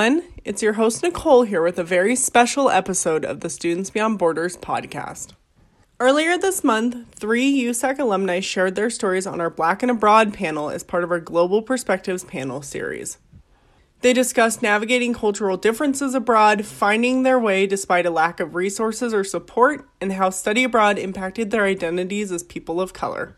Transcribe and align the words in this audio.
Everyone. 0.00 0.32
It's 0.46 0.62
your 0.62 0.72
host, 0.72 1.02
Nicole, 1.02 1.42
here 1.42 1.62
with 1.62 1.78
a 1.78 1.84
very 1.84 2.16
special 2.16 2.70
episode 2.70 3.22
of 3.22 3.40
the 3.40 3.50
Students 3.50 3.90
Beyond 3.90 4.18
Borders 4.18 4.56
podcast. 4.56 5.34
Earlier 6.00 6.38
this 6.38 6.64
month, 6.64 7.14
three 7.14 7.64
USAC 7.64 7.98
alumni 7.98 8.40
shared 8.40 8.76
their 8.76 8.88
stories 8.88 9.26
on 9.26 9.42
our 9.42 9.50
Black 9.50 9.82
and 9.82 9.90
Abroad 9.90 10.32
panel 10.32 10.70
as 10.70 10.82
part 10.82 11.04
of 11.04 11.10
our 11.10 11.20
Global 11.20 11.60
Perspectives 11.60 12.24
panel 12.24 12.62
series. 12.62 13.18
They 14.00 14.14
discussed 14.14 14.62
navigating 14.62 15.12
cultural 15.12 15.58
differences 15.58 16.14
abroad, 16.14 16.64
finding 16.64 17.22
their 17.22 17.38
way 17.38 17.66
despite 17.66 18.06
a 18.06 18.10
lack 18.10 18.40
of 18.40 18.54
resources 18.54 19.12
or 19.12 19.22
support, 19.22 19.86
and 20.00 20.14
how 20.14 20.30
study 20.30 20.64
abroad 20.64 20.98
impacted 20.98 21.50
their 21.50 21.66
identities 21.66 22.32
as 22.32 22.42
people 22.42 22.80
of 22.80 22.94
color. 22.94 23.36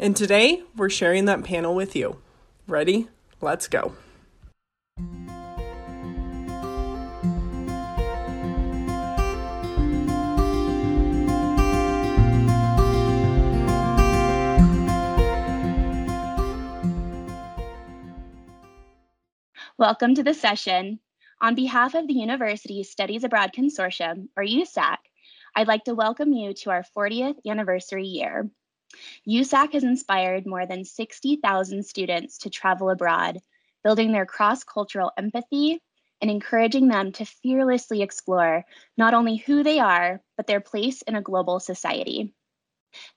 And 0.00 0.16
today, 0.16 0.64
we're 0.74 0.90
sharing 0.90 1.26
that 1.26 1.44
panel 1.44 1.76
with 1.76 1.94
you. 1.94 2.20
Ready? 2.66 3.06
Let's 3.40 3.68
go. 3.68 3.94
Welcome 19.78 20.14
to 20.14 20.22
the 20.22 20.32
session. 20.32 21.00
On 21.38 21.54
behalf 21.54 21.94
of 21.94 22.06
the 22.06 22.14
University 22.14 22.82
Studies 22.82 23.24
Abroad 23.24 23.52
Consortium, 23.52 24.28
or 24.34 24.42
USAC, 24.42 24.96
I'd 25.54 25.68
like 25.68 25.84
to 25.84 25.94
welcome 25.94 26.32
you 26.32 26.54
to 26.54 26.70
our 26.70 26.82
40th 26.96 27.36
anniversary 27.46 28.06
year. 28.06 28.48
USAC 29.28 29.74
has 29.74 29.84
inspired 29.84 30.46
more 30.46 30.64
than 30.64 30.86
60,000 30.86 31.84
students 31.84 32.38
to 32.38 32.48
travel 32.48 32.88
abroad, 32.88 33.42
building 33.84 34.12
their 34.12 34.24
cross-cultural 34.24 35.12
empathy 35.18 35.82
and 36.22 36.30
encouraging 36.30 36.88
them 36.88 37.12
to 37.12 37.26
fearlessly 37.26 38.00
explore 38.00 38.64
not 38.96 39.12
only 39.12 39.36
who 39.36 39.62
they 39.62 39.78
are, 39.78 40.22
but 40.38 40.46
their 40.46 40.60
place 40.60 41.02
in 41.02 41.16
a 41.16 41.20
global 41.20 41.60
society. 41.60 42.32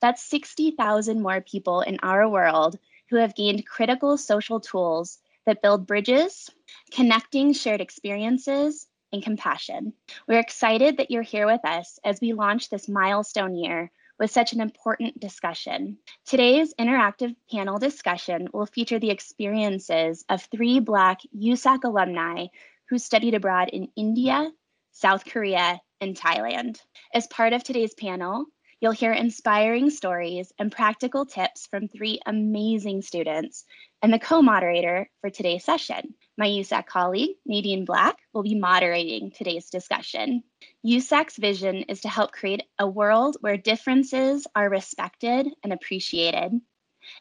That's 0.02 0.26
60,000 0.26 1.22
more 1.22 1.40
people 1.40 1.80
in 1.80 2.00
our 2.04 2.28
world 2.28 2.78
who 3.10 3.16
have 3.16 3.34
gained 3.34 3.66
critical 3.66 4.18
social 4.18 4.60
tools 4.60 5.20
that 5.50 5.64
build 5.64 5.88
bridges, 5.88 6.48
connecting 6.92 7.54
shared 7.54 7.82
experiences, 7.82 8.86
and 9.12 9.24
compassion. 9.24 9.94
We're 10.28 10.38
excited 10.38 10.98
that 10.98 11.10
you're 11.10 11.24
here 11.24 11.48
with 11.48 11.66
us 11.66 11.98
as 12.06 12.22
we 12.22 12.34
launch 12.34 12.70
this 12.70 12.88
milestone 12.88 13.56
year 13.56 13.92
with 14.20 14.30
such 14.30 14.54
an 14.54 14.62
important 14.62 15.20
discussion. 15.20 15.98
Today's 16.28 16.76
interactive 16.80 17.36
panel 17.52 17.80
discussion 17.80 18.50
will 18.54 18.68
feature 18.68 19.00
the 19.00 19.10
experiences 19.10 20.24
of 20.30 20.44
three 20.44 20.80
Black 20.80 21.22
USAC 21.36 21.84
alumni 21.84 22.46
who 22.90 23.00
studied 23.00 23.34
abroad 23.34 23.70
in 23.70 23.88
India, 23.96 24.52
South 24.92 25.26
Korea, 25.26 25.82
and 26.00 26.16
Thailand. 26.16 26.80
As 27.12 27.26
part 27.26 27.54
of 27.54 27.64
today's 27.64 27.96
panel, 27.96 28.46
You'll 28.82 28.94
hear 28.94 29.12
inspiring 29.12 29.90
stories 29.90 30.54
and 30.58 30.72
practical 30.72 31.26
tips 31.26 31.68
from 31.68 31.90
three 31.90 32.22
amazing 32.26 33.02
students 33.02 33.66
and 34.02 34.14
the 34.14 34.20
co-moderator 34.20 35.10
for 35.22 35.30
today's 35.30 35.64
session. 35.64 36.14
My 36.38 36.48
USAC 36.48 36.86
colleague, 36.86 37.36
Nadine 37.46 37.86
Black, 37.86 38.18
will 38.34 38.44
be 38.44 38.56
moderating 38.56 39.32
today's 39.32 39.70
discussion. 39.70 40.44
USAC's 40.86 41.36
vision 41.38 41.84
is 41.84 42.02
to 42.02 42.10
help 42.10 42.32
create 42.32 42.64
a 42.78 42.88
world 42.88 43.38
where 43.42 43.58
differences 43.58 44.48
are 44.56 44.70
respected 44.70 45.48
and 45.64 45.74
appreciated. 45.74 46.54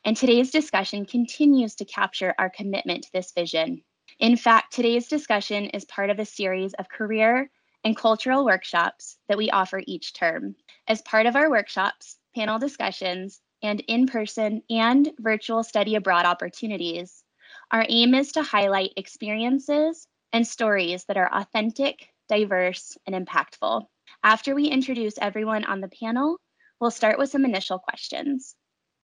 And 0.04 0.16
today's 0.16 0.50
discussion 0.50 1.06
continues 1.06 1.74
to 1.76 1.84
capture 1.84 2.34
our 2.38 2.50
commitment 2.50 3.04
to 3.04 3.12
this 3.12 3.32
vision. 3.32 3.82
In 4.20 4.36
fact, 4.36 4.72
today's 4.72 5.08
discussion 5.08 5.66
is 5.66 5.84
part 5.84 6.10
of 6.10 6.18
a 6.18 6.24
series 6.24 6.74
of 6.74 6.88
career 6.88 7.50
and 7.84 7.96
cultural 7.96 8.44
workshops 8.44 9.18
that 9.28 9.38
we 9.38 9.50
offer 9.50 9.80
each 9.86 10.12
term. 10.12 10.56
As 10.86 11.02
part 11.02 11.26
of 11.26 11.36
our 11.36 11.50
workshops, 11.50 12.16
panel 12.34 12.58
discussions, 12.58 13.40
and 13.62 13.80
in-person 13.80 14.62
and 14.70 15.10
virtual 15.18 15.62
study 15.62 15.94
abroad 15.94 16.24
opportunities, 16.24 17.22
our 17.70 17.84
aim 17.88 18.14
is 18.14 18.32
to 18.32 18.42
highlight 18.42 18.92
experiences 18.96 20.06
and 20.32 20.46
stories 20.46 21.04
that 21.04 21.16
are 21.16 21.32
authentic, 21.32 22.08
diverse, 22.28 22.96
and 23.06 23.14
impactful. 23.14 23.84
After 24.22 24.54
we 24.54 24.66
introduce 24.66 25.18
everyone 25.18 25.64
on 25.64 25.80
the 25.80 25.88
panel, 25.88 26.38
we'll 26.80 26.90
start 26.90 27.18
with 27.18 27.30
some 27.30 27.44
initial 27.44 27.78
questions. 27.78 28.54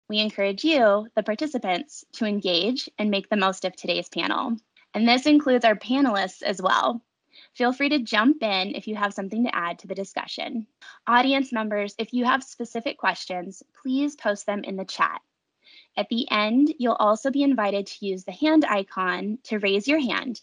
We 0.08 0.18
encourage 0.18 0.64
you, 0.64 1.08
the 1.16 1.22
participants, 1.22 2.04
to 2.14 2.26
engage 2.26 2.88
and 2.98 3.10
make 3.10 3.28
the 3.28 3.36
most 3.36 3.64
of 3.64 3.74
today's 3.74 4.08
panel. 4.08 4.56
And 4.94 5.08
this 5.08 5.26
includes 5.26 5.64
our 5.64 5.76
panelists 5.76 6.42
as 6.42 6.60
well. 6.60 7.02
Feel 7.54 7.72
free 7.72 7.90
to 7.90 7.98
jump 7.98 8.42
in 8.42 8.74
if 8.74 8.88
you 8.88 8.96
have 8.96 9.12
something 9.12 9.44
to 9.44 9.54
add 9.54 9.78
to 9.80 9.86
the 9.86 9.94
discussion. 9.94 10.66
Audience 11.06 11.52
members, 11.52 11.94
if 11.98 12.14
you 12.14 12.24
have 12.24 12.42
specific 12.42 12.96
questions, 12.96 13.62
please 13.82 14.16
post 14.16 14.46
them 14.46 14.64
in 14.64 14.76
the 14.76 14.86
chat. 14.86 15.20
At 15.96 16.08
the 16.08 16.30
end, 16.30 16.72
you'll 16.78 16.94
also 16.94 17.30
be 17.30 17.42
invited 17.42 17.86
to 17.88 18.06
use 18.06 18.24
the 18.24 18.32
hand 18.32 18.64
icon 18.64 19.38
to 19.44 19.58
raise 19.58 19.86
your 19.86 20.00
hand. 20.00 20.40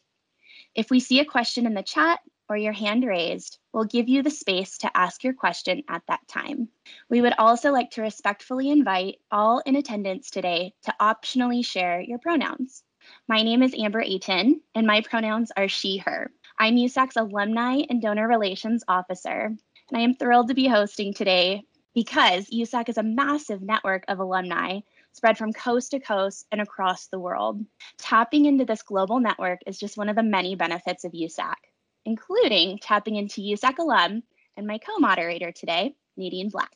If 0.76 0.92
we 0.92 1.00
see 1.00 1.20
a 1.20 1.26
question 1.26 1.66
in 1.66 1.74
the 1.74 1.82
chat 1.82 2.20
or 2.48 2.56
your 2.56 2.74
hand 2.74 3.04
raised, 3.04 3.58
we'll 3.74 3.86
give 3.86 4.08
you 4.08 4.22
the 4.22 4.30
space 4.30 4.78
to 4.80 4.96
ask 4.96 5.24
your 5.24 5.34
question 5.34 5.84
at 5.88 6.04
that 6.08 6.28
time. 6.28 6.70
We 7.10 7.22
would 7.22 7.34
also 7.40 7.72
like 7.72 7.92
to 7.92 8.04
respectfully 8.04 8.70
invite 8.70 9.20
all 9.32 9.60
in 9.66 9.76
attendance 9.76 10.30
today 10.30 10.74
to 10.84 10.94
optionally 11.02 11.66
share 11.66 12.00
your 12.02 12.20
pronouns. 12.20 12.84
My 13.28 13.42
name 13.42 13.64
is 13.64 13.74
Amber 13.74 14.02
Ayton, 14.02 14.62
and 14.76 14.86
my 14.86 15.02
pronouns 15.02 15.52
are 15.58 15.68
she, 15.68 15.98
her. 15.98 16.32
I'm 16.62 16.76
USAC's 16.76 17.16
Alumni 17.16 17.84
and 17.90 18.02
Donor 18.02 18.28
Relations 18.28 18.84
Officer, 18.90 19.46
and 19.46 19.98
I 19.98 20.02
am 20.02 20.14
thrilled 20.14 20.50
to 20.50 20.54
be 20.54 20.68
hosting 20.68 21.14
today 21.14 21.64
because 21.96 22.50
USAC 22.50 22.90
is 22.90 22.98
a 22.98 23.04
massive 23.04 23.62
network 23.62 24.04
of 24.10 24.20
alumni 24.20 24.82
spread 25.14 25.38
from 25.38 25.54
coast 25.54 25.92
to 25.92 26.02
coast 26.02 26.48
and 26.52 26.60
across 26.60 27.08
the 27.08 27.20
world. 27.20 27.64
Tapping 27.98 28.44
into 28.44 28.66
this 28.66 28.82
global 28.82 29.22
network 29.22 29.62
is 29.66 29.80
just 29.80 29.96
one 29.96 30.10
of 30.10 30.18
the 30.18 30.24
many 30.24 30.56
benefits 30.56 31.06
of 31.06 31.14
USAC, 31.14 31.56
including 32.04 32.78
tapping 32.80 33.16
into 33.16 33.40
USAC 33.40 33.78
alum 33.78 34.24
and 34.58 34.68
my 34.68 34.80
co-moderator 34.80 35.54
today, 35.54 35.96
Nadine 36.18 36.50
Black. 36.50 36.76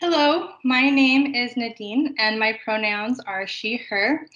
Hello, 0.00 0.52
my 0.64 0.88
name 0.88 1.34
is 1.34 1.54
Nadine 1.54 2.14
and 2.18 2.38
my 2.38 2.58
pronouns 2.64 3.20
are 3.20 3.46
she, 3.46 3.76
her. 3.76 4.26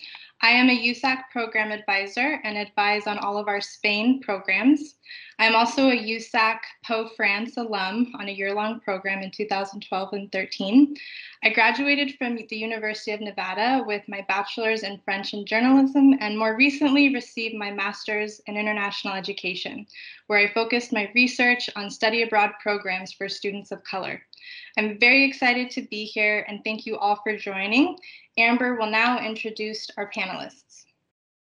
I 0.42 0.50
am 0.50 0.68
a 0.68 0.78
USAC 0.78 1.30
program 1.32 1.72
advisor 1.72 2.40
and 2.44 2.58
advise 2.58 3.06
on 3.06 3.18
all 3.18 3.38
of 3.38 3.48
our 3.48 3.60
Spain 3.60 4.20
programs. 4.20 4.95
I'm 5.38 5.54
also 5.54 5.88
a 5.88 5.96
USAC 5.96 6.58
Pau 6.82 7.10
France 7.16 7.56
alum 7.56 8.12
on 8.18 8.28
a 8.28 8.32
year-long 8.32 8.80
program 8.80 9.22
in 9.22 9.30
2012 9.30 10.12
and 10.12 10.32
13. 10.32 10.96
I 11.44 11.50
graduated 11.50 12.16
from 12.16 12.36
the 12.36 12.56
University 12.56 13.12
of 13.12 13.20
Nevada 13.20 13.84
with 13.86 14.02
my 14.08 14.24
bachelor's 14.28 14.82
in 14.82 15.00
French 15.04 15.34
and 15.34 15.46
journalism 15.46 16.14
and 16.20 16.38
more 16.38 16.56
recently 16.56 17.14
received 17.14 17.54
my 17.54 17.70
master's 17.70 18.40
in 18.46 18.56
international 18.56 19.14
education, 19.14 19.86
where 20.26 20.38
I 20.38 20.52
focused 20.52 20.92
my 20.92 21.10
research 21.14 21.68
on 21.76 21.90
study 21.90 22.22
abroad 22.22 22.52
programs 22.62 23.12
for 23.12 23.28
students 23.28 23.72
of 23.72 23.84
color. 23.84 24.22
I'm 24.78 24.98
very 24.98 25.24
excited 25.24 25.70
to 25.72 25.82
be 25.82 26.04
here 26.04 26.44
and 26.48 26.64
thank 26.64 26.86
you 26.86 26.96
all 26.96 27.20
for 27.22 27.36
joining. 27.36 27.96
Amber 28.38 28.76
will 28.76 28.90
now 28.90 29.18
introduce 29.20 29.88
our 29.96 30.10
panelists. 30.10 30.65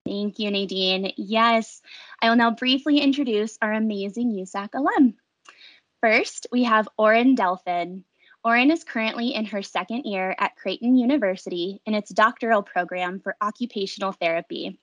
Thank 0.06 0.38
you, 0.38 0.52
Nadine. 0.52 1.13
Yes, 1.16 1.81
I 2.22 2.30
will 2.30 2.36
now 2.36 2.51
briefly 2.51 3.00
introduce 3.00 3.57
our 3.62 3.72
amazing 3.72 4.33
USAC 4.33 4.69
alum. 4.74 5.16
First, 6.01 6.48
we 6.51 6.63
have 6.63 6.89
Oren 6.98 7.36
Delphin. 7.36 8.04
Oren 8.44 8.72
is 8.72 8.83
currently 8.83 9.33
in 9.33 9.45
her 9.45 9.63
second 9.63 10.04
year 10.04 10.36
at 10.38 10.57
Creighton 10.57 10.98
University 10.98 11.81
in 11.86 11.94
its 11.94 12.12
doctoral 12.13 12.62
program 12.63 13.22
for 13.22 13.38
occupational 13.42 14.12
therapy. 14.12 14.78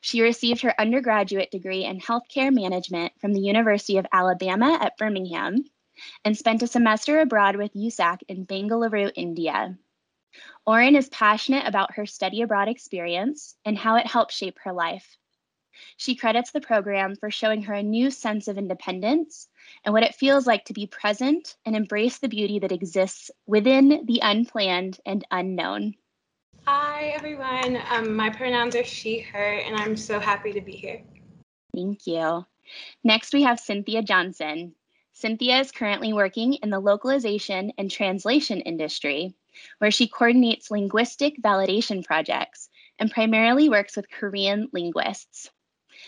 She 0.00 0.22
received 0.22 0.62
her 0.62 0.74
undergraduate 0.80 1.52
degree 1.52 1.84
in 1.84 2.00
healthcare 2.00 2.52
management 2.52 3.12
from 3.20 3.32
the 3.32 3.40
University 3.40 3.98
of 3.98 4.06
Alabama 4.12 4.76
at 4.80 4.96
Birmingham 4.96 5.64
and 6.24 6.36
spent 6.36 6.64
a 6.64 6.66
semester 6.66 7.20
abroad 7.20 7.54
with 7.54 7.74
USAC 7.74 8.22
in 8.26 8.42
Bangalore, 8.42 9.12
India. 9.14 9.78
Oren 10.66 10.96
is 10.96 11.08
passionate 11.08 11.66
about 11.66 11.94
her 11.94 12.06
study 12.06 12.42
abroad 12.42 12.68
experience 12.68 13.56
and 13.64 13.78
how 13.78 13.96
it 13.96 14.06
helped 14.06 14.32
shape 14.32 14.58
her 14.64 14.72
life. 14.72 15.16
She 15.96 16.16
credits 16.16 16.50
the 16.50 16.60
program 16.60 17.16
for 17.16 17.30
showing 17.30 17.62
her 17.62 17.74
a 17.74 17.82
new 17.82 18.10
sense 18.10 18.48
of 18.48 18.58
independence 18.58 19.48
and 19.84 19.92
what 19.92 20.02
it 20.02 20.14
feels 20.14 20.46
like 20.46 20.64
to 20.66 20.72
be 20.72 20.86
present 20.86 21.56
and 21.64 21.76
embrace 21.76 22.18
the 22.18 22.28
beauty 22.28 22.58
that 22.58 22.72
exists 22.72 23.30
within 23.46 24.04
the 24.04 24.20
unplanned 24.22 25.00
and 25.06 25.24
unknown. 25.30 25.94
Hi, 26.66 27.14
everyone. 27.16 27.78
Um, 27.90 28.14
my 28.14 28.28
pronouns 28.28 28.76
are 28.76 28.84
she, 28.84 29.20
her, 29.20 29.52
and 29.54 29.76
I'm 29.76 29.96
so 29.96 30.20
happy 30.20 30.52
to 30.52 30.60
be 30.60 30.72
here. 30.72 31.02
Thank 31.74 32.06
you. 32.06 32.44
Next, 33.02 33.32
we 33.32 33.44
have 33.44 33.60
Cynthia 33.60 34.02
Johnson. 34.02 34.74
Cynthia 35.12 35.60
is 35.60 35.72
currently 35.72 36.12
working 36.12 36.54
in 36.54 36.70
the 36.70 36.78
localization 36.78 37.72
and 37.78 37.90
translation 37.90 38.60
industry 38.60 39.34
where 39.78 39.90
she 39.90 40.08
coordinates 40.08 40.70
linguistic 40.70 41.40
validation 41.42 42.04
projects 42.04 42.68
and 42.98 43.10
primarily 43.10 43.68
works 43.68 43.96
with 43.96 44.10
Korean 44.10 44.68
linguists. 44.72 45.50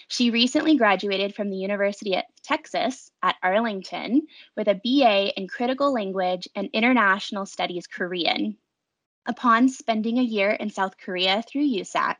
She 0.08 0.30
recently 0.30 0.76
graduated 0.76 1.34
from 1.34 1.50
the 1.50 1.56
University 1.56 2.14
of 2.16 2.24
Texas 2.44 3.10
at 3.22 3.36
Arlington 3.42 4.26
with 4.56 4.68
a 4.68 4.74
BA 4.74 5.36
in 5.36 5.48
Critical 5.48 5.92
Language 5.92 6.48
and 6.54 6.70
International 6.72 7.44
Studies 7.44 7.86
Korean. 7.86 8.56
Upon 9.26 9.68
spending 9.68 10.18
a 10.18 10.22
year 10.22 10.50
in 10.50 10.70
South 10.70 10.96
Korea 10.96 11.42
through 11.42 11.68
USAC, 11.68 12.16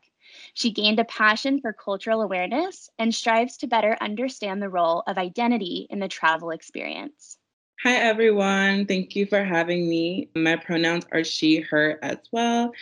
she 0.53 0.71
gained 0.71 0.99
a 0.99 1.05
passion 1.05 1.59
for 1.59 1.73
cultural 1.73 2.21
awareness 2.21 2.89
and 2.97 3.13
strives 3.13 3.57
to 3.57 3.67
better 3.67 3.97
understand 3.99 4.61
the 4.61 4.69
role 4.69 5.03
of 5.07 5.17
identity 5.17 5.87
in 5.89 5.99
the 5.99 6.07
travel 6.07 6.51
experience. 6.51 7.37
Hi, 7.83 7.95
everyone. 7.95 8.85
Thank 8.85 9.15
you 9.15 9.25
for 9.25 9.43
having 9.43 9.89
me. 9.89 10.29
My 10.35 10.55
pronouns 10.55 11.03
are 11.11 11.23
she, 11.23 11.61
her 11.61 11.97
as 12.03 12.19
well. 12.31 12.73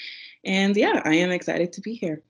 And 0.44 0.76
yeah, 0.76 1.02
I 1.06 1.14
am 1.16 1.32
excited 1.32 1.72
to 1.72 1.82
be 1.82 1.94
here. 1.94 2.22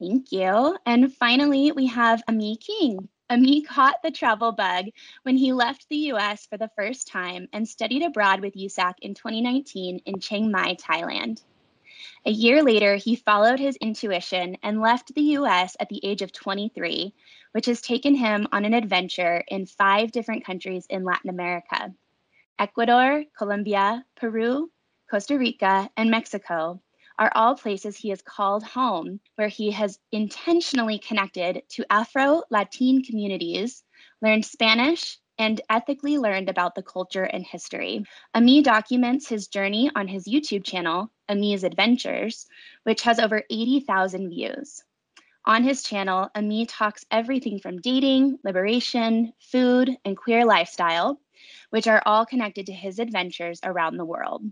Thank 0.00 0.30
you. 0.30 0.78
And 0.86 1.12
finally, 1.12 1.72
we 1.72 1.88
have 1.88 2.22
Ami 2.28 2.56
King. 2.58 3.08
Ami 3.28 3.62
caught 3.62 4.00
the 4.04 4.12
travel 4.12 4.52
bug 4.52 4.84
when 5.24 5.36
he 5.36 5.52
left 5.52 5.88
the 5.88 6.12
US 6.12 6.46
for 6.46 6.56
the 6.56 6.70
first 6.76 7.08
time 7.08 7.48
and 7.52 7.68
studied 7.68 8.04
abroad 8.04 8.42
with 8.42 8.54
USAC 8.54 8.94
in 9.02 9.14
2019 9.14 9.98
in 10.06 10.20
Chiang 10.20 10.52
Mai, 10.52 10.76
Thailand. 10.76 11.42
A 12.24 12.30
year 12.30 12.62
later, 12.62 12.94
he 12.94 13.16
followed 13.16 13.58
his 13.58 13.74
intuition 13.76 14.56
and 14.62 14.80
left 14.80 15.16
the 15.16 15.34
US 15.38 15.76
at 15.80 15.88
the 15.88 16.04
age 16.04 16.22
of 16.22 16.30
23, 16.30 17.12
which 17.52 17.66
has 17.66 17.80
taken 17.80 18.14
him 18.14 18.46
on 18.52 18.64
an 18.64 18.74
adventure 18.74 19.42
in 19.48 19.66
five 19.66 20.12
different 20.12 20.44
countries 20.44 20.86
in 20.88 21.04
Latin 21.04 21.30
America 21.30 21.94
Ecuador, 22.58 23.24
Colombia, 23.36 24.04
Peru, 24.16 24.70
Costa 25.10 25.38
Rica, 25.38 25.88
and 25.96 26.10
Mexico, 26.10 26.80
are 27.18 27.32
all 27.34 27.56
places 27.56 27.96
he 27.96 28.10
has 28.10 28.22
called 28.22 28.62
home, 28.62 29.20
where 29.36 29.48
he 29.48 29.70
has 29.70 29.98
intentionally 30.12 30.98
connected 30.98 31.62
to 31.68 31.84
Afro 31.90 32.42
Latin 32.50 33.02
communities, 33.02 33.84
learned 34.22 34.44
Spanish, 34.44 35.18
and 35.38 35.60
ethically 35.70 36.18
learned 36.18 36.48
about 36.48 36.74
the 36.74 36.82
culture 36.82 37.24
and 37.24 37.44
history. 37.44 38.04
Ami 38.34 38.62
documents 38.62 39.28
his 39.28 39.46
journey 39.46 39.90
on 39.94 40.08
his 40.08 40.26
YouTube 40.26 40.64
channel, 40.64 41.12
Ami's 41.28 41.64
Adventures, 41.64 42.46
which 42.82 43.02
has 43.02 43.18
over 43.18 43.44
80,000 43.48 44.28
views. 44.28 44.82
On 45.48 45.62
his 45.64 45.82
channel, 45.82 46.28
Ami 46.34 46.66
talks 46.66 47.06
everything 47.10 47.58
from 47.58 47.80
dating, 47.80 48.38
liberation, 48.44 49.32
food, 49.40 49.96
and 50.04 50.14
queer 50.14 50.44
lifestyle, 50.44 51.18
which 51.70 51.86
are 51.86 52.02
all 52.04 52.26
connected 52.26 52.66
to 52.66 52.72
his 52.74 52.98
adventures 52.98 53.58
around 53.64 53.96
the 53.96 54.04
world. 54.04 54.44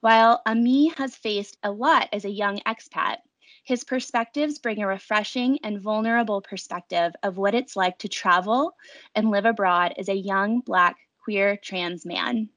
While 0.00 0.40
Ami 0.46 0.88
has 0.96 1.14
faced 1.14 1.58
a 1.62 1.70
lot 1.70 2.08
as 2.10 2.24
a 2.24 2.30
young 2.30 2.60
expat, 2.60 3.18
his 3.64 3.84
perspectives 3.84 4.58
bring 4.58 4.82
a 4.82 4.86
refreshing 4.86 5.58
and 5.62 5.78
vulnerable 5.78 6.40
perspective 6.40 7.12
of 7.22 7.36
what 7.36 7.54
it's 7.54 7.76
like 7.76 7.98
to 7.98 8.08
travel 8.08 8.74
and 9.14 9.30
live 9.30 9.44
abroad 9.44 9.92
as 9.98 10.08
a 10.08 10.14
young 10.14 10.60
Black 10.60 10.96
queer 11.22 11.58
trans 11.58 12.06
man. 12.06 12.48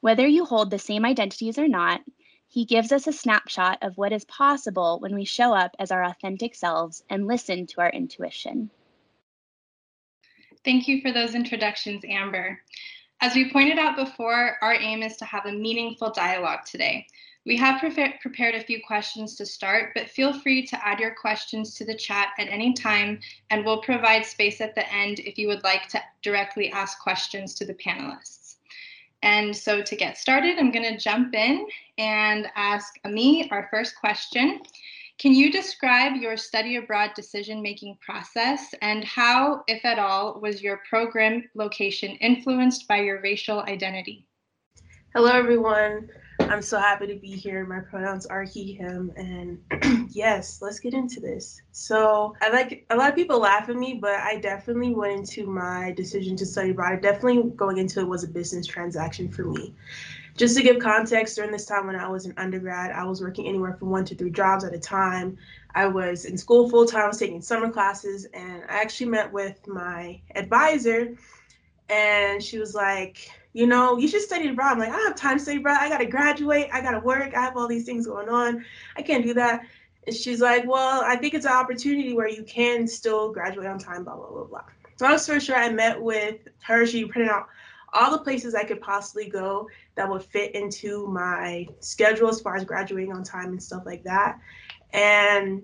Whether 0.00 0.26
you 0.26 0.44
hold 0.44 0.70
the 0.70 0.78
same 0.80 1.04
identities 1.04 1.56
or 1.56 1.68
not, 1.68 2.00
he 2.48 2.64
gives 2.64 2.92
us 2.92 3.06
a 3.06 3.12
snapshot 3.12 3.78
of 3.82 3.98
what 3.98 4.12
is 4.12 4.24
possible 4.24 4.98
when 5.00 5.14
we 5.14 5.24
show 5.24 5.54
up 5.54 5.76
as 5.78 5.90
our 5.90 6.02
authentic 6.02 6.54
selves 6.54 7.04
and 7.10 7.26
listen 7.26 7.66
to 7.66 7.80
our 7.80 7.90
intuition. 7.90 8.70
Thank 10.64 10.88
you 10.88 11.00
for 11.02 11.12
those 11.12 11.34
introductions, 11.34 12.04
Amber. 12.08 12.60
As 13.20 13.34
we 13.34 13.52
pointed 13.52 13.78
out 13.78 13.96
before, 13.96 14.56
our 14.62 14.74
aim 14.74 15.02
is 15.02 15.16
to 15.18 15.24
have 15.24 15.44
a 15.44 15.52
meaningful 15.52 16.10
dialogue 16.10 16.64
today. 16.64 17.06
We 17.44 17.56
have 17.56 17.80
pre 17.80 18.14
prepared 18.20 18.54
a 18.54 18.62
few 18.62 18.80
questions 18.82 19.34
to 19.36 19.46
start, 19.46 19.92
but 19.94 20.08
feel 20.08 20.38
free 20.38 20.66
to 20.66 20.86
add 20.86 21.00
your 21.00 21.14
questions 21.14 21.74
to 21.74 21.84
the 21.84 21.94
chat 21.94 22.28
at 22.38 22.48
any 22.48 22.72
time, 22.72 23.20
and 23.50 23.64
we'll 23.64 23.82
provide 23.82 24.24
space 24.24 24.60
at 24.60 24.74
the 24.74 24.90
end 24.92 25.20
if 25.20 25.38
you 25.38 25.48
would 25.48 25.64
like 25.64 25.88
to 25.88 26.02
directly 26.22 26.70
ask 26.70 26.98
questions 26.98 27.54
to 27.54 27.64
the 27.64 27.74
panelists. 27.74 28.47
And 29.22 29.56
so 29.56 29.82
to 29.82 29.96
get 29.96 30.16
started, 30.16 30.58
I'm 30.58 30.70
going 30.70 30.84
to 30.84 30.96
jump 30.96 31.34
in 31.34 31.66
and 31.98 32.46
ask 32.54 32.94
Ami 33.04 33.50
our 33.50 33.68
first 33.70 33.96
question. 33.96 34.60
Can 35.18 35.34
you 35.34 35.50
describe 35.50 36.14
your 36.14 36.36
study 36.36 36.76
abroad 36.76 37.10
decision 37.16 37.60
making 37.60 37.98
process 38.00 38.72
and 38.82 39.02
how, 39.02 39.64
if 39.66 39.84
at 39.84 39.98
all, 39.98 40.38
was 40.40 40.62
your 40.62 40.80
program 40.88 41.42
location 41.56 42.10
influenced 42.20 42.86
by 42.86 42.98
your 43.00 43.20
racial 43.20 43.62
identity? 43.62 44.28
Hello, 45.12 45.32
everyone. 45.32 46.08
I'm 46.50 46.62
so 46.62 46.78
happy 46.78 47.06
to 47.08 47.14
be 47.14 47.32
here. 47.32 47.66
My 47.66 47.80
pronouns 47.80 48.24
are 48.24 48.42
he, 48.42 48.72
him, 48.72 49.12
and 49.16 50.08
yes, 50.10 50.62
let's 50.62 50.80
get 50.80 50.94
into 50.94 51.20
this. 51.20 51.60
So, 51.72 52.34
I 52.40 52.48
like 52.48 52.86
a 52.88 52.96
lot 52.96 53.10
of 53.10 53.14
people 53.14 53.38
laugh 53.40 53.68
at 53.68 53.76
me, 53.76 53.98
but 54.00 54.14
I 54.14 54.36
definitely 54.36 54.94
went 54.94 55.12
into 55.12 55.46
my 55.46 55.92
decision 55.92 56.36
to 56.36 56.46
study 56.46 56.70
abroad. 56.70 57.02
Definitely 57.02 57.50
going 57.50 57.76
into 57.76 58.00
it 58.00 58.08
was 58.08 58.24
a 58.24 58.28
business 58.28 58.66
transaction 58.66 59.30
for 59.30 59.44
me. 59.44 59.74
Just 60.36 60.56
to 60.56 60.62
give 60.62 60.78
context, 60.78 61.36
during 61.36 61.50
this 61.50 61.66
time 61.66 61.86
when 61.86 61.96
I 61.96 62.08
was 62.08 62.24
an 62.24 62.32
undergrad, 62.38 62.92
I 62.92 63.04
was 63.04 63.20
working 63.20 63.46
anywhere 63.46 63.74
from 63.74 63.90
one 63.90 64.06
to 64.06 64.14
three 64.14 64.30
jobs 64.30 64.64
at 64.64 64.72
a 64.72 64.78
time. 64.78 65.36
I 65.74 65.86
was 65.86 66.24
in 66.24 66.38
school 66.38 66.70
full 66.70 66.86
time, 66.86 67.02
I 67.02 67.08
was 67.08 67.18
taking 67.18 67.42
summer 67.42 67.70
classes, 67.70 68.26
and 68.32 68.62
I 68.70 68.80
actually 68.80 69.10
met 69.10 69.30
with 69.30 69.66
my 69.66 70.18
advisor, 70.34 71.14
and 71.90 72.42
she 72.42 72.58
was 72.58 72.74
like, 72.74 73.30
you 73.52 73.66
know, 73.66 73.98
you 73.98 74.08
should 74.08 74.22
study 74.22 74.48
abroad. 74.48 74.72
I'm 74.72 74.78
like, 74.78 74.90
I 74.90 74.92
don't 74.92 75.08
have 75.08 75.16
time 75.16 75.38
to 75.38 75.42
study 75.42 75.58
abroad. 75.58 75.78
I 75.80 75.88
got 75.88 75.98
to 75.98 76.06
graduate. 76.06 76.68
I 76.72 76.80
got 76.80 76.92
to 76.92 77.00
work. 77.00 77.34
I 77.34 77.40
have 77.40 77.56
all 77.56 77.68
these 77.68 77.84
things 77.84 78.06
going 78.06 78.28
on. 78.28 78.64
I 78.96 79.02
can't 79.02 79.24
do 79.24 79.34
that. 79.34 79.62
And 80.06 80.14
she's 80.14 80.40
like, 80.40 80.66
well, 80.66 81.02
I 81.04 81.16
think 81.16 81.34
it's 81.34 81.46
an 81.46 81.52
opportunity 81.52 82.14
where 82.14 82.28
you 82.28 82.42
can 82.44 82.86
still 82.86 83.32
graduate 83.32 83.66
on 83.66 83.78
time, 83.78 84.04
blah, 84.04 84.16
blah, 84.16 84.30
blah, 84.30 84.44
blah. 84.44 84.64
So 84.96 85.06
long 85.06 85.18
story 85.18 85.40
short, 85.40 85.58
I 85.58 85.70
met 85.70 86.00
with 86.00 86.48
her. 86.62 86.86
She 86.86 87.04
printed 87.04 87.30
out 87.30 87.46
all 87.92 88.10
the 88.10 88.18
places 88.18 88.54
I 88.54 88.64
could 88.64 88.80
possibly 88.80 89.28
go 89.28 89.68
that 89.94 90.08
would 90.08 90.22
fit 90.22 90.54
into 90.54 91.06
my 91.06 91.66
schedule 91.80 92.28
as 92.28 92.40
far 92.40 92.56
as 92.56 92.64
graduating 92.64 93.12
on 93.12 93.22
time 93.22 93.48
and 93.48 93.62
stuff 93.62 93.84
like 93.86 94.04
that. 94.04 94.38
And 94.92 95.62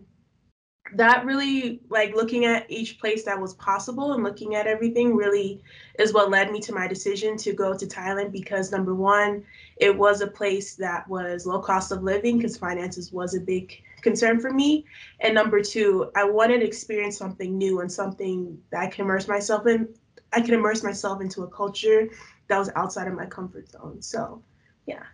that 0.97 1.25
really 1.25 1.81
like 1.89 2.15
looking 2.15 2.45
at 2.45 2.71
each 2.71 2.99
place 2.99 3.25
that 3.25 3.41
was 3.41 3.55
possible 3.55 4.13
and 4.13 4.23
looking 4.23 4.55
at 4.55 4.67
everything 4.67 5.15
really 5.15 5.61
is 5.99 6.13
what 6.13 6.31
led 6.31 6.51
me 6.51 6.61
to 6.61 6.73
my 6.73 6.87
decision 6.87 7.37
to 7.39 7.53
go 7.53 7.77
to 7.77 7.87
Thailand 7.87 8.33
because 8.33 8.71
number 8.71 8.95
one, 8.95 9.45
it 9.77 9.97
was 9.97 10.21
a 10.21 10.27
place 10.27 10.75
that 10.77 11.09
was 11.09 11.47
low 11.47 11.61
cost 11.61 11.93
of 11.93 12.03
living 12.03 12.39
because 12.39 12.57
finances 12.57 13.13
was 13.13 13.35
a 13.35 13.41
big 13.41 13.83
concern 14.03 14.39
for 14.39 14.51
me. 14.51 14.85
And 15.21 15.35
number 15.35 15.63
two, 15.63 16.11
I 16.15 16.25
wanted 16.25 16.61
to 16.61 16.67
experience 16.67 17.17
something 17.17 17.59
new 17.59 17.81
and 17.81 17.91
something 17.91 18.59
that 18.71 18.81
I 18.83 18.87
can 18.87 19.05
immerse 19.05 19.29
myself 19.29 19.67
in 19.67 19.89
I 20.35 20.41
could 20.41 20.55
immerse 20.55 20.83
myself 20.83 21.21
into 21.21 21.43
a 21.45 21.49
culture 21.49 22.09
that 22.49 22.59
was 22.59 22.71
outside 22.75 23.07
of 23.07 23.15
my 23.15 23.27
comfort 23.27 23.71
zone. 23.71 24.03
So, 24.03 24.43
yeah. 24.87 25.05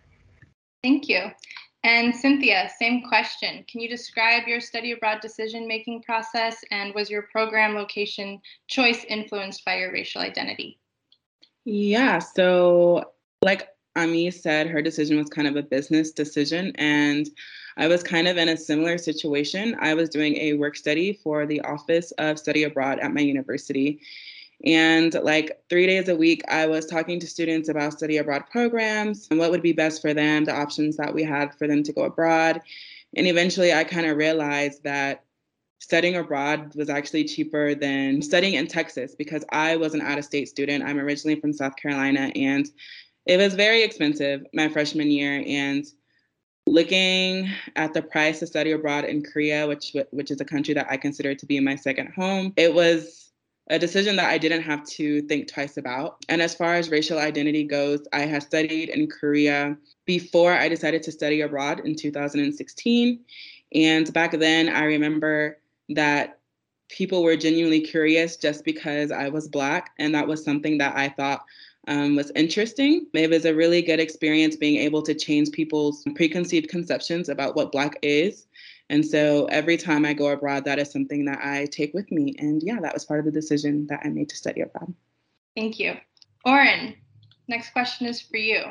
Thank 0.83 1.07
you. 1.07 1.29
And 1.83 2.15
Cynthia, 2.15 2.69
same 2.77 3.01
question. 3.07 3.65
Can 3.67 3.81
you 3.81 3.89
describe 3.89 4.47
your 4.47 4.61
study 4.61 4.91
abroad 4.91 5.19
decision 5.19 5.67
making 5.67 6.03
process 6.03 6.57
and 6.69 6.93
was 6.93 7.09
your 7.09 7.23
program 7.23 7.73
location 7.73 8.39
choice 8.67 9.03
influenced 9.05 9.65
by 9.65 9.77
your 9.77 9.91
racial 9.91 10.21
identity? 10.21 10.79
Yeah, 11.65 12.19
so 12.19 13.11
like 13.41 13.69
Ami 13.95 14.31
said, 14.31 14.67
her 14.67 14.81
decision 14.81 15.17
was 15.17 15.29
kind 15.29 15.47
of 15.47 15.55
a 15.55 15.63
business 15.63 16.11
decision. 16.11 16.71
And 16.75 17.27
I 17.77 17.87
was 17.87 18.03
kind 18.03 18.27
of 18.27 18.37
in 18.37 18.49
a 18.49 18.57
similar 18.57 18.97
situation. 18.97 19.75
I 19.79 19.93
was 19.93 20.09
doing 20.09 20.35
a 20.37 20.53
work 20.53 20.75
study 20.75 21.13
for 21.23 21.45
the 21.45 21.61
Office 21.61 22.11
of 22.19 22.37
Study 22.37 22.63
Abroad 22.63 22.99
at 22.99 23.13
my 23.13 23.21
university. 23.21 24.01
And 24.65 25.13
like 25.23 25.63
three 25.69 25.87
days 25.87 26.07
a 26.07 26.15
week, 26.15 26.43
I 26.47 26.67
was 26.67 26.85
talking 26.85 27.19
to 27.19 27.27
students 27.27 27.69
about 27.69 27.93
study 27.93 28.17
abroad 28.17 28.43
programs 28.51 29.27
and 29.31 29.39
what 29.39 29.51
would 29.51 29.63
be 29.63 29.73
best 29.73 30.01
for 30.01 30.13
them, 30.13 30.45
the 30.45 30.55
options 30.55 30.97
that 30.97 31.13
we 31.13 31.23
had 31.23 31.55
for 31.55 31.67
them 31.67 31.83
to 31.83 31.93
go 31.93 32.03
abroad. 32.03 32.61
And 33.15 33.27
eventually, 33.27 33.73
I 33.73 33.83
kind 33.83 34.05
of 34.05 34.17
realized 34.17 34.83
that 34.83 35.23
studying 35.79 36.15
abroad 36.15 36.75
was 36.75 36.89
actually 36.89 37.23
cheaper 37.23 37.73
than 37.73 38.21
studying 38.21 38.53
in 38.53 38.67
Texas 38.67 39.15
because 39.15 39.43
I 39.51 39.77
was 39.77 39.95
an 39.95 40.01
out 40.01 40.19
of 40.19 40.25
state 40.25 40.47
student. 40.47 40.83
I'm 40.83 40.99
originally 40.99 41.39
from 41.39 41.53
South 41.53 41.75
Carolina 41.75 42.31
and 42.35 42.69
it 43.25 43.37
was 43.37 43.55
very 43.55 43.83
expensive 43.83 44.45
my 44.53 44.69
freshman 44.69 45.09
year. 45.09 45.43
And 45.45 45.85
looking 46.67 47.49
at 47.75 47.93
the 47.93 48.01
price 48.01 48.39
to 48.39 48.47
study 48.47 48.71
abroad 48.71 49.05
in 49.05 49.23
Korea, 49.23 49.67
which 49.67 49.95
which 50.11 50.31
is 50.31 50.39
a 50.39 50.45
country 50.45 50.73
that 50.75 50.87
I 50.89 50.97
consider 50.97 51.35
to 51.35 51.45
be 51.45 51.59
my 51.59 51.75
second 51.75 52.13
home, 52.13 52.53
it 52.57 52.73
was 52.73 53.20
a 53.69 53.79
decision 53.79 54.15
that 54.17 54.29
I 54.29 54.37
didn't 54.37 54.63
have 54.63 54.83
to 54.85 55.21
think 55.23 55.47
twice 55.47 55.77
about. 55.77 56.25
And 56.29 56.41
as 56.41 56.55
far 56.55 56.75
as 56.75 56.89
racial 56.89 57.19
identity 57.19 57.63
goes, 57.63 58.05
I 58.11 58.21
had 58.21 58.43
studied 58.43 58.89
in 58.89 59.07
Korea 59.07 59.77
before 60.05 60.53
I 60.53 60.67
decided 60.67 61.03
to 61.03 61.11
study 61.11 61.41
abroad 61.41 61.81
in 61.85 61.95
2016. 61.95 63.19
And 63.73 64.13
back 64.13 64.31
then, 64.31 64.67
I 64.69 64.83
remember 64.83 65.59
that 65.89 66.39
people 66.89 67.23
were 67.23 67.37
genuinely 67.37 67.81
curious 67.81 68.35
just 68.35 68.65
because 68.65 69.11
I 69.11 69.29
was 69.29 69.47
Black. 69.47 69.91
And 69.97 70.13
that 70.15 70.27
was 70.27 70.43
something 70.43 70.77
that 70.79 70.97
I 70.97 71.09
thought 71.09 71.45
um, 71.87 72.15
was 72.15 72.31
interesting. 72.35 73.07
It 73.13 73.29
was 73.29 73.45
a 73.45 73.55
really 73.55 73.81
good 73.81 73.99
experience 73.99 74.55
being 74.55 74.77
able 74.77 75.01
to 75.03 75.15
change 75.15 75.51
people's 75.51 76.03
preconceived 76.15 76.69
conceptions 76.69 77.29
about 77.29 77.55
what 77.55 77.71
Black 77.71 77.97
is 78.01 78.45
And 78.91 79.05
so 79.05 79.45
every 79.45 79.77
time 79.77 80.05
I 80.05 80.11
go 80.11 80.27
abroad, 80.27 80.65
that 80.65 80.77
is 80.77 80.91
something 80.91 81.23
that 81.23 81.39
I 81.41 81.65
take 81.67 81.93
with 81.93 82.11
me. 82.11 82.35
And 82.37 82.61
yeah, 82.61 82.81
that 82.81 82.93
was 82.93 83.05
part 83.05 83.19
of 83.19 83.25
the 83.25 83.31
decision 83.31 83.87
that 83.87 84.01
I 84.03 84.09
made 84.09 84.27
to 84.29 84.35
study 84.35 84.59
abroad. 84.59 84.93
Thank 85.55 85.79
you. 85.79 85.95
Oren, 86.45 86.95
next 87.47 87.71
question 87.71 88.05
is 88.05 88.21
for 88.21 88.35
you. 88.35 88.63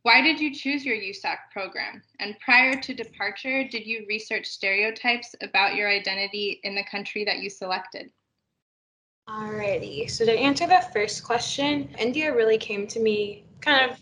Why 0.00 0.22
did 0.22 0.40
you 0.40 0.54
choose 0.54 0.84
your 0.84 0.96
USAC 0.96 1.36
program? 1.52 2.02
And 2.20 2.38
prior 2.40 2.80
to 2.80 2.94
departure, 2.94 3.68
did 3.68 3.86
you 3.86 4.06
research 4.08 4.46
stereotypes 4.46 5.34
about 5.42 5.74
your 5.74 5.90
identity 5.90 6.60
in 6.64 6.74
the 6.74 6.84
country 6.90 7.22
that 7.24 7.40
you 7.40 7.50
selected? 7.50 8.10
Alrighty, 9.26 10.10
so 10.10 10.26
to 10.26 10.32
answer 10.32 10.66
the 10.66 10.84
first 10.92 11.24
question, 11.24 11.88
India 11.98 12.34
really 12.34 12.58
came 12.58 12.86
to 12.88 13.00
me 13.00 13.42
kind 13.62 13.90
of, 13.90 13.98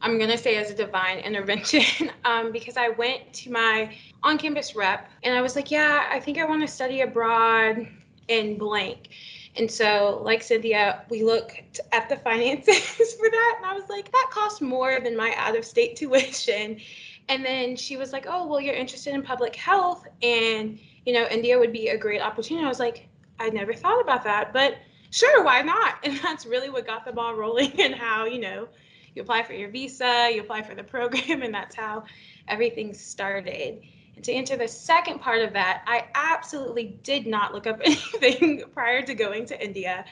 I'm 0.00 0.18
gonna 0.18 0.36
say 0.36 0.56
as 0.56 0.68
a 0.68 0.74
divine 0.74 1.18
intervention, 1.24 2.10
um, 2.24 2.50
because 2.50 2.76
I 2.76 2.88
went 2.88 3.32
to 3.34 3.52
my 3.52 3.96
on 4.24 4.36
campus 4.36 4.74
rep 4.74 5.08
and 5.22 5.32
I 5.36 5.42
was 5.42 5.54
like, 5.54 5.70
yeah, 5.70 6.08
I 6.10 6.18
think 6.18 6.38
I 6.38 6.44
wanna 6.44 6.66
study 6.66 7.02
abroad 7.02 7.86
in 8.26 8.58
blank. 8.58 9.10
And 9.56 9.70
so, 9.70 10.20
like 10.24 10.42
Cynthia, 10.42 11.04
we 11.08 11.22
looked 11.22 11.80
at 11.92 12.08
the 12.08 12.16
finances 12.24 13.14
for 13.14 13.30
that, 13.30 13.54
and 13.58 13.66
I 13.66 13.74
was 13.74 13.88
like, 13.88 14.10
that 14.10 14.28
costs 14.32 14.60
more 14.60 14.98
than 14.98 15.16
my 15.16 15.32
out 15.36 15.56
of 15.56 15.64
state 15.64 15.94
tuition. 15.96 16.80
And 17.28 17.44
then 17.44 17.76
she 17.76 17.96
was 17.96 18.12
like, 18.12 18.26
oh, 18.28 18.48
well, 18.48 18.60
you're 18.60 18.74
interested 18.74 19.14
in 19.14 19.22
public 19.22 19.54
health, 19.54 20.04
and 20.20 20.80
you 21.06 21.12
know, 21.12 21.28
India 21.30 21.56
would 21.56 21.72
be 21.72 21.88
a 21.88 21.96
great 21.96 22.20
opportunity. 22.20 22.66
I 22.66 22.68
was 22.68 22.80
like, 22.80 23.08
I 23.38 23.50
never 23.50 23.72
thought 23.72 24.00
about 24.00 24.24
that, 24.24 24.52
but 24.52 24.76
sure, 25.10 25.44
why 25.44 25.62
not? 25.62 25.96
And 26.04 26.18
that's 26.18 26.46
really 26.46 26.70
what 26.70 26.86
got 26.86 27.04
the 27.04 27.12
ball 27.12 27.34
rolling, 27.34 27.72
and 27.80 27.94
how 27.94 28.24
you 28.26 28.38
know, 28.40 28.68
you 29.14 29.22
apply 29.22 29.42
for 29.42 29.52
your 29.52 29.70
visa, 29.70 30.30
you 30.32 30.40
apply 30.40 30.62
for 30.62 30.74
the 30.74 30.84
program, 30.84 31.42
and 31.42 31.54
that's 31.54 31.74
how 31.74 32.04
everything 32.48 32.92
started. 32.94 33.80
And 34.16 34.24
to 34.24 34.32
answer 34.32 34.56
the 34.56 34.68
second 34.68 35.20
part 35.20 35.42
of 35.42 35.52
that, 35.54 35.82
I 35.86 36.06
absolutely 36.14 36.98
did 37.02 37.26
not 37.26 37.52
look 37.52 37.66
up 37.66 37.80
anything 37.84 38.62
prior 38.72 39.02
to 39.02 39.14
going 39.14 39.46
to 39.46 39.64
India 39.64 40.04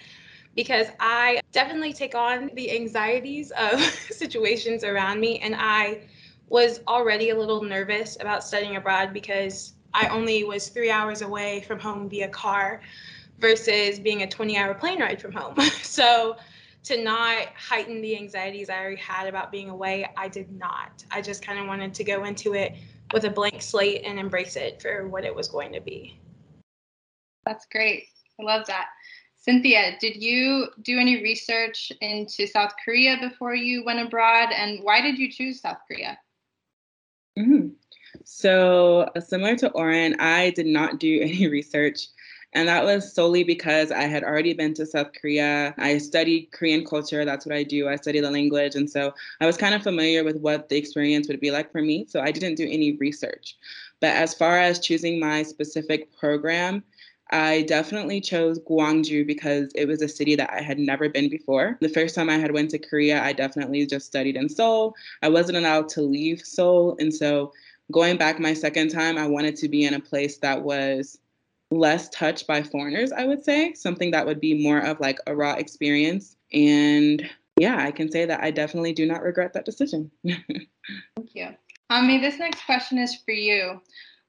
because 0.55 0.89
I 1.01 1.41
definitely 1.53 1.93
take 1.93 2.15
on 2.15 2.51
the 2.55 2.71
anxieties 2.73 3.53
of 3.53 3.81
situations 3.81 4.85
around 4.85 5.21
me. 5.21 5.39
And 5.39 5.55
I 5.57 6.03
was 6.49 6.81
already 6.87 7.31
a 7.31 7.39
little 7.39 7.63
nervous 7.63 8.17
about 8.21 8.45
studying 8.45 8.77
abroad 8.77 9.13
because 9.13 9.73
I 9.95 10.09
only 10.09 10.45
was 10.45 10.69
three 10.69 10.91
hours 10.91 11.23
away 11.23 11.63
from 11.63 11.79
home 11.79 12.09
via 12.09 12.29
car 12.29 12.81
versus 13.43 13.99
being 13.99 14.23
a 14.23 14.27
20 14.27 14.57
hour 14.57 14.73
plane 14.73 15.01
ride 15.01 15.21
from 15.21 15.33
home. 15.33 15.61
so 15.83 16.37
to 16.85 17.03
not 17.03 17.49
heighten 17.55 18.01
the 18.01 18.17
anxieties 18.17 18.71
I 18.71 18.79
already 18.79 18.97
had 18.97 19.27
about 19.27 19.53
being 19.53 19.69
away, 19.69 20.09
I 20.17 20.29
did 20.29 20.51
not. 20.53 21.05
I 21.11 21.21
just 21.21 21.45
kind 21.45 21.59
of 21.59 21.67
wanted 21.67 21.93
to 21.95 22.05
go 22.05 22.25
into 22.25 22.55
it 22.55 22.75
with 23.13 23.25
a 23.25 23.31
blank 23.31 23.61
slate 23.61 24.03
and 24.05 24.19
embrace 24.19 24.57
it 24.57 24.81
for 24.81 25.07
what 25.09 25.25
it 25.25 25.35
was 25.35 25.49
going 25.49 25.73
to 25.73 25.81
be. 25.81 26.19
That's 27.45 27.67
great. 27.67 28.05
I 28.41 28.45
love 28.45 28.67
that. 28.69 28.87
Cynthia, 29.37 29.97
did 30.01 30.23
you 30.23 30.69
do 30.83 30.99
any 30.99 31.21
research 31.23 31.91
into 32.01 32.47
South 32.47 32.73
Korea 32.85 33.19
before 33.21 33.57
you 33.57 33.85
went 33.85 33.99
abroad? 33.99 34.51
And 34.53 34.83
why 34.83 35.01
did 35.01 35.19
you 35.19 35.31
choose 35.31 35.61
South 35.61 35.79
Korea? 35.89 36.17
Mm-hmm. 37.37 37.69
So, 38.25 39.11
similar 39.19 39.57
to 39.57 39.71
Oren, 39.71 40.15
I 40.21 40.51
did 40.51 40.67
not 40.67 41.01
do 41.01 41.21
any 41.23 41.49
research. 41.49 42.07
And 42.55 42.69
that 42.69 42.85
was 42.85 43.13
solely 43.15 43.45
because 43.45 43.91
I 43.91 44.03
had 44.03 44.25
already 44.25 44.53
been 44.53 44.75
to 44.75 44.85
South 44.85 45.13
Korea. 45.19 45.75
I 45.79 45.99
studied 45.99 46.51
Korean 46.53 46.85
culture. 46.85 47.25
That's 47.25 47.47
what 47.47 47.55
I 47.55 47.63
do. 47.63 47.89
I 47.89 47.97
study 47.97 48.21
the 48.21 48.31
language. 48.31 48.75
And 48.75 48.91
so 48.91 49.15
I 49.41 49.47
was 49.47 49.57
kind 49.57 49.75
of 49.75 49.83
familiar 49.83 50.23
with 50.23 50.37
what 50.37 50.69
the 50.69 50.77
experience 50.77 51.29
would 51.29 51.41
be 51.41 51.51
like 51.51 51.73
for 51.73 51.81
me. 51.81 52.07
So 52.09 52.21
I 52.21 52.31
didn't 52.31 52.57
do 52.57 52.69
any 52.71 52.93
research. 52.93 53.57
But 54.01 54.11
as 54.11 54.35
far 54.35 54.59
as 54.59 54.81
choosing 54.81 55.19
my 55.19 55.43
specific 55.43 56.15
program, 56.17 56.83
I 57.31 57.63
definitely 57.63 58.21
chose 58.21 58.59
Gwangju 58.59 59.27
because 59.27 59.73
it 59.75 59.89
was 59.89 60.03
a 60.03 60.09
city 60.09 60.37
that 60.37 60.53
I 60.53 60.61
had 60.61 60.79
never 60.79 61.09
been 61.09 61.31
before. 61.31 61.79
The 61.81 61.89
first 61.89 62.15
time 62.15 62.29
I 62.29 62.37
had 62.37 62.53
went 62.53 62.71
to 62.73 62.79
Korea, 62.79 63.23
I 63.23 63.33
definitely 63.33 63.87
just 63.87 64.05
studied 64.05 64.37
in 64.37 64.51
Seoul. 64.51 64.95
I 65.23 65.31
wasn't 65.31 65.57
allowed 65.57 65.89
to 65.91 66.03
leave 66.03 66.43
Seoul, 66.43 66.95
and 66.99 67.15
so 67.15 67.55
going 67.91 68.19
back 68.19 68.39
my 68.39 68.53
second 68.53 68.91
time, 68.91 69.17
I 69.17 69.27
wanted 69.27 69.57
to 69.57 69.69
be 69.69 69.85
in 69.85 69.95
a 69.95 70.01
place 70.01 70.37
that 70.39 70.63
was 70.63 71.19
less 71.73 72.09
touched 72.11 72.47
by 72.47 72.63
foreigners, 72.63 73.13
I 73.13 73.25
would 73.25 73.45
say, 73.45 73.73
something 73.75 74.11
that 74.11 74.27
would 74.27 74.41
be 74.41 74.63
more 74.63 74.79
of 74.79 75.01
like 75.01 75.19
a 75.27 75.35
raw 75.35 75.55
experience. 75.55 76.37
And 76.53 77.29
yeah, 77.59 77.79
I 77.79 77.91
can 77.91 78.11
say 78.11 78.27
that 78.27 78.43
I 78.43 78.51
definitely 78.51 78.93
do 78.93 79.07
not 79.07 79.23
regret 79.23 79.53
that 79.55 79.65
decision. 79.65 80.11
Thank 80.27 81.35
you. 81.35 81.49
Ami, 81.91 82.19
this 82.19 82.39
next 82.39 82.65
question 82.65 82.99
is 82.99 83.15
for 83.15 83.33
you. 83.33 83.81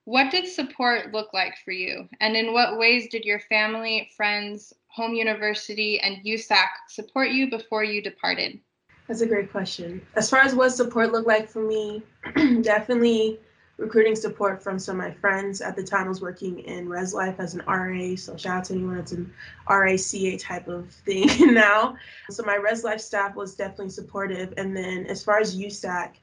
What 0.06 0.32
did 0.32 0.48
support 0.48 1.14
look 1.14 1.34
like 1.34 1.56
for 1.64 1.72
you? 1.72 2.10
And 2.20 2.36
in 2.36 2.52
what 2.52 2.78
ways 2.78 3.08
did 3.10 3.24
your 3.24 3.40
family, 3.40 4.10
friends, 4.18 4.74
home 4.88 5.14
university, 5.14 6.00
and 6.00 6.18
USAC 6.26 6.68
support 6.90 7.30
you 7.30 7.50
before 7.50 7.84
you 7.84 8.02
departed? 8.02 8.60
That's 9.08 9.22
a 9.22 9.28
great 9.28 9.52
question. 9.52 10.06
As 10.16 10.30
far 10.30 10.42
as 10.42 10.56
what 10.56 10.72
support 10.72 11.12
looked 11.12 11.28
like 11.28 11.50
for 11.50 11.62
me, 11.62 12.04
definitely 12.62 13.40
recruiting 13.84 14.16
support 14.16 14.64
from 14.64 14.80
some 14.80 15.00
of 15.00 15.06
my 15.06 15.12
friends. 15.12 15.62
At 15.62 15.76
the 15.76 15.84
time, 15.84 16.06
I 16.06 16.10
was 16.10 16.22
working 16.22 16.60
in 16.60 16.88
Res 16.88 17.14
Life 17.14 17.36
as 17.40 17.54
an 17.54 17.62
RA, 17.68 18.16
so 18.16 18.38
shout 18.38 18.58
out 18.58 18.64
to 18.66 18.74
anyone 18.74 18.96
that's 18.96 19.12
an 19.12 19.32
RACA 19.68 20.40
type 20.40 20.68
of 20.70 20.90
thing 20.90 21.28
now. 21.54 21.96
So 22.30 22.44
my 22.44 22.56
Res 22.56 22.84
Life 22.84 23.02
staff 23.02 23.36
was 23.36 23.56
definitely 23.56 23.90
supportive. 23.90 24.54
And 24.58 24.76
then 24.76 25.06
as 25.08 25.22
far 25.22 25.40
as 25.40 25.58
USAC, 25.58 26.14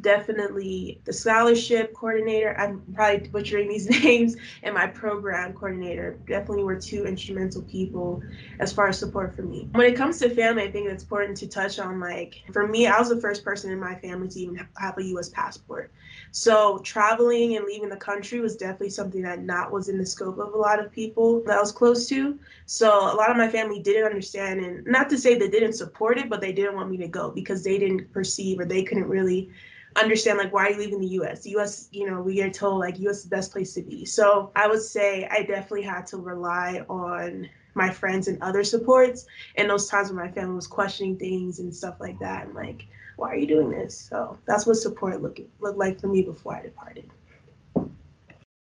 definitely 0.00 1.00
the 1.04 1.12
scholarship 1.12 1.92
coordinator, 1.92 2.56
I'm 2.56 2.82
probably 2.94 3.26
butchering 3.28 3.68
these 3.68 3.90
names, 4.04 4.36
and 4.62 4.74
my 4.74 4.86
program 4.86 5.54
coordinator 5.54 6.20
definitely 6.28 6.62
were 6.62 6.80
two 6.80 7.04
instrumental 7.04 7.62
people 7.62 8.22
as 8.60 8.72
far 8.72 8.88
as 8.88 8.98
support 8.98 9.34
for 9.34 9.42
me. 9.42 9.68
When 9.72 9.86
it 9.86 9.96
comes 9.96 10.20
to 10.20 10.30
family, 10.30 10.62
I 10.62 10.70
think 10.70 10.88
it's 10.88 11.02
important 11.02 11.36
to 11.38 11.48
touch 11.48 11.80
on 11.80 11.98
like, 11.98 12.42
for 12.52 12.68
me, 12.68 12.86
I 12.86 12.96
was 12.98 13.08
the 13.08 13.20
first 13.20 13.42
person 13.44 13.72
in 13.72 13.80
my 13.80 13.96
family 13.96 14.28
to 14.28 14.40
even 14.40 14.68
have 14.76 14.96
a 14.98 15.02
US 15.02 15.30
passport. 15.30 15.90
So 16.32 16.78
traveling 16.78 17.56
and 17.56 17.64
leaving 17.64 17.88
the 17.88 17.96
country 17.96 18.40
was 18.40 18.56
definitely 18.56 18.90
something 18.90 19.22
that 19.22 19.42
not 19.42 19.72
was 19.72 19.88
in 19.88 19.98
the 19.98 20.06
scope 20.06 20.38
of 20.38 20.54
a 20.54 20.58
lot 20.58 20.78
of 20.78 20.92
people 20.92 21.42
that 21.44 21.56
I 21.56 21.60
was 21.60 21.72
close 21.72 22.08
to. 22.08 22.38
So 22.66 22.88
a 22.90 23.16
lot 23.16 23.30
of 23.30 23.36
my 23.36 23.48
family 23.48 23.80
didn't 23.80 24.04
understand, 24.04 24.60
and 24.60 24.86
not 24.86 25.08
to 25.10 25.18
say 25.18 25.36
they 25.36 25.48
didn't 25.48 25.74
support 25.74 26.18
it, 26.18 26.28
but 26.28 26.40
they 26.40 26.52
didn't 26.52 26.74
want 26.74 26.90
me 26.90 26.96
to 26.98 27.08
go 27.08 27.30
because 27.30 27.64
they 27.64 27.78
didn't 27.78 28.12
perceive 28.12 28.60
or 28.60 28.64
they 28.64 28.82
couldn't 28.82 29.08
really 29.08 29.50
understand 29.96 30.38
like 30.38 30.52
why 30.52 30.66
are 30.66 30.70
you 30.70 30.78
leaving 30.78 31.00
the 31.00 31.08
US? 31.20 31.42
The 31.42 31.56
US, 31.56 31.88
you 31.92 32.08
know, 32.08 32.20
we 32.20 32.34
get 32.34 32.54
told 32.54 32.80
like 32.80 32.98
US 33.00 33.18
is 33.18 33.24
the 33.24 33.30
best 33.30 33.52
place 33.52 33.74
to 33.74 33.82
be. 33.82 34.04
So 34.04 34.52
I 34.54 34.68
would 34.68 34.82
say 34.82 35.26
I 35.30 35.42
definitely 35.42 35.82
had 35.82 36.06
to 36.08 36.18
rely 36.18 36.84
on 36.88 37.48
my 37.74 37.90
friends 37.90 38.28
and 38.28 38.42
other 38.42 38.64
supports 38.64 39.26
and 39.56 39.70
those 39.70 39.88
times 39.88 40.08
when 40.08 40.16
my 40.16 40.30
family 40.30 40.54
was 40.54 40.66
questioning 40.66 41.16
things 41.16 41.60
and 41.60 41.74
stuff 41.74 41.96
like 42.00 42.18
that 42.18 42.46
and 42.46 42.54
like 42.54 42.86
why 43.18 43.32
are 43.32 43.36
you 43.36 43.46
doing 43.46 43.70
this? 43.70 43.98
So 43.98 44.38
that's 44.46 44.66
what 44.66 44.76
support 44.76 45.20
looked 45.20 45.40
looked 45.60 45.78
like 45.78 46.00
for 46.00 46.06
me 46.06 46.22
before 46.22 46.56
I 46.56 46.62
departed. 46.62 47.10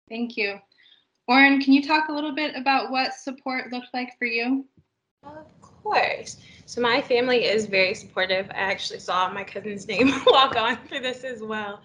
Thank 0.09 0.37
you. 0.37 0.59
Oren, 1.29 1.61
can 1.61 1.73
you 1.73 1.87
talk 1.87 2.09
a 2.09 2.13
little 2.13 2.35
bit 2.35 2.57
about 2.57 2.91
what 2.91 3.15
support 3.15 3.71
looked 3.71 3.95
like 3.95 4.19
for 4.19 4.25
you? 4.25 4.67
Of 5.23 5.61
course. 5.61 6.39
So 6.67 6.81
my 6.81 7.01
family 7.01 7.45
is 7.45 7.67
very 7.67 7.95
supportive. 7.95 8.51
I 8.51 8.55
actually 8.55 8.99
saw 8.99 9.31
my 9.31 9.45
cousin's 9.45 9.87
name 9.89 10.13
walk 10.27 10.57
on 10.57 10.77
for 10.89 10.99
this 10.99 11.23
as 11.23 11.43
well. 11.43 11.83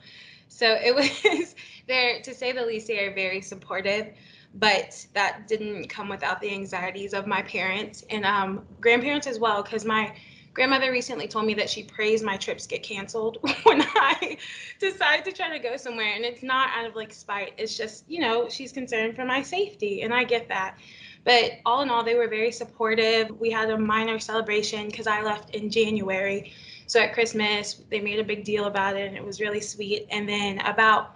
So 0.48 0.78
it 0.82 0.96
was 1.36 1.56
there 1.88 2.22
to 2.22 2.34
say 2.34 2.52
the 2.54 2.66
least 2.66 2.88
they 2.88 3.06
are 3.06 3.14
very 3.14 3.42
supportive, 3.42 4.14
but 4.56 5.06
that 5.14 5.48
didn't 5.48 5.90
come 5.90 6.08
without 6.08 6.40
the 6.42 6.50
anxieties 6.50 7.14
of 7.14 7.28
my 7.28 7.42
parents 7.44 8.04
and 8.10 8.26
um, 8.26 8.66
grandparents 8.80 9.28
as 9.28 9.38
well, 9.40 9.62
because 9.62 9.86
my 9.86 10.16
grandmother 10.56 10.90
recently 10.90 11.28
told 11.28 11.46
me 11.46 11.54
that 11.54 11.70
she 11.70 11.84
prays 11.84 12.24
my 12.24 12.38
trips 12.38 12.66
get 12.66 12.82
canceled 12.82 13.38
when 13.64 13.82
I 13.82 14.38
decide 14.80 15.26
to 15.26 15.32
try 15.32 15.56
to 15.56 15.60
go 15.60 15.76
somewhere. 15.76 16.14
And 16.16 16.24
it's 16.24 16.42
not 16.42 16.70
out 16.74 16.86
of 16.86 16.96
like 16.96 17.14
spite. 17.14 17.54
It's 17.58 17.78
just, 17.78 18.06
you 18.10 18.22
know, 18.22 18.48
she's 18.50 18.72
concerned 18.72 19.16
for 19.16 19.26
my 19.26 19.44
safety. 19.44 20.02
And 20.02 20.14
I 20.14 20.24
get 20.24 20.48
that. 20.48 20.78
But 21.26 21.54
all 21.66 21.82
in 21.82 21.90
all, 21.90 22.04
they 22.04 22.16
were 22.16 22.30
very 22.30 22.52
supportive. 22.52 23.38
We 23.40 23.52
had 23.52 23.70
a 23.70 23.78
minor 23.78 24.18
celebration 24.18 24.88
because 24.88 25.08
I 25.08 25.22
left 25.22 25.54
in 25.54 25.70
January. 25.70 26.54
So 26.88 27.02
at 27.02 27.14
Christmas, 27.14 27.82
they 27.90 28.00
made 28.00 28.20
a 28.20 28.24
big 28.24 28.46
deal 28.46 28.66
about 28.66 28.96
it 28.96 29.08
and 29.08 29.18
it 29.18 29.26
was 29.26 29.42
really 29.42 29.62
sweet. 29.62 30.08
And 30.10 30.28
then 30.28 30.60
about 30.60 31.16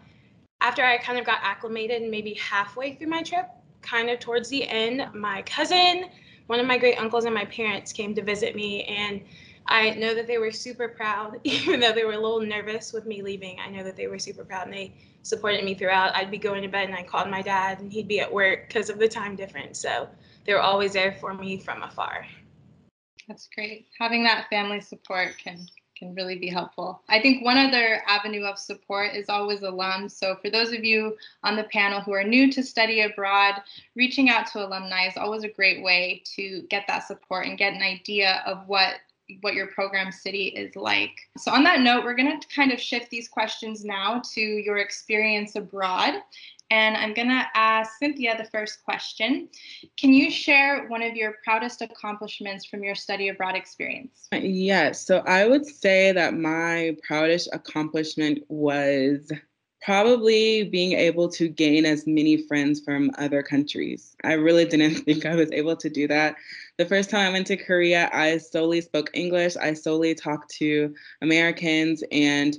after 0.62 0.84
I 0.84 0.98
kind 0.98 1.18
of 1.18 1.26
got 1.26 1.40
acclimated, 1.42 2.10
maybe 2.12 2.34
halfway 2.34 2.96
through 2.96 3.08
my 3.08 3.24
trip, 3.24 3.50
kind 3.82 4.10
of 4.10 4.20
towards 4.20 4.50
the 4.50 4.68
end, 4.68 5.08
my 5.14 5.44
cousin, 5.44 6.10
one 6.50 6.60
of 6.60 6.66
my 6.66 6.80
great 6.80 7.00
uncles, 7.00 7.26
and 7.26 7.36
my 7.36 7.46
parents 7.46 7.94
came 7.94 8.16
to 8.16 8.24
visit 8.24 8.56
me. 8.56 8.84
And 8.86 9.22
I 9.68 9.92
know 9.92 10.16
that 10.16 10.26
they 10.26 10.40
were 10.40 10.52
super 10.52 10.88
proud, 10.88 11.40
even 11.44 11.80
though 11.80 11.92
they 11.92 12.04
were 12.04 12.14
a 12.14 12.20
little 12.20 12.42
nervous 12.42 12.92
with 12.92 13.06
me 13.06 13.22
leaving. 13.22 13.60
I 13.60 13.70
know 13.70 13.84
that 13.84 13.96
they 13.96 14.08
were 14.08 14.18
super 14.18 14.44
proud 14.44 14.66
and 14.66 14.74
they 14.74 14.96
supported 15.22 15.64
me 15.64 15.76
throughout. 15.76 16.16
I'd 16.16 16.32
be 16.32 16.40
going 16.40 16.64
to 16.64 16.68
bed 16.68 16.90
and 16.90 16.98
I 16.98 17.04
called 17.04 17.30
my 17.30 17.44
dad 17.44 17.82
and 17.82 17.94
he'd 17.94 18.08
be 18.08 18.20
at 18.20 18.34
work 18.34 18.68
because 18.68 18.90
of 18.90 18.98
the 18.98 19.08
time 19.08 19.36
difference. 19.36 19.78
So 19.80 20.10
they 20.46 20.54
were 20.54 20.62
always 20.62 20.94
there 20.94 21.16
for 21.22 21.36
me 21.36 21.60
from 21.60 21.84
afar. 21.84 22.26
That's 23.28 23.48
great. 23.54 23.86
Having 24.00 24.24
that 24.24 24.48
family 24.50 24.82
support 24.82 25.36
can 25.38 25.68
can 26.00 26.16
really 26.16 26.38
be 26.38 26.48
helpful. 26.48 27.02
I 27.10 27.22
think 27.22 27.44
one 27.44 27.58
other 27.58 28.02
avenue 28.08 28.46
of 28.46 28.58
support 28.58 29.14
is 29.14 29.30
always 29.30 29.60
alums. 29.60 30.12
So, 30.12 30.36
for 30.42 30.50
those 30.50 30.72
of 30.72 30.84
you 30.84 31.18
on 31.44 31.58
the 31.58 31.66
panel 31.66 32.02
who 32.02 32.14
are 32.14 32.24
new 32.24 32.52
to 32.54 32.64
study 32.64 33.02
abroad, 33.02 33.56
reaching 33.96 34.30
out 34.30 34.48
to 34.48 34.66
alumni 34.66 35.08
is 35.08 35.18
always 35.18 35.44
a 35.44 35.50
great 35.50 35.84
way 35.84 36.24
to 36.36 36.64
get 36.70 36.86
that 36.88 37.06
support 37.06 37.46
and 37.46 37.58
get 37.58 37.74
an 37.74 37.82
idea 37.82 38.42
of 38.46 38.68
what 38.68 38.96
what 39.42 39.54
your 39.54 39.68
program 39.68 40.12
city 40.12 40.48
is 40.48 40.76
like. 40.76 41.12
So, 41.38 41.52
on 41.52 41.64
that 41.64 41.82
note, 41.82 42.04
we're 42.04 42.16
going 42.16 42.40
to 42.40 42.48
kind 42.48 42.72
of 42.72 42.80
shift 42.80 43.10
these 43.10 43.28
questions 43.28 43.84
now 43.84 44.22
to 44.34 44.42
your 44.42 44.78
experience 44.78 45.56
abroad. 45.56 46.16
And 46.72 46.96
I'm 46.96 47.14
going 47.14 47.30
to 47.30 47.46
ask 47.56 47.98
Cynthia 47.98 48.38
the 48.38 48.46
first 48.46 48.84
question. 48.84 49.50
Can 49.98 50.14
you 50.14 50.30
share 50.30 50.88
one 50.88 51.02
of 51.02 51.16
your 51.16 51.36
proudest 51.44 51.82
accomplishments 51.82 52.66
from 52.66 52.84
your 52.84 52.96
study 52.96 53.30
abroad 53.30 53.56
experience? 53.56 54.28
Yes. 54.32 55.06
So 55.06 55.20
I 55.26 55.48
would 55.48 55.66
say 55.66 56.12
that 56.12 56.36
my 56.36 56.96
proudest 57.08 57.50
accomplishment 57.54 58.44
was 58.50 59.32
probably 59.82 60.64
being 60.66 60.94
able 60.94 61.30
to 61.30 61.48
gain 61.48 61.86
as 61.86 62.06
many 62.06 62.38
friends 62.48 62.82
from 62.82 63.12
other 63.18 63.42
countries. 63.42 64.16
I 64.24 64.34
really 64.34 64.66
didn't 64.66 64.96
think 65.06 65.26
I 65.26 65.36
was 65.36 65.52
able 65.52 65.76
to 65.78 65.90
do 65.90 66.08
that. 66.08 66.36
The 66.78 66.86
first 66.86 67.10
time 67.10 67.30
I 67.30 67.32
went 67.32 67.48
to 67.48 67.58
Korea, 67.58 68.10
I 68.14 68.38
solely 68.38 68.82
spoke 68.82 69.10
English. 69.14 69.56
I 69.58 69.74
solely 69.74 70.14
talked 70.16 70.52
to 70.56 70.94
Americans 71.22 72.04
and 72.12 72.58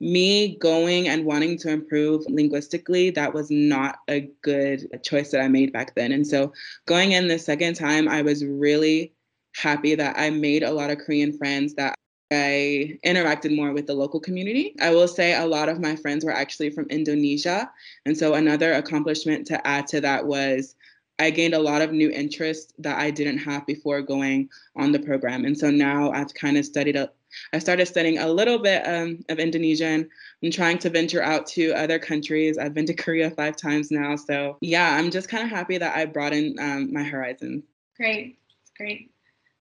me 0.00 0.56
going 0.56 1.08
and 1.08 1.24
wanting 1.24 1.56
to 1.58 1.70
improve 1.70 2.24
linguistically, 2.28 3.10
that 3.10 3.32
was 3.32 3.50
not 3.50 3.98
a 4.08 4.30
good 4.42 5.02
choice 5.02 5.30
that 5.30 5.40
I 5.40 5.48
made 5.48 5.72
back 5.72 5.94
then. 5.94 6.12
And 6.12 6.26
so 6.26 6.52
going 6.86 7.12
in 7.12 7.28
the 7.28 7.38
second 7.38 7.74
time, 7.74 8.08
I 8.08 8.22
was 8.22 8.44
really 8.44 9.12
happy 9.56 9.94
that 9.94 10.18
I 10.18 10.30
made 10.30 10.62
a 10.62 10.72
lot 10.72 10.90
of 10.90 10.98
Korean 10.98 11.36
friends 11.36 11.74
that 11.74 11.94
I 12.30 12.98
interacted 13.06 13.54
more 13.54 13.72
with 13.72 13.86
the 13.86 13.94
local 13.94 14.20
community. 14.20 14.74
I 14.80 14.90
will 14.90 15.08
say 15.08 15.34
a 15.34 15.46
lot 15.46 15.68
of 15.68 15.80
my 15.80 15.96
friends 15.96 16.24
were 16.24 16.32
actually 16.32 16.70
from 16.70 16.86
Indonesia. 16.90 17.70
And 18.04 18.18
so 18.18 18.34
another 18.34 18.72
accomplishment 18.72 19.46
to 19.46 19.66
add 19.66 19.86
to 19.88 20.00
that 20.00 20.26
was 20.26 20.74
I 21.18 21.30
gained 21.30 21.54
a 21.54 21.58
lot 21.58 21.82
of 21.82 21.92
new 21.92 22.10
interests 22.10 22.72
that 22.78 22.98
I 22.98 23.10
didn't 23.10 23.38
have 23.38 23.66
before 23.66 24.02
going 24.02 24.50
on 24.76 24.92
the 24.92 24.98
program. 24.98 25.44
And 25.44 25.56
so 25.56 25.70
now 25.70 26.10
I've 26.12 26.34
kind 26.34 26.56
of 26.58 26.64
studied 26.64 26.96
a, 26.96 27.10
I 27.52 27.58
started 27.58 27.86
studying 27.86 28.18
a 28.18 28.28
little 28.28 28.58
bit 28.58 28.86
um, 28.86 29.24
of 29.28 29.38
Indonesian. 29.38 30.08
I'm 30.42 30.50
trying 30.50 30.78
to 30.78 30.90
venture 30.90 31.22
out 31.22 31.46
to 31.48 31.72
other 31.72 31.98
countries. 31.98 32.58
I've 32.58 32.74
been 32.74 32.86
to 32.86 32.94
Korea 32.94 33.30
five 33.30 33.56
times 33.56 33.90
now. 33.90 34.16
So, 34.16 34.58
yeah, 34.60 34.94
I'm 34.94 35.10
just 35.10 35.28
kind 35.28 35.44
of 35.44 35.50
happy 35.50 35.78
that 35.78 35.96
I 35.96 36.04
broadened 36.04 36.58
um, 36.60 36.92
my 36.92 37.02
horizons. 37.02 37.64
Great. 37.96 38.38
Great. 38.76 39.10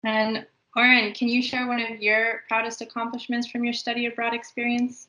And 0.03 0.45
Oren, 0.75 1.13
can 1.13 1.27
you 1.27 1.41
share 1.41 1.67
one 1.67 1.79
of 1.79 2.01
your 2.01 2.43
proudest 2.47 2.81
accomplishments 2.81 3.47
from 3.47 3.63
your 3.63 3.73
study 3.73 4.05
abroad 4.05 4.33
experience? 4.33 5.07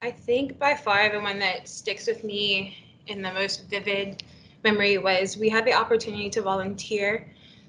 I 0.00 0.10
think 0.10 0.58
by 0.58 0.74
far 0.74 1.10
the 1.10 1.20
one 1.20 1.38
that 1.40 1.68
sticks 1.68 2.06
with 2.06 2.24
me 2.24 2.76
in 3.06 3.22
the 3.22 3.32
most 3.32 3.68
vivid 3.68 4.22
memory 4.70 4.98
was 4.98 5.38
we 5.38 5.48
had 5.48 5.64
the 5.64 5.72
opportunity 5.72 6.28
to 6.28 6.42
volunteer 6.42 7.26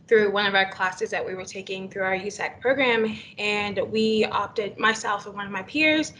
through 0.07 0.31
one 0.31 0.45
of 0.45 0.55
our 0.55 0.69
classes 0.69 1.09
that 1.11 1.25
we 1.25 1.33
were 1.33 1.45
taking 1.45 1.89
through 1.89 2.03
our 2.03 2.17
USAC 2.17 2.59
program. 2.59 3.15
And 3.37 3.79
we 3.89 4.25
opted, 4.25 4.77
myself 4.77 5.25
and 5.25 5.35
one 5.35 5.45
of 5.45 5.51
my 5.51 5.63
peers, 5.63 6.13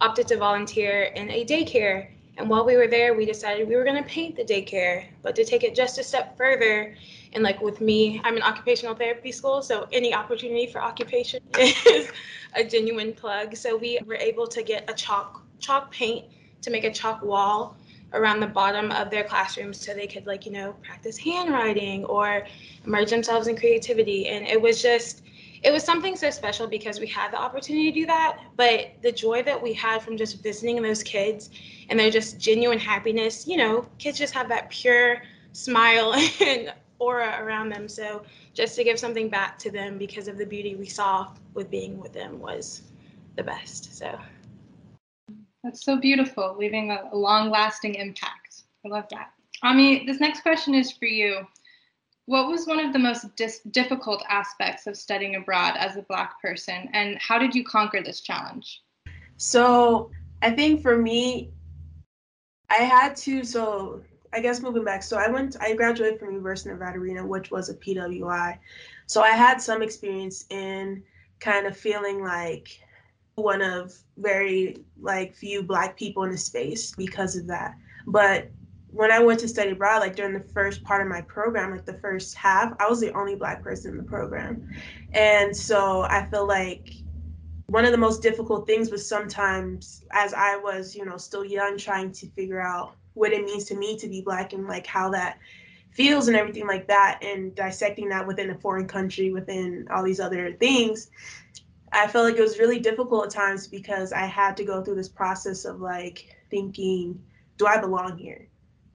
opted 0.00 0.26
to 0.28 0.36
volunteer 0.38 1.02
in 1.20 1.30
a 1.30 1.44
daycare. 1.44 2.08
And 2.38 2.48
while 2.48 2.64
we 2.64 2.76
were 2.76 2.86
there, 2.86 3.12
we 3.14 3.26
decided 3.26 3.68
we 3.68 3.76
were 3.76 3.84
going 3.84 4.02
to 4.02 4.08
paint 4.08 4.36
the 4.36 4.44
daycare, 4.44 5.04
but 5.22 5.34
to 5.36 5.44
take 5.44 5.64
it 5.64 5.74
just 5.74 5.98
a 5.98 6.04
step 6.04 6.34
further. 6.38 6.94
And 7.34 7.42
like 7.42 7.60
with 7.60 7.82
me, 7.82 8.20
I'm 8.24 8.36
in 8.36 8.42
occupational 8.42 8.94
therapy 8.94 9.32
school, 9.32 9.60
so 9.60 9.86
any 9.92 10.14
opportunity 10.14 10.66
for 10.66 10.80
occupation 10.80 11.42
is 11.58 12.10
a 12.54 12.64
genuine 12.64 13.12
plug. 13.12 13.54
So 13.54 13.76
we 13.76 13.98
were 14.06 14.20
able 14.30 14.46
to 14.46 14.62
get 14.62 14.88
a 14.88 14.94
chalk 14.94 15.42
chalk 15.58 15.92
paint 15.92 16.24
to 16.62 16.70
make 16.70 16.84
a 16.84 16.90
chalk 16.90 17.22
wall 17.22 17.76
around 18.14 18.40
the 18.40 18.46
bottom 18.46 18.90
of 18.92 19.10
their 19.10 19.24
classrooms 19.24 19.80
so 19.80 19.94
they 19.94 20.06
could 20.06 20.26
like 20.26 20.46
you 20.46 20.52
know 20.52 20.72
practice 20.84 21.16
handwriting 21.16 22.04
or 22.04 22.46
immerse 22.84 23.10
themselves 23.10 23.46
in 23.46 23.56
creativity. 23.56 24.28
And 24.28 24.46
it 24.46 24.60
was 24.60 24.82
just 24.82 25.22
it 25.62 25.70
was 25.70 25.84
something 25.84 26.16
so 26.16 26.30
special 26.30 26.66
because 26.66 26.98
we 26.98 27.06
had 27.06 27.32
the 27.32 27.40
opportunity 27.40 27.92
to 27.92 28.00
do 28.00 28.06
that. 28.06 28.38
But 28.56 28.92
the 29.02 29.12
joy 29.12 29.42
that 29.44 29.62
we 29.62 29.72
had 29.72 30.02
from 30.02 30.16
just 30.16 30.42
visiting 30.42 30.82
those 30.82 31.02
kids 31.02 31.50
and 31.88 31.98
their 31.98 32.10
just 32.10 32.38
genuine 32.40 32.78
happiness 32.78 33.46
you 33.46 33.56
know 33.56 33.86
kids 33.98 34.18
just 34.18 34.34
have 34.34 34.48
that 34.48 34.70
pure 34.70 35.22
smile 35.52 36.14
and 36.40 36.72
aura 36.98 37.38
around 37.42 37.68
them. 37.68 37.88
So 37.88 38.22
just 38.54 38.76
to 38.76 38.84
give 38.84 38.98
something 38.98 39.28
back 39.28 39.58
to 39.58 39.70
them 39.70 39.98
because 39.98 40.28
of 40.28 40.38
the 40.38 40.46
beauty 40.46 40.76
we 40.76 40.86
saw 40.86 41.28
with 41.54 41.70
being 41.70 41.98
with 41.98 42.12
them 42.12 42.38
was 42.38 42.82
the 43.36 43.42
best. 43.42 43.96
So 43.96 44.18
that's 45.62 45.84
so 45.84 45.96
beautiful, 45.96 46.56
leaving 46.58 46.90
a, 46.90 47.08
a 47.12 47.16
long 47.16 47.50
lasting 47.50 47.94
impact. 47.94 48.62
I 48.84 48.88
love 48.88 49.04
that. 49.10 49.32
Ami, 49.62 50.04
this 50.06 50.18
next 50.18 50.40
question 50.40 50.74
is 50.74 50.90
for 50.90 51.04
you. 51.06 51.46
What 52.26 52.48
was 52.48 52.66
one 52.66 52.80
of 52.80 52.92
the 52.92 52.98
most 52.98 53.34
dis- 53.36 53.60
difficult 53.70 54.24
aspects 54.28 54.86
of 54.86 54.96
studying 54.96 55.36
abroad 55.36 55.74
as 55.76 55.96
a 55.96 56.02
Black 56.02 56.40
person, 56.40 56.88
and 56.92 57.16
how 57.18 57.38
did 57.38 57.54
you 57.54 57.64
conquer 57.64 58.02
this 58.02 58.20
challenge? 58.20 58.82
So, 59.36 60.10
I 60.40 60.50
think 60.50 60.82
for 60.82 60.96
me, 60.96 61.50
I 62.70 62.76
had 62.76 63.16
to. 63.16 63.44
So, 63.44 64.02
I 64.32 64.40
guess 64.40 64.62
moving 64.62 64.84
back. 64.84 65.02
So, 65.02 65.16
I 65.16 65.28
went. 65.28 65.56
I 65.60 65.74
graduated 65.74 66.18
from 66.18 66.30
University 66.30 66.70
of 66.70 66.78
Nevada, 66.78 66.98
Reno, 66.98 67.26
which 67.26 67.50
was 67.50 67.68
a 67.68 67.74
PWI. 67.74 68.58
So, 69.06 69.20
I 69.20 69.30
had 69.30 69.60
some 69.60 69.82
experience 69.82 70.44
in 70.50 71.02
kind 71.40 71.66
of 71.66 71.76
feeling 71.76 72.22
like 72.22 72.80
one 73.34 73.62
of 73.62 73.94
very 74.16 74.84
like 75.00 75.34
few 75.34 75.62
black 75.62 75.96
people 75.96 76.24
in 76.24 76.30
the 76.30 76.38
space 76.38 76.92
because 76.96 77.36
of 77.36 77.46
that. 77.46 77.76
But 78.06 78.50
when 78.88 79.10
I 79.10 79.20
went 79.20 79.40
to 79.40 79.48
study 79.48 79.70
abroad, 79.70 80.00
like 80.00 80.16
during 80.16 80.34
the 80.34 80.48
first 80.52 80.84
part 80.84 81.00
of 81.00 81.08
my 81.08 81.22
program, 81.22 81.70
like 81.70 81.86
the 81.86 81.94
first 81.94 82.34
half, 82.34 82.74
I 82.78 82.88
was 82.88 83.00
the 83.00 83.12
only 83.14 83.34
black 83.34 83.62
person 83.62 83.92
in 83.92 83.96
the 83.96 84.02
program. 84.02 84.68
And 85.12 85.56
so 85.56 86.02
I 86.02 86.26
feel 86.26 86.46
like 86.46 86.92
one 87.66 87.86
of 87.86 87.92
the 87.92 87.98
most 87.98 88.20
difficult 88.20 88.66
things 88.66 88.90
was 88.90 89.08
sometimes 89.08 90.04
as 90.12 90.34
I 90.34 90.56
was, 90.56 90.94
you 90.94 91.06
know, 91.06 91.16
still 91.16 91.44
young, 91.44 91.78
trying 91.78 92.12
to 92.12 92.26
figure 92.32 92.60
out 92.60 92.96
what 93.14 93.32
it 93.32 93.44
means 93.44 93.64
to 93.64 93.74
me 93.74 93.96
to 93.96 94.08
be 94.08 94.20
black 94.20 94.52
and 94.52 94.66
like 94.66 94.86
how 94.86 95.08
that 95.10 95.38
feels 95.92 96.28
and 96.28 96.36
everything 96.36 96.66
like 96.66 96.86
that 96.88 97.18
and 97.22 97.54
dissecting 97.54 98.08
that 98.08 98.26
within 98.26 98.50
a 98.50 98.58
foreign 98.58 98.88
country 98.88 99.32
within 99.32 99.86
all 99.90 100.02
these 100.02 100.20
other 100.20 100.52
things 100.54 101.10
I 101.92 102.06
felt 102.08 102.24
like 102.24 102.36
it 102.36 102.42
was 102.42 102.58
really 102.58 102.80
difficult 102.80 103.26
at 103.26 103.30
times 103.30 103.66
because 103.66 104.12
I 104.12 104.24
had 104.24 104.56
to 104.56 104.64
go 104.64 104.82
through 104.82 104.94
this 104.94 105.08
process 105.08 105.64
of 105.64 105.80
like 105.80 106.34
thinking, 106.50 107.22
do 107.58 107.66
I 107.66 107.78
belong 107.78 108.16
here? 108.16 108.48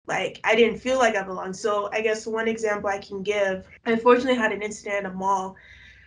Like 0.07 0.39
I 0.43 0.55
didn't 0.55 0.79
feel 0.79 0.97
like 0.97 1.15
I 1.15 1.23
belonged. 1.23 1.55
So 1.55 1.89
I 1.91 2.01
guess 2.01 2.25
one 2.25 2.47
example 2.47 2.89
I 2.89 2.97
can 2.97 3.21
give, 3.21 3.67
I 3.85 3.91
unfortunately 3.91 4.35
had 4.35 4.51
an 4.51 4.61
incident 4.61 5.05
at 5.05 5.11
a 5.11 5.13
mall. 5.13 5.55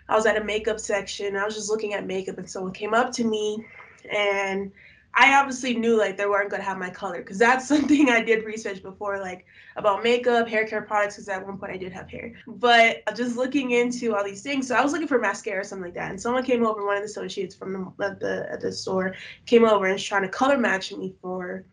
I 0.09 0.17
was 0.17 0.27
at 0.27 0.37
a 0.37 0.45
makeup 0.45 0.81
section. 0.81 1.37
I 1.37 1.45
was 1.45 1.55
just 1.55 1.71
looking 1.71 1.95
at 1.95 2.07
makeup 2.07 2.39
and 2.39 2.51
someone 2.51 2.73
came 2.73 2.95
up 2.95 3.13
to 3.13 3.25
me 3.25 3.65
and 4.13 4.73
I 5.15 5.35
obviously 5.35 5.75
knew 5.75 5.99
like 5.99 6.17
they 6.17 6.27
weren't 6.27 6.51
gonna 6.51 6.63
have 6.63 6.79
my 6.79 6.91
color 6.91 7.19
because 7.19 7.39
that's 7.39 7.67
something 7.69 8.09
I 8.09 8.23
did 8.23 8.45
research 8.45 8.83
before, 8.83 9.19
like 9.19 9.45
about 9.77 10.03
makeup, 10.03 10.49
hair 10.49 10.67
care 10.67 10.83
products. 10.83 11.17
Because 11.17 11.29
at 11.29 11.45
one 11.45 11.59
point 11.59 11.73
I 11.73 11.77
did 11.77 11.93
have 11.93 12.09
hair, 12.09 12.35
but 12.47 13.03
just 13.17 13.37
looking 13.37 13.73
into 13.73 14.15
all 14.15 14.25
these 14.25 14.43
things. 14.43 14.69
So 14.69 14.75
I 14.77 14.83
was 14.83 14.93
looking 14.93 15.09
for 15.09 15.19
mascara 15.19 15.61
or 15.61 15.65
something 15.65 15.85
like 15.85 15.95
that, 15.95 16.11
and 16.11 16.21
someone 16.21 16.45
came 16.45 16.65
over, 16.65 16.85
one 16.85 16.97
of 16.97 17.03
the 17.03 17.07
associates 17.07 17.55
from 17.55 17.73
the 17.99 18.05
at 18.05 18.21
the 18.21 18.49
at 18.51 18.61
the 18.61 18.73
store 18.73 19.15
came 19.47 19.65
over 19.65 19.87
and 19.87 19.95
was 19.95 20.05
trying 20.05 20.23
to 20.23 20.29
color 20.29 20.59
match 20.59 20.93
me 20.93 21.15
for 21.21 21.65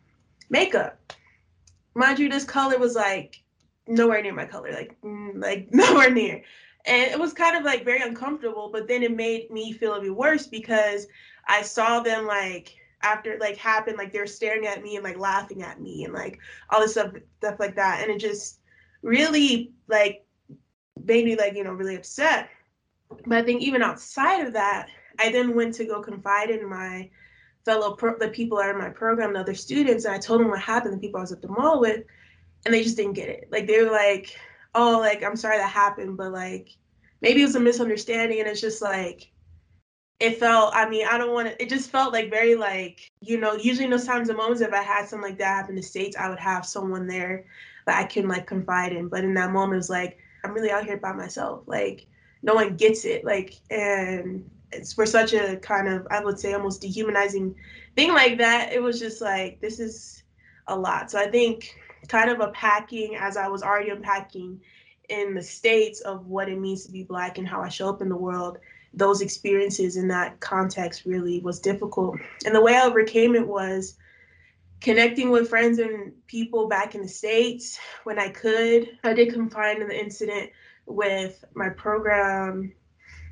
makeup. 0.50 1.00
Mind 1.94 2.20
you, 2.20 2.30
this 2.30 2.44
color 2.44 2.78
was 2.78 2.96
like 2.96 3.42
nowhere 3.88 4.22
near 4.22 4.34
my 4.34 4.46
color, 4.46 4.72
like 4.72 4.98
mm, 5.02 5.42
like 5.42 5.70
nowhere 5.72 6.10
near, 6.10 6.42
and 6.86 7.12
it 7.12 7.20
was 7.20 7.34
kind 7.34 7.56
of 7.56 7.64
like 7.64 7.86
very 7.86 8.02
uncomfortable. 8.02 8.70
But 8.72 8.88
then 8.88 9.04
it 9.04 9.16
made 9.16 9.52
me 9.52 9.74
feel 9.74 9.96
even 9.98 10.16
worse 10.16 10.48
because 10.48 11.08
I 11.48 11.62
saw 11.62 12.00
them 12.00 12.26
like 12.26 12.76
after 13.02 13.38
like 13.40 13.58
happened 13.58 13.98
like 13.98 14.12
they 14.12 14.20
were 14.20 14.28
staring 14.28 14.66
at 14.66 14.82
me 14.82 14.96
and 14.96 15.04
like 15.04 15.18
laughing 15.18 15.62
at 15.62 15.80
me 15.80 16.04
and 16.06 16.14
like 16.14 16.40
all 16.70 16.80
this 16.80 16.92
stuff 16.92 17.14
stuff 17.40 17.60
like 17.60 17.76
that. 17.76 18.02
And 18.02 18.12
it 18.12 18.20
just 18.20 18.60
really 19.02 19.72
like 19.88 20.26
made 21.04 21.26
me 21.26 21.36
like 21.36 21.54
you 21.54 21.64
know 21.64 21.74
really 21.74 21.96
upset. 21.96 22.50
But 23.26 23.38
i 23.38 23.42
think 23.42 23.62
even 23.62 23.82
outside 23.82 24.46
of 24.46 24.54
that 24.54 24.90
i 25.20 25.32
then 25.32 25.56
went 25.56 25.74
to 25.76 25.86
go 25.86 26.02
confide 26.02 26.50
in 26.50 26.70
my 26.70 27.10
fellow 27.64 27.96
pro- 27.96 28.18
the 28.18 28.28
people 28.30 28.58
that 28.58 28.68
are 28.68 28.72
in 28.72 28.78
my 28.78 28.90
program 28.90 29.34
the 29.34 29.40
other 29.40 29.54
students 29.54 30.04
and 30.04 30.14
i 30.14 30.18
told 30.18 30.42
them 30.42 30.50
what 30.50 30.60
happened 30.60 30.94
the 30.94 30.98
people 30.98 31.20
i 31.20 31.22
was 31.22 31.32
at 31.32 31.42
the 31.42 31.48
mall 31.48 31.80
with 31.80 32.04
and 32.66 32.74
they 32.74 32.84
just 32.84 32.98
didn't 32.98 33.14
get 33.14 33.30
it. 33.30 33.48
Like 33.52 33.68
they 33.68 33.82
were 33.82 33.92
like 33.92 34.38
oh 34.76 35.00
like 35.00 35.24
i'm 35.24 35.36
sorry 35.36 35.58
that 35.58 35.70
happened 35.70 36.18
but 36.18 36.32
like 36.32 36.76
maybe 37.22 37.42
it 37.42 37.46
was 37.46 37.56
a 37.56 37.60
misunderstanding 37.60 38.40
and 38.40 38.48
it's 38.48 38.62
just 38.62 38.82
like 38.82 39.32
it 40.20 40.40
felt 40.40 40.74
i 40.74 40.88
mean 40.90 41.06
i 41.08 41.18
don't 41.18 41.34
want 41.34 41.48
to 41.48 41.62
it 41.62 41.70
just 41.70 41.90
felt 41.92 42.12
like 42.12 42.30
very 42.30 42.56
like 42.56 43.12
you 43.22 43.40
know 43.40 43.54
usually 43.56 43.86
in 43.86 43.92
those 43.92 44.06
times 44.06 44.30
and 44.30 44.38
moments 44.38 44.62
if 44.62 44.74
i 44.74 44.82
had 44.82 45.08
something 45.08 45.30
like 45.30 45.38
that 45.38 45.56
happen 45.56 45.72
in 45.72 45.76
the 45.76 45.82
states 45.82 46.18
i 46.18 46.30
would 46.30 46.40
have 46.40 46.66
someone 46.66 47.08
there 47.08 47.46
that 47.86 48.00
i 48.00 48.04
can 48.04 48.28
like 48.28 48.48
confide 48.48 48.92
in 48.92 49.08
but 49.08 49.24
in 49.24 49.34
that 49.34 49.52
moment 49.52 49.74
it 49.74 49.78
was 49.78 49.90
like 49.90 50.18
i'm 50.44 50.54
really 50.54 50.72
out 50.72 50.86
here 50.86 50.98
by 50.98 51.14
myself 51.14 51.62
like 51.68 52.08
no 52.42 52.56
one 52.56 52.76
gets 52.76 53.06
it 53.06 53.24
like 53.24 53.56
and 53.70 54.44
it's 54.72 54.94
for 54.94 55.06
such 55.06 55.34
a 55.34 55.58
kind 55.58 55.88
of 55.88 56.08
I 56.12 56.24
would 56.24 56.40
say 56.40 56.54
almost 56.54 56.82
dehumanizing 56.82 57.56
thing 57.96 58.14
like 58.14 58.38
that. 58.40 58.74
It 58.74 58.82
was 58.82 59.00
just 59.00 59.22
like 59.22 59.60
this 59.62 59.80
is 59.80 60.24
a 60.68 60.78
lot. 60.78 61.10
So 61.12 61.20
I 61.20 61.30
think 61.30 61.76
kind 62.08 62.30
of 62.30 62.40
unpacking 62.40 63.16
as 63.16 63.38
I 63.38 63.48
was 63.48 63.64
already 63.64 63.90
unpacking 63.90 64.60
in 65.10 65.34
the 65.34 65.42
states 65.42 66.02
of 66.02 66.28
what 66.28 66.50
it 66.50 66.60
means 66.60 66.86
to 66.86 66.92
be 66.92 67.04
black 67.04 67.38
and 67.38 67.48
how 67.48 67.62
I 67.62 67.70
show 67.70 67.90
up 67.90 68.02
in 68.02 68.10
the 68.10 68.16
world, 68.16 68.58
those 68.94 69.22
experiences 69.22 69.98
in 69.98 70.08
that 70.08 70.40
context 70.40 71.06
really 71.06 71.40
was 71.40 71.60
difficult. 71.60 72.18
And 72.46 72.56
the 72.56 72.62
way 72.62 72.76
I 72.76 72.86
overcame 72.86 73.36
it 73.36 73.48
was 73.48 73.98
connecting 74.82 75.30
with 75.30 75.50
friends 75.50 75.80
and 75.80 76.14
people 76.28 76.68
back 76.68 76.96
in 76.96 77.02
the 77.02 77.08
states 77.08 77.80
when 78.04 78.20
I 78.20 78.30
could. 78.30 78.98
I 79.04 79.14
did 79.14 79.34
confide 79.34 79.80
in 79.80 79.88
the 79.88 80.00
incident 80.00 80.52
with 80.86 81.44
my 81.54 81.70
program. 81.70 82.74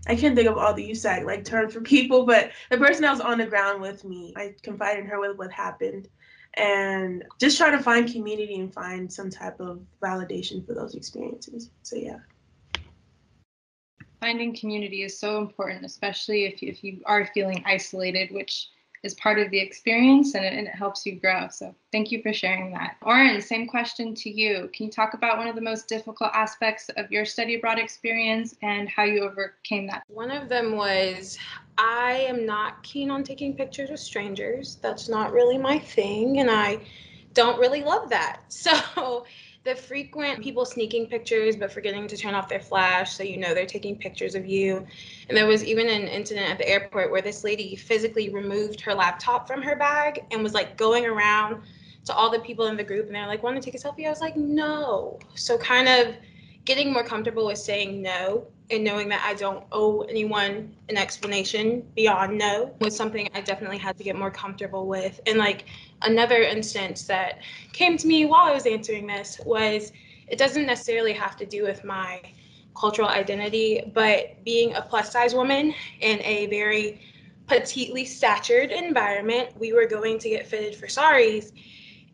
I 0.08 0.16
can't 0.16 0.36
think 0.36 0.48
of 0.48 0.58
all 0.58 0.74
the 0.74 0.92
USAC 0.92 1.26
like 1.26 1.46
terms 1.46 1.74
for 1.74 1.82
people, 1.82 2.26
but 2.26 2.52
the 2.70 2.78
person 2.78 3.02
that 3.04 3.12
was 3.12 3.22
on 3.22 3.40
the 3.40 3.46
ground 3.46 3.82
with 3.82 4.04
me, 4.04 4.34
I 4.36 4.54
confided 4.62 5.04
in 5.04 5.10
her 5.10 5.20
with 5.20 5.38
what 5.38 5.52
happened 5.52 6.08
and 6.56 7.24
just 7.40 7.58
try 7.58 7.72
to 7.72 7.80
find 7.80 8.12
community 8.12 8.56
and 8.60 8.74
find 8.74 9.12
some 9.12 9.30
type 9.30 9.60
of 9.60 9.82
validation 10.02 10.66
for 10.66 10.74
those 10.74 10.96
experiences. 10.96 11.70
So 11.84 11.96
yeah. 11.96 12.20
Finding 14.26 14.56
community 14.56 15.04
is 15.04 15.20
so 15.20 15.38
important, 15.38 15.86
especially 15.86 16.46
if 16.46 16.60
you, 16.60 16.70
if 16.70 16.84
you 16.84 17.00
are 17.06 17.28
feeling 17.28 17.62
isolated, 17.64 18.32
which 18.32 18.70
is 19.04 19.14
part 19.14 19.38
of 19.38 19.52
the 19.52 19.60
experience 19.60 20.34
and 20.34 20.44
it, 20.44 20.52
and 20.52 20.66
it 20.66 20.74
helps 20.74 21.06
you 21.06 21.20
grow. 21.20 21.48
So 21.52 21.76
thank 21.92 22.12
you 22.12 22.24
for 22.24 22.34
sharing 22.34 22.72
that. 22.72 22.98
Oren, 23.04 23.40
same 23.40 23.68
question 23.68 24.16
to 24.16 24.32
you. 24.32 24.68
Can 24.74 24.88
you 24.88 24.92
talk 24.92 25.14
about 25.14 25.38
one 25.38 25.48
of 25.48 25.54
the 25.54 25.62
most 25.62 25.88
difficult 25.88 26.32
aspects 26.34 26.90
of 26.98 27.12
your 27.12 27.24
study 27.24 27.54
abroad 27.54 27.78
experience 27.78 28.56
and 28.64 28.90
how 28.90 29.04
you 29.04 29.22
overcame 29.22 29.86
that? 29.90 30.02
One 30.08 30.32
of 30.32 30.50
them 30.50 30.76
was 30.76 31.38
I 31.78 32.14
am 32.28 32.48
not 32.48 32.82
keen 32.82 33.12
on 33.12 33.24
taking 33.24 33.54
pictures 33.54 33.92
of 33.92 34.00
strangers. 34.00 34.80
That's 34.82 35.08
not 35.08 35.34
really 35.34 35.60
my 35.60 35.78
thing. 35.78 36.40
And 36.40 36.50
I 36.50 36.80
don't 37.36 37.60
really 37.60 37.84
love 37.84 38.10
that. 38.10 38.42
So 38.50 39.28
the 39.66 39.76
frequent 39.76 40.44
people 40.44 40.64
sneaking 40.64 41.08
pictures 41.08 41.56
but 41.56 41.72
forgetting 41.72 42.08
to 42.08 42.16
turn 42.16 42.36
off 42.36 42.48
their 42.48 42.60
flash 42.60 43.14
so 43.14 43.24
you 43.24 43.36
know 43.36 43.56
they're 43.56 43.66
taking 43.66 43.98
pictures 43.98 44.36
of 44.36 44.46
you. 44.46 44.86
And 45.28 45.36
there 45.36 45.48
was 45.48 45.64
even 45.64 45.90
an 45.90 46.08
incident 46.08 46.50
at 46.50 46.60
the 46.60 46.70
airport 46.70 47.12
where 47.12 47.22
this 47.22 47.44
lady 47.44 47.76
physically 47.76 48.30
removed 48.30 48.80
her 48.82 48.94
laptop 48.94 49.48
from 49.48 49.64
her 49.64 49.76
bag 49.76 50.24
and 50.32 50.44
was 50.44 50.54
like 50.54 50.78
going 50.78 51.08
around 51.08 51.64
to 52.06 52.14
all 52.14 52.30
the 52.30 52.40
people 52.40 52.68
in 52.68 52.78
the 52.78 52.84
group 52.84 53.08
and 53.08 53.16
they're 53.16 53.26
like, 53.26 53.42
want 53.42 53.56
to 53.56 53.62
take 53.62 53.74
a 53.74 53.84
selfie? 53.84 54.06
I 54.06 54.12
was 54.12 54.22
like, 54.22 54.38
no. 54.38 55.18
So 55.34 55.58
kind 55.58 55.88
of 55.88 56.16
getting 56.64 56.94
more 56.94 57.04
comfortable 57.04 57.48
with 57.48 57.58
saying 57.58 58.04
no 58.04 58.46
and 58.72 58.84
knowing 58.84 59.10
that 59.10 59.24
I 59.24 59.34
don't 59.36 59.64
owe 59.72 60.02
anyone 60.02 60.76
an 60.90 60.98
explanation 60.98 61.86
beyond 61.96 62.38
no 62.38 62.74
was 62.80 62.96
something 62.96 63.30
I 63.34 63.42
definitely 63.42 63.78
had 63.78 63.98
to 63.98 64.04
get 64.04 64.16
more 64.16 64.32
comfortable 64.32 64.88
with. 64.88 65.20
And 65.28 65.38
like 65.38 65.66
another 66.02 66.42
instance 66.42 67.04
that 67.04 67.40
came 67.74 67.98
to 67.98 68.08
me 68.08 68.26
while 68.26 68.46
I 68.46 68.54
was 68.54 68.66
answering 68.66 69.08
this 69.08 69.40
was 69.46 69.92
it 70.28 70.38
doesn't 70.38 70.66
necessarily 70.66 71.14
have 71.14 71.38
to 71.38 71.46
do 71.46 71.64
with 71.64 71.84
my 71.84 72.22
cultural 72.76 73.08
identity, 73.08 73.92
but 73.94 74.44
being 74.44 74.74
a 74.76 74.82
plus 74.82 75.12
size 75.12 75.34
woman 75.34 75.74
in 76.02 76.20
a 76.22 76.48
very 76.48 77.02
petitely 77.48 78.08
statured 78.08 78.72
environment, 78.72 79.50
we 79.60 79.72
were 79.72 79.86
going 79.86 80.18
to 80.20 80.30
get 80.30 80.48
fitted 80.48 80.76
for 80.76 80.88
saris 80.88 81.52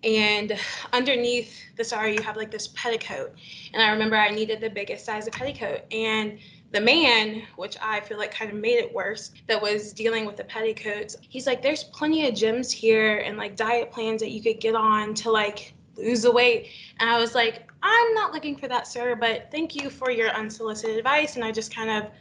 and 0.04 0.58
underneath 0.94 1.62
the 1.78 1.84
sari 1.84 2.16
you 2.16 2.22
have 2.22 2.38
like 2.38 2.52
this 2.52 2.70
petticoat. 2.70 3.34
And 3.74 3.82
i 3.82 3.92
remember 3.92 4.16
i 4.16 4.30
needed 4.30 4.62
the 4.62 4.70
biggest 4.70 5.06
size 5.06 5.28
of 5.28 5.34
petticoat. 5.34 5.82
And 5.92 6.40
the 6.72 6.82
man 6.82 7.44
which 7.58 7.78
i 7.82 8.00
feel 8.00 8.18
like 8.18 8.34
kind 8.34 8.50
of 8.50 8.58
made 8.58 8.78
it 8.78 8.94
worse 8.94 9.32
that 9.48 9.62
was 9.62 9.92
dealing 9.92 10.26
with 10.26 10.38
the 10.38 10.44
petticoats 10.46 11.18
he's 11.20 11.46
like 11.46 11.62
there's 11.62 11.84
plenty 11.86 12.28
of 12.28 12.34
gyms 12.34 12.72
here 12.72 13.18
and 13.18 13.38
like 13.38 13.56
diet 13.58 13.92
plans 13.92 14.22
that 14.22 14.32
you 14.32 14.42
could 14.42 14.60
get 14.62 14.74
on 14.74 15.14
to 15.14 15.30
like 15.30 15.74
lose 15.98 16.22
the 16.22 16.32
weight. 16.32 16.68
And 17.00 17.10
i 17.10 17.20
was 17.20 17.36
like 17.36 17.70
i'm 17.84 18.14
not 18.14 18.34
looking 18.34 18.56
for 18.56 18.68
that 18.68 18.88
sir 18.88 19.16
but 19.16 19.50
thank 19.52 19.76
you 19.76 19.90
for 19.90 20.12
your 20.12 20.30
unsolicited 20.30 20.98
advice. 20.98 21.36
And 21.36 21.44
i 21.44 21.52
just 21.52 21.74
kind 21.76 21.90
of 21.90 22.12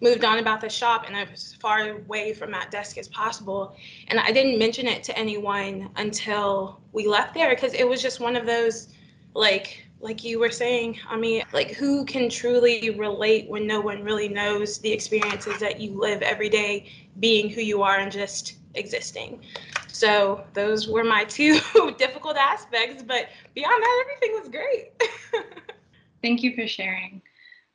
moved 0.00 0.24
on 0.24 0.38
about 0.38 0.60
the 0.60 0.68
shop 0.68 1.04
and 1.06 1.16
I 1.16 1.24
was 1.24 1.44
as 1.44 1.54
far 1.54 1.90
away 1.90 2.32
from 2.32 2.50
that 2.52 2.70
desk 2.70 2.98
as 2.98 3.08
possible. 3.08 3.76
And 4.08 4.18
I 4.18 4.30
didn't 4.32 4.58
mention 4.58 4.86
it 4.86 5.02
to 5.04 5.18
anyone 5.18 5.90
until 5.96 6.80
we 6.92 7.06
left 7.06 7.34
there 7.34 7.50
because 7.50 7.74
it 7.74 7.88
was 7.88 8.00
just 8.00 8.20
one 8.20 8.36
of 8.36 8.46
those 8.46 8.88
like 9.34 9.84
like 10.00 10.22
you 10.22 10.38
were 10.38 10.50
saying, 10.50 10.96
I 11.08 11.16
mean, 11.16 11.42
like 11.52 11.72
who 11.72 12.04
can 12.04 12.28
truly 12.28 12.90
relate 12.90 13.48
when 13.48 13.66
no 13.66 13.80
one 13.80 14.04
really 14.04 14.28
knows 14.28 14.78
the 14.78 14.92
experiences 14.92 15.58
that 15.58 15.80
you 15.80 15.90
live 15.98 16.22
every 16.22 16.48
day 16.48 16.92
being 17.18 17.50
who 17.50 17.60
you 17.60 17.82
are 17.82 17.98
and 17.98 18.12
just 18.12 18.58
existing. 18.74 19.42
So 19.88 20.44
those 20.52 20.88
were 20.88 21.02
my 21.02 21.24
two 21.28 21.58
difficult 21.98 22.36
aspects, 22.36 23.02
but 23.02 23.28
beyond 23.54 23.82
that 23.82 24.04
everything 24.04 24.40
was 24.40 24.48
great. 24.48 24.92
Thank 26.22 26.44
you 26.44 26.54
for 26.54 26.68
sharing 26.68 27.20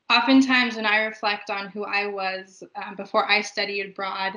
oftentimes 0.10 0.76
when 0.76 0.86
I 0.86 1.04
reflect 1.04 1.50
on 1.50 1.70
who 1.70 1.84
I 1.84 2.08
was 2.08 2.64
um, 2.76 2.96
before 2.96 3.30
I 3.30 3.42
studied 3.42 3.88
abroad 3.88 4.34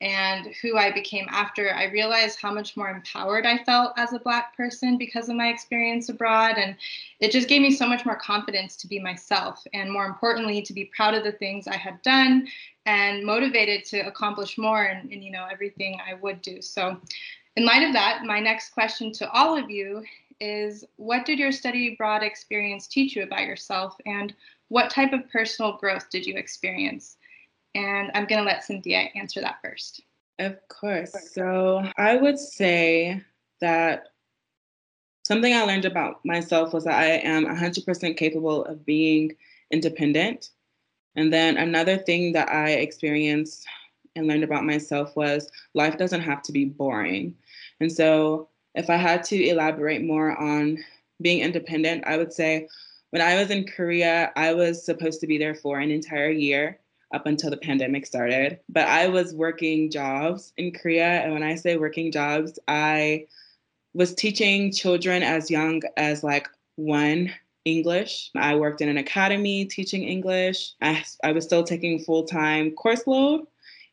and 0.00 0.46
who 0.62 0.78
I 0.78 0.90
became 0.90 1.26
after, 1.28 1.74
I 1.74 1.84
realize 1.84 2.34
how 2.34 2.52
much 2.52 2.74
more 2.74 2.88
empowered 2.88 3.44
I 3.44 3.62
felt 3.64 3.92
as 3.98 4.14
a 4.14 4.18
Black 4.18 4.56
person 4.56 4.96
because 4.96 5.28
of 5.28 5.36
my 5.36 5.48
experience 5.48 6.08
abroad. 6.08 6.56
And 6.56 6.74
it 7.20 7.30
just 7.30 7.48
gave 7.48 7.60
me 7.60 7.70
so 7.70 7.86
much 7.86 8.06
more 8.06 8.16
confidence 8.16 8.76
to 8.76 8.88
be 8.88 8.98
myself 8.98 9.62
and, 9.74 9.92
more 9.92 10.06
importantly, 10.06 10.62
to 10.62 10.72
be 10.72 10.90
proud 10.96 11.12
of 11.12 11.22
the 11.22 11.32
things 11.32 11.68
I 11.68 11.76
had 11.76 12.00
done 12.00 12.48
and 12.86 13.24
motivated 13.26 13.84
to 13.86 14.00
accomplish 14.00 14.56
more 14.56 14.86
in 14.86 15.22
you 15.22 15.30
know 15.30 15.46
everything 15.52 16.00
I 16.00 16.14
would 16.14 16.40
do. 16.40 16.62
So, 16.62 16.98
in 17.56 17.66
light 17.66 17.86
of 17.86 17.92
that, 17.92 18.22
my 18.24 18.40
next 18.40 18.70
question 18.70 19.12
to 19.12 19.30
all 19.30 19.58
of 19.58 19.68
you 19.68 20.02
is 20.40 20.84
what 20.96 21.26
did 21.26 21.38
your 21.38 21.52
study 21.52 21.92
abroad 21.92 22.22
experience 22.22 22.86
teach 22.86 23.14
you 23.14 23.22
about 23.22 23.44
yourself 23.44 23.96
and 24.06 24.34
what 24.70 24.88
type 24.88 25.12
of 25.12 25.28
personal 25.30 25.76
growth 25.76 26.08
did 26.10 26.24
you 26.24 26.36
experience? 26.36 27.16
And 27.74 28.10
I'm 28.14 28.24
going 28.24 28.42
to 28.42 28.48
let 28.48 28.64
Cynthia 28.64 29.08
answer 29.14 29.40
that 29.40 29.58
first. 29.62 30.00
Of 30.38 30.56
course. 30.68 31.14
So 31.32 31.84
I 31.98 32.16
would 32.16 32.38
say 32.38 33.22
that 33.60 34.04
something 35.24 35.52
I 35.52 35.64
learned 35.64 35.84
about 35.84 36.24
myself 36.24 36.72
was 36.72 36.84
that 36.84 36.98
I 36.98 37.06
am 37.06 37.44
100% 37.44 38.16
capable 38.16 38.64
of 38.64 38.86
being 38.86 39.32
independent. 39.70 40.50
And 41.16 41.32
then 41.32 41.56
another 41.56 41.98
thing 41.98 42.32
that 42.32 42.48
I 42.48 42.70
experienced 42.70 43.66
and 44.14 44.26
learned 44.26 44.44
about 44.44 44.64
myself 44.64 45.14
was 45.16 45.50
life 45.74 45.98
doesn't 45.98 46.22
have 46.22 46.42
to 46.42 46.52
be 46.52 46.64
boring. 46.64 47.34
And 47.80 47.90
so 47.92 48.48
if 48.76 48.88
I 48.88 48.96
had 48.96 49.24
to 49.24 49.48
elaborate 49.48 50.02
more 50.02 50.40
on 50.40 50.78
being 51.20 51.40
independent, 51.40 52.04
I 52.06 52.16
would 52.16 52.32
say 52.32 52.68
when 53.10 53.22
I 53.22 53.36
was 53.36 53.50
in 53.50 53.66
Korea, 53.66 54.32
I 54.36 54.54
was 54.54 54.84
supposed 54.84 55.20
to 55.20 55.26
be 55.26 55.38
there 55.38 55.54
for 55.54 55.78
an 55.78 55.90
entire 55.90 56.30
year 56.30 56.78
up 57.12 57.26
until 57.26 57.50
the 57.50 57.56
pandemic 57.56 58.06
started. 58.06 58.60
But 58.68 58.86
I 58.86 59.08
was 59.08 59.34
working 59.34 59.90
jobs 59.90 60.52
in 60.56 60.72
Korea. 60.72 61.22
And 61.22 61.32
when 61.32 61.42
I 61.42 61.56
say 61.56 61.76
working 61.76 62.12
jobs, 62.12 62.58
I 62.68 63.26
was 63.94 64.14
teaching 64.14 64.72
children 64.72 65.22
as 65.22 65.50
young 65.50 65.82
as 65.96 66.22
like 66.22 66.48
one 66.76 67.32
English. 67.64 68.30
I 68.36 68.54
worked 68.54 68.80
in 68.80 68.88
an 68.88 68.96
academy 68.96 69.64
teaching 69.64 70.04
English. 70.04 70.74
I, 70.80 71.04
I 71.24 71.32
was 71.32 71.44
still 71.44 71.64
taking 71.64 71.98
full 71.98 72.24
time 72.24 72.70
course 72.72 73.06
load. 73.06 73.46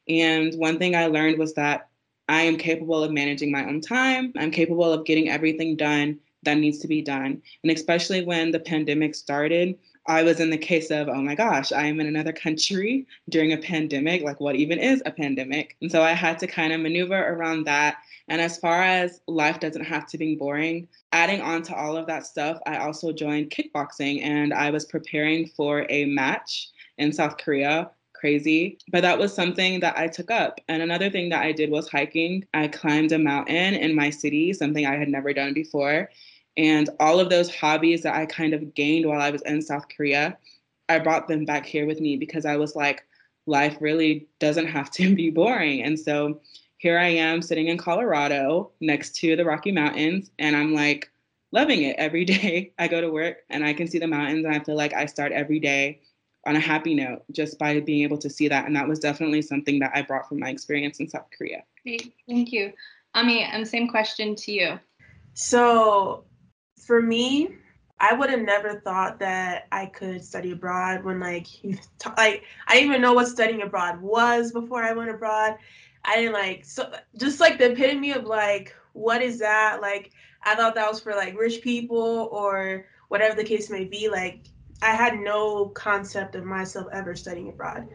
And 0.07 0.53
one 0.55 0.77
thing 0.77 0.95
I 0.95 1.07
learned 1.07 1.39
was 1.39 1.55
that 1.55 1.89
I 2.29 2.43
am 2.43 2.57
capable 2.57 3.03
of 3.03 3.11
managing 3.11 3.51
my 3.51 3.65
own 3.65 3.81
time. 3.81 4.31
I'm 4.37 4.51
capable 4.51 4.93
of 4.93 5.05
getting 5.05 5.29
everything 5.29 5.75
done 5.75 6.19
that 6.43 6.57
needs 6.57 6.79
to 6.79 6.87
be 6.87 7.01
done. 7.01 7.41
And 7.63 7.71
especially 7.71 8.23
when 8.23 8.51
the 8.51 8.59
pandemic 8.59 9.15
started, 9.15 9.77
I 10.07 10.23
was 10.23 10.39
in 10.39 10.49
the 10.49 10.57
case 10.57 10.89
of, 10.89 11.09
oh 11.09 11.21
my 11.21 11.35
gosh, 11.35 11.73
I 11.73 11.83
am 11.85 11.99
in 11.99 12.07
another 12.07 12.31
country 12.31 13.05
during 13.29 13.53
a 13.53 13.57
pandemic. 13.57 14.21
Like, 14.21 14.39
what 14.39 14.55
even 14.55 14.79
is 14.79 15.01
a 15.05 15.11
pandemic? 15.11 15.75
And 15.81 15.91
so 15.91 16.01
I 16.01 16.13
had 16.13 16.39
to 16.39 16.47
kind 16.47 16.71
of 16.71 16.79
maneuver 16.79 17.17
around 17.17 17.65
that. 17.65 17.97
And 18.29 18.41
as 18.41 18.57
far 18.57 18.83
as 18.83 19.21
life 19.27 19.59
doesn't 19.59 19.83
have 19.83 20.07
to 20.07 20.17
be 20.17 20.35
boring, 20.35 20.87
adding 21.11 21.41
on 21.41 21.61
to 21.63 21.75
all 21.75 21.97
of 21.97 22.07
that 22.07 22.25
stuff, 22.25 22.59
I 22.65 22.77
also 22.77 23.11
joined 23.11 23.51
kickboxing 23.51 24.21
and 24.23 24.53
I 24.53 24.69
was 24.69 24.85
preparing 24.85 25.47
for 25.47 25.85
a 25.89 26.05
match 26.05 26.69
in 26.97 27.11
South 27.11 27.37
Korea 27.37 27.91
crazy. 28.19 28.77
But 28.91 29.01
that 29.01 29.17
was 29.17 29.33
something 29.33 29.79
that 29.81 29.97
I 29.97 30.07
took 30.07 30.31
up. 30.31 30.59
And 30.67 30.81
another 30.81 31.09
thing 31.09 31.29
that 31.29 31.43
I 31.43 31.51
did 31.51 31.69
was 31.69 31.89
hiking. 31.89 32.45
I 32.53 32.67
climbed 32.67 33.11
a 33.11 33.19
mountain 33.19 33.73
in 33.75 33.95
my 33.95 34.09
city, 34.09 34.53
something 34.53 34.85
I 34.85 34.97
had 34.97 35.09
never 35.09 35.33
done 35.33 35.53
before. 35.53 36.09
And 36.57 36.89
all 36.99 37.19
of 37.19 37.29
those 37.29 37.53
hobbies 37.53 38.01
that 38.03 38.15
I 38.15 38.25
kind 38.25 38.53
of 38.53 38.73
gained 38.73 39.05
while 39.05 39.21
I 39.21 39.29
was 39.29 39.43
in 39.43 39.61
South 39.61 39.85
Korea, 39.95 40.37
I 40.89 40.99
brought 40.99 41.27
them 41.27 41.45
back 41.45 41.65
here 41.65 41.85
with 41.85 42.01
me 42.01 42.17
because 42.17 42.45
I 42.45 42.57
was 42.57 42.75
like, 42.75 43.03
life 43.45 43.77
really 43.79 44.27
doesn't 44.39 44.67
have 44.67 44.91
to 44.91 45.15
be 45.15 45.29
boring. 45.29 45.83
And 45.83 45.99
so 45.99 46.41
here 46.77 46.97
I 46.97 47.07
am 47.07 47.41
sitting 47.41 47.67
in 47.67 47.77
Colorado 47.77 48.71
next 48.81 49.15
to 49.17 49.35
the 49.35 49.45
Rocky 49.45 49.71
Mountains, 49.71 50.29
and 50.37 50.55
I'm 50.55 50.73
like 50.73 51.09
loving 51.51 51.83
it 51.83 51.95
every 51.97 52.25
day. 52.35 52.71
I 52.77 52.87
go 52.87 53.01
to 53.01 53.09
work 53.09 53.37
and 53.49 53.63
I 53.63 53.73
can 53.73 53.87
see 53.87 53.99
the 53.99 54.07
mountains, 54.07 54.45
and 54.45 54.53
I 54.53 54.59
feel 54.59 54.75
like 54.75 54.93
I 54.93 55.05
start 55.05 55.31
every 55.31 55.59
day 55.59 56.01
on 56.47 56.55
a 56.55 56.59
happy 56.59 56.95
note 56.95 57.23
just 57.31 57.59
by 57.59 57.79
being 57.79 58.03
able 58.03 58.17
to 58.17 58.29
see 58.29 58.47
that. 58.47 58.65
And 58.65 58.75
that 58.75 58.87
was 58.87 58.99
definitely 58.99 59.41
something 59.41 59.79
that 59.79 59.91
I 59.93 60.01
brought 60.01 60.27
from 60.27 60.39
my 60.39 60.49
experience 60.49 60.99
in 60.99 61.07
South 61.07 61.27
Korea. 61.37 61.63
Great, 61.83 62.13
thank 62.27 62.51
you. 62.51 62.73
Ami, 63.13 63.43
and 63.43 63.67
same 63.67 63.87
question 63.87 64.35
to 64.35 64.51
you. 64.51 64.79
So 65.33 66.23
for 66.85 67.01
me, 67.01 67.49
I 67.99 68.13
would 68.13 68.29
have 68.29 68.41
never 68.41 68.79
thought 68.79 69.19
that 69.19 69.67
I 69.71 69.87
could 69.87 70.23
study 70.23 70.51
abroad 70.51 71.03
when 71.03 71.19
like 71.19 71.63
you 71.63 71.73
t- 71.99 72.09
like 72.17 72.43
I 72.67 72.75
didn't 72.75 72.89
even 72.89 73.01
know 73.01 73.13
what 73.13 73.27
studying 73.27 73.63
abroad 73.63 74.01
was 74.01 74.51
before 74.51 74.83
I 74.83 74.93
went 74.93 75.09
abroad. 75.09 75.57
I 76.05 76.17
didn't 76.17 76.33
like 76.33 76.63
so 76.63 76.91
just 77.17 77.39
like 77.39 77.57
the 77.57 77.71
epitome 77.71 78.11
of 78.11 78.25
like 78.25 78.75
what 78.93 79.21
is 79.21 79.39
that? 79.39 79.81
Like 79.81 80.11
I 80.43 80.55
thought 80.55 80.75
that 80.75 80.89
was 80.89 80.99
for 80.99 81.13
like 81.13 81.37
rich 81.37 81.61
people 81.61 82.29
or 82.31 82.85
whatever 83.09 83.35
the 83.35 83.43
case 83.43 83.69
may 83.69 83.85
be. 83.85 84.09
Like 84.09 84.41
I 84.81 84.91
had 84.91 85.19
no 85.19 85.69
concept 85.69 86.35
of 86.35 86.45
myself 86.45 86.87
ever 86.93 87.15
studying 87.15 87.49
abroad 87.49 87.87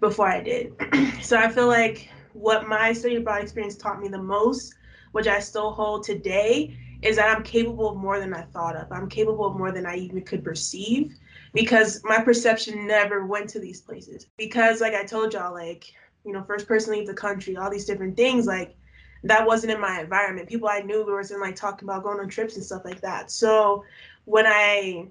before 0.00 0.28
I 0.28 0.40
did. 0.40 0.74
so 1.22 1.36
I 1.36 1.48
feel 1.48 1.68
like 1.68 2.08
what 2.32 2.66
my 2.66 2.92
study 2.92 3.16
abroad 3.16 3.42
experience 3.42 3.76
taught 3.76 4.00
me 4.00 4.08
the 4.08 4.22
most, 4.22 4.74
which 5.12 5.26
I 5.26 5.40
still 5.40 5.72
hold 5.72 6.04
today, 6.04 6.76
is 7.02 7.16
that 7.16 7.36
I'm 7.36 7.42
capable 7.42 7.90
of 7.90 7.96
more 7.96 8.18
than 8.18 8.32
I 8.32 8.42
thought 8.42 8.76
of. 8.76 8.90
I'm 8.90 9.08
capable 9.08 9.46
of 9.46 9.56
more 9.56 9.72
than 9.72 9.86
I 9.86 9.96
even 9.96 10.22
could 10.22 10.44
perceive 10.44 11.12
because 11.52 12.00
my 12.04 12.20
perception 12.20 12.86
never 12.86 13.26
went 13.26 13.50
to 13.50 13.60
these 13.60 13.80
places. 13.80 14.26
Because 14.38 14.80
like 14.80 14.94
I 14.94 15.04
told 15.04 15.34
y'all, 15.34 15.52
like, 15.52 15.92
you 16.24 16.32
know, 16.32 16.42
first 16.44 16.66
person 16.66 16.94
leave 16.94 17.06
the 17.06 17.14
country, 17.14 17.56
all 17.56 17.70
these 17.70 17.84
different 17.84 18.16
things, 18.16 18.46
like 18.46 18.76
that 19.24 19.46
wasn't 19.46 19.72
in 19.72 19.80
my 19.80 20.00
environment. 20.00 20.48
People 20.48 20.68
I 20.68 20.80
knew 20.80 21.04
were 21.04 21.20
in 21.20 21.40
like 21.40 21.56
talking 21.56 21.88
about 21.88 22.04
going 22.04 22.20
on 22.20 22.28
trips 22.28 22.56
and 22.56 22.64
stuff 22.64 22.82
like 22.84 23.00
that. 23.00 23.30
So 23.30 23.84
when 24.24 24.46
I 24.46 25.08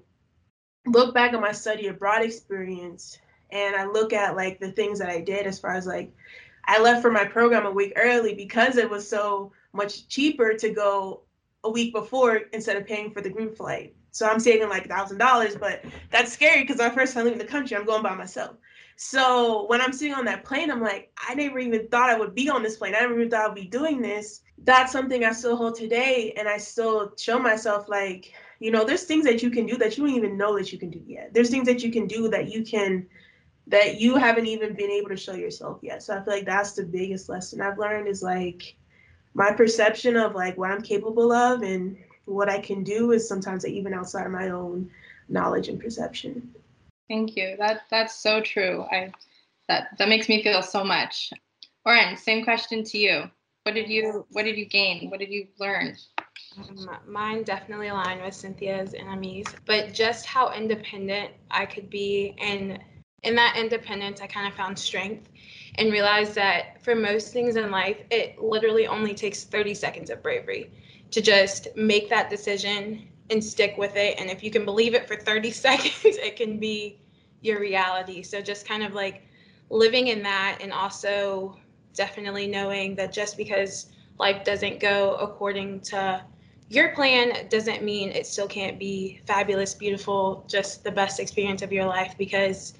look 0.86 1.14
back 1.14 1.32
on 1.34 1.40
my 1.40 1.52
study 1.52 1.86
abroad 1.88 2.22
experience 2.22 3.18
and 3.50 3.76
I 3.76 3.84
look 3.84 4.12
at 4.12 4.36
like 4.36 4.58
the 4.58 4.72
things 4.72 4.98
that 4.98 5.08
I 5.08 5.20
did 5.20 5.46
as 5.46 5.58
far 5.58 5.74
as 5.74 5.86
like 5.86 6.12
I 6.64 6.80
left 6.80 7.02
for 7.02 7.10
my 7.10 7.24
program 7.24 7.66
a 7.66 7.70
week 7.70 7.92
early 7.96 8.34
because 8.34 8.76
it 8.76 8.88
was 8.88 9.08
so 9.08 9.52
much 9.72 10.08
cheaper 10.08 10.54
to 10.54 10.70
go 10.70 11.22
a 11.64 11.70
week 11.70 11.92
before 11.92 12.42
instead 12.52 12.76
of 12.76 12.86
paying 12.86 13.10
for 13.10 13.20
the 13.20 13.30
group 13.30 13.56
flight. 13.56 13.94
So 14.10 14.28
I'm 14.28 14.40
saving 14.40 14.68
like 14.68 14.86
a 14.86 14.88
thousand 14.88 15.18
dollars, 15.18 15.56
but 15.56 15.84
that's 16.10 16.32
scary 16.32 16.62
because 16.62 16.78
my 16.78 16.90
first 16.90 17.14
time 17.14 17.24
leaving 17.24 17.38
the 17.38 17.44
country, 17.44 17.76
I'm 17.76 17.86
going 17.86 18.02
by 18.02 18.14
myself. 18.14 18.56
So 18.96 19.66
when 19.68 19.80
I'm 19.80 19.92
sitting 19.92 20.14
on 20.14 20.26
that 20.26 20.44
plane, 20.44 20.70
I'm 20.70 20.82
like, 20.82 21.10
I 21.28 21.34
never 21.34 21.58
even 21.58 21.88
thought 21.88 22.10
I 22.10 22.18
would 22.18 22.34
be 22.34 22.50
on 22.50 22.62
this 22.62 22.76
plane. 22.76 22.94
I 22.94 23.00
never 23.00 23.14
even 23.14 23.30
thought 23.30 23.50
I'd 23.50 23.54
be 23.54 23.66
doing 23.66 24.02
this. 24.02 24.42
That's 24.64 24.92
something 24.92 25.24
I 25.24 25.32
still 25.32 25.56
hold 25.56 25.74
today, 25.74 26.34
and 26.36 26.46
I 26.46 26.58
still 26.58 27.14
show 27.18 27.38
myself 27.38 27.88
like, 27.88 28.34
you 28.62 28.70
know, 28.70 28.84
there's 28.84 29.02
things 29.02 29.24
that 29.24 29.42
you 29.42 29.50
can 29.50 29.66
do 29.66 29.76
that 29.78 29.98
you 29.98 30.06
don't 30.06 30.14
even 30.14 30.36
know 30.36 30.56
that 30.56 30.72
you 30.72 30.78
can 30.78 30.88
do 30.88 31.02
yet. 31.04 31.34
There's 31.34 31.50
things 31.50 31.66
that 31.66 31.82
you 31.82 31.90
can 31.90 32.06
do 32.06 32.28
that 32.28 32.48
you 32.48 32.62
can 32.62 33.08
that 33.66 34.00
you 34.00 34.14
haven't 34.14 34.46
even 34.46 34.74
been 34.74 34.90
able 34.90 35.08
to 35.08 35.16
show 35.16 35.34
yourself 35.34 35.80
yet. 35.82 36.00
So 36.00 36.16
I 36.16 36.22
feel 36.22 36.34
like 36.34 36.46
that's 36.46 36.72
the 36.72 36.84
biggest 36.84 37.28
lesson 37.28 37.60
I've 37.60 37.78
learned 37.78 38.06
is 38.06 38.22
like 38.22 38.76
my 39.34 39.52
perception 39.52 40.16
of 40.16 40.36
like 40.36 40.56
what 40.56 40.70
I'm 40.70 40.80
capable 40.80 41.32
of 41.32 41.62
and 41.62 41.96
what 42.26 42.48
I 42.48 42.60
can 42.60 42.84
do 42.84 43.10
is 43.10 43.28
sometimes 43.28 43.66
even 43.66 43.94
outside 43.94 44.26
of 44.26 44.32
my 44.32 44.50
own 44.50 44.88
knowledge 45.28 45.68
and 45.68 45.80
perception. 45.80 46.54
Thank 47.08 47.36
you. 47.36 47.56
That 47.58 47.80
that's 47.90 48.14
so 48.14 48.40
true. 48.40 48.84
I 48.92 49.12
that 49.66 49.88
that 49.98 50.08
makes 50.08 50.28
me 50.28 50.40
feel 50.40 50.62
so 50.62 50.84
much. 50.84 51.32
Oren, 51.84 52.16
same 52.16 52.44
question 52.44 52.84
to 52.84 52.98
you. 52.98 53.24
What 53.64 53.74
did 53.74 53.88
you 53.88 54.24
what 54.30 54.44
did 54.44 54.56
you 54.56 54.66
gain? 54.66 55.10
What 55.10 55.18
did 55.18 55.30
you 55.30 55.48
learn? 55.58 55.96
Um, 56.58 56.98
mine 57.06 57.44
definitely 57.44 57.88
aligned 57.88 58.22
with 58.22 58.34
Cynthia's 58.34 58.94
and 58.94 59.08
Ami's, 59.08 59.46
but 59.66 59.94
just 59.94 60.26
how 60.26 60.52
independent 60.52 61.32
I 61.50 61.66
could 61.66 61.88
be 61.88 62.34
and 62.38 62.78
in 63.22 63.36
that 63.36 63.56
independence, 63.56 64.20
I 64.20 64.26
kind 64.26 64.48
of 64.48 64.54
found 64.54 64.78
strength 64.78 65.28
and 65.76 65.92
realized 65.92 66.34
that 66.34 66.82
for 66.82 66.94
most 66.94 67.32
things 67.32 67.56
in 67.56 67.70
life, 67.70 67.98
it 68.10 68.40
literally 68.42 68.86
only 68.86 69.14
takes 69.14 69.44
30 69.44 69.74
seconds 69.74 70.10
of 70.10 70.22
bravery 70.22 70.70
to 71.12 71.20
just 71.20 71.68
make 71.76 72.08
that 72.10 72.30
decision 72.30 73.08
and 73.30 73.42
stick 73.42 73.76
with 73.78 73.96
it. 73.96 74.18
And 74.18 74.28
if 74.28 74.42
you 74.42 74.50
can 74.50 74.64
believe 74.64 74.94
it 74.94 75.06
for 75.06 75.16
30 75.16 75.50
seconds, 75.52 76.16
it 76.16 76.36
can 76.36 76.58
be 76.58 76.98
your 77.40 77.60
reality. 77.60 78.22
So 78.22 78.40
just 78.40 78.66
kind 78.66 78.82
of 78.82 78.92
like 78.92 79.26
living 79.70 80.08
in 80.08 80.22
that 80.24 80.58
and 80.60 80.72
also 80.72 81.56
definitely 81.94 82.46
knowing 82.48 82.96
that 82.96 83.12
just 83.12 83.36
because 83.36 83.91
life 84.18 84.44
doesn't 84.44 84.80
go 84.80 85.14
according 85.16 85.80
to 85.80 86.22
your 86.68 86.94
plan 86.94 87.48
doesn't 87.48 87.82
mean 87.82 88.08
it 88.10 88.26
still 88.26 88.46
can't 88.46 88.78
be 88.78 89.20
fabulous, 89.26 89.74
beautiful, 89.74 90.44
just 90.48 90.84
the 90.84 90.90
best 90.90 91.20
experience 91.20 91.60
of 91.60 91.70
your 91.70 91.84
life 91.84 92.14
because 92.16 92.74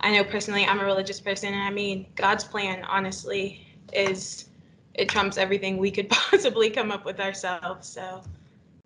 I 0.00 0.14
know 0.14 0.24
personally 0.24 0.64
I'm 0.64 0.80
a 0.80 0.84
religious 0.84 1.20
person, 1.20 1.52
and 1.52 1.62
I 1.62 1.70
mean, 1.70 2.06
God's 2.16 2.44
plan, 2.44 2.84
honestly, 2.84 3.66
is 3.92 4.46
it 4.94 5.08
trumps 5.08 5.38
everything 5.38 5.76
we 5.78 5.90
could 5.90 6.08
possibly 6.10 6.70
come 6.70 6.90
up 6.90 7.04
with 7.04 7.20
ourselves. 7.20 7.88
So 7.88 8.22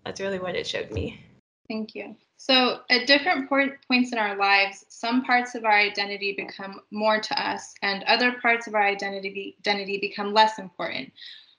that's 0.05 0.21
really 0.21 0.39
what 0.39 0.55
it 0.55 0.67
showed 0.67 0.91
me. 0.91 1.21
Thank 1.67 1.95
you. 1.95 2.15
So, 2.37 2.81
at 2.89 3.07
different 3.07 3.49
points 3.49 4.11
in 4.11 4.19
our 4.19 4.37
lives, 4.37 4.85
some 4.89 5.23
parts 5.23 5.55
of 5.55 5.65
our 5.65 5.77
identity 5.77 6.33
become 6.33 6.79
more 6.91 7.19
to 7.19 7.41
us, 7.41 7.73
and 7.81 8.03
other 8.03 8.33
parts 8.41 8.67
of 8.67 8.75
our 8.75 8.83
identity, 8.83 9.55
identity 9.61 9.97
become 9.97 10.33
less 10.33 10.59
important. 10.59 11.11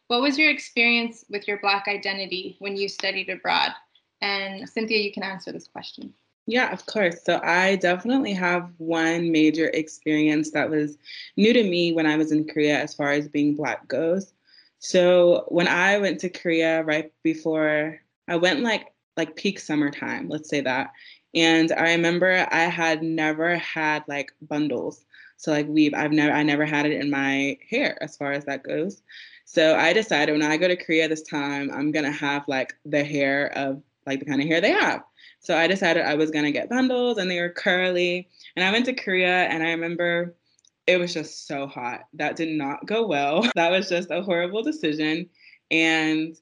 What 0.09 0.23
was 0.23 0.39
your 0.39 0.51
experience 0.51 1.25
with 1.29 1.49
your 1.49 1.59
Black 1.61 1.87
identity 1.89 2.57
when 2.59 2.77
you 2.77 2.89
studied 2.89 3.29
abroad? 3.29 3.73
And 4.21 4.69
Cynthia, 4.69 4.99
you 4.99 5.13
can 5.13 5.23
answer 5.23 5.53
this 5.53 5.69
question. 5.69 6.15
Yeah, 6.47 6.73
of 6.73 6.87
course. 6.87 7.25
So 7.25 7.41
I 7.43 7.77
definitely 7.77 8.33
have 8.35 8.71
one 8.79 9.33
major 9.33 9.69
experience 9.75 10.53
that 10.53 10.71
was 10.71 10.97
new 11.37 11.53
to 11.53 11.63
me 11.63 11.93
when 11.93 12.07
I 12.07 12.17
was 12.17 12.31
in 12.31 12.47
Korea 12.47 12.81
as 12.81 12.95
far 12.95 13.11
as 13.11 13.29
being 13.29 13.57
Black 13.57 13.87
goes. 13.89 14.33
So 14.79 15.45
when 15.49 15.67
I 15.67 15.99
went 15.99 16.21
to 16.21 16.29
Korea 16.29 16.85
right 16.85 17.13
before 17.25 18.01
I 18.29 18.37
went 18.37 18.61
like 18.61 18.93
like 19.17 19.35
peak 19.35 19.59
summertime, 19.59 20.29
let's 20.29 20.49
say 20.49 20.61
that. 20.61 20.93
And 21.35 21.73
I 21.73 21.95
remember 21.95 22.47
I 22.51 22.65
had 22.65 23.03
never 23.03 23.57
had 23.57 24.05
like 24.07 24.33
bundles. 24.43 25.05
So 25.39 25.51
like 25.51 25.67
weave, 25.67 25.95
I've 25.95 26.13
never 26.13 26.33
I 26.33 26.45
never 26.45 26.65
had 26.65 26.87
it 26.87 27.01
in 27.01 27.11
my 27.11 27.59
hair 27.69 28.01
as 28.01 28.17
far 28.17 28.33
as 28.33 28.45
that 28.45 28.63
goes. 28.63 29.03
So 29.47 29.77
I 29.77 29.93
decided 29.93 30.33
when 30.33 30.43
I 30.43 30.57
go 30.57 30.67
to 30.67 30.77
Korea 30.77 31.09
this 31.09 31.23
time, 31.23 31.71
I'm 31.73 31.93
gonna 31.93 32.13
have 32.13 32.43
like 32.49 32.75
the 32.85 33.05
hair 33.05 33.57
of 33.57 33.81
like 34.05 34.19
the 34.19 34.27
kind 34.27 34.43
of 34.43 34.49
hair 34.49 34.61
they 34.61 34.73
have. 34.73 35.03
So 35.39 35.57
I 35.57 35.69
decided 35.69 36.05
I 36.05 36.17
was 36.17 36.33
gonna 36.33 36.51
get 36.51 36.69
bundles 36.69 37.17
and 37.17 37.31
they 37.31 37.41
were 37.41 37.51
curly. 37.51 38.29
And 38.57 38.65
I 38.65 38.73
went 38.73 38.87
to 38.87 38.93
Korea 38.93 39.45
and 39.45 39.63
I 39.63 39.71
remember 39.71 40.35
it 40.89 40.99
was 40.99 41.15
just 41.15 41.47
so 41.47 41.69
hot. 41.69 42.03
That 42.15 42.35
did 42.35 42.49
not 42.49 42.87
go 42.87 43.07
well. 43.07 43.49
That 43.55 43.71
was 43.71 43.89
just 43.89 44.11
a 44.11 44.21
horrible 44.21 44.63
decision. 44.65 45.31
And 45.71 46.37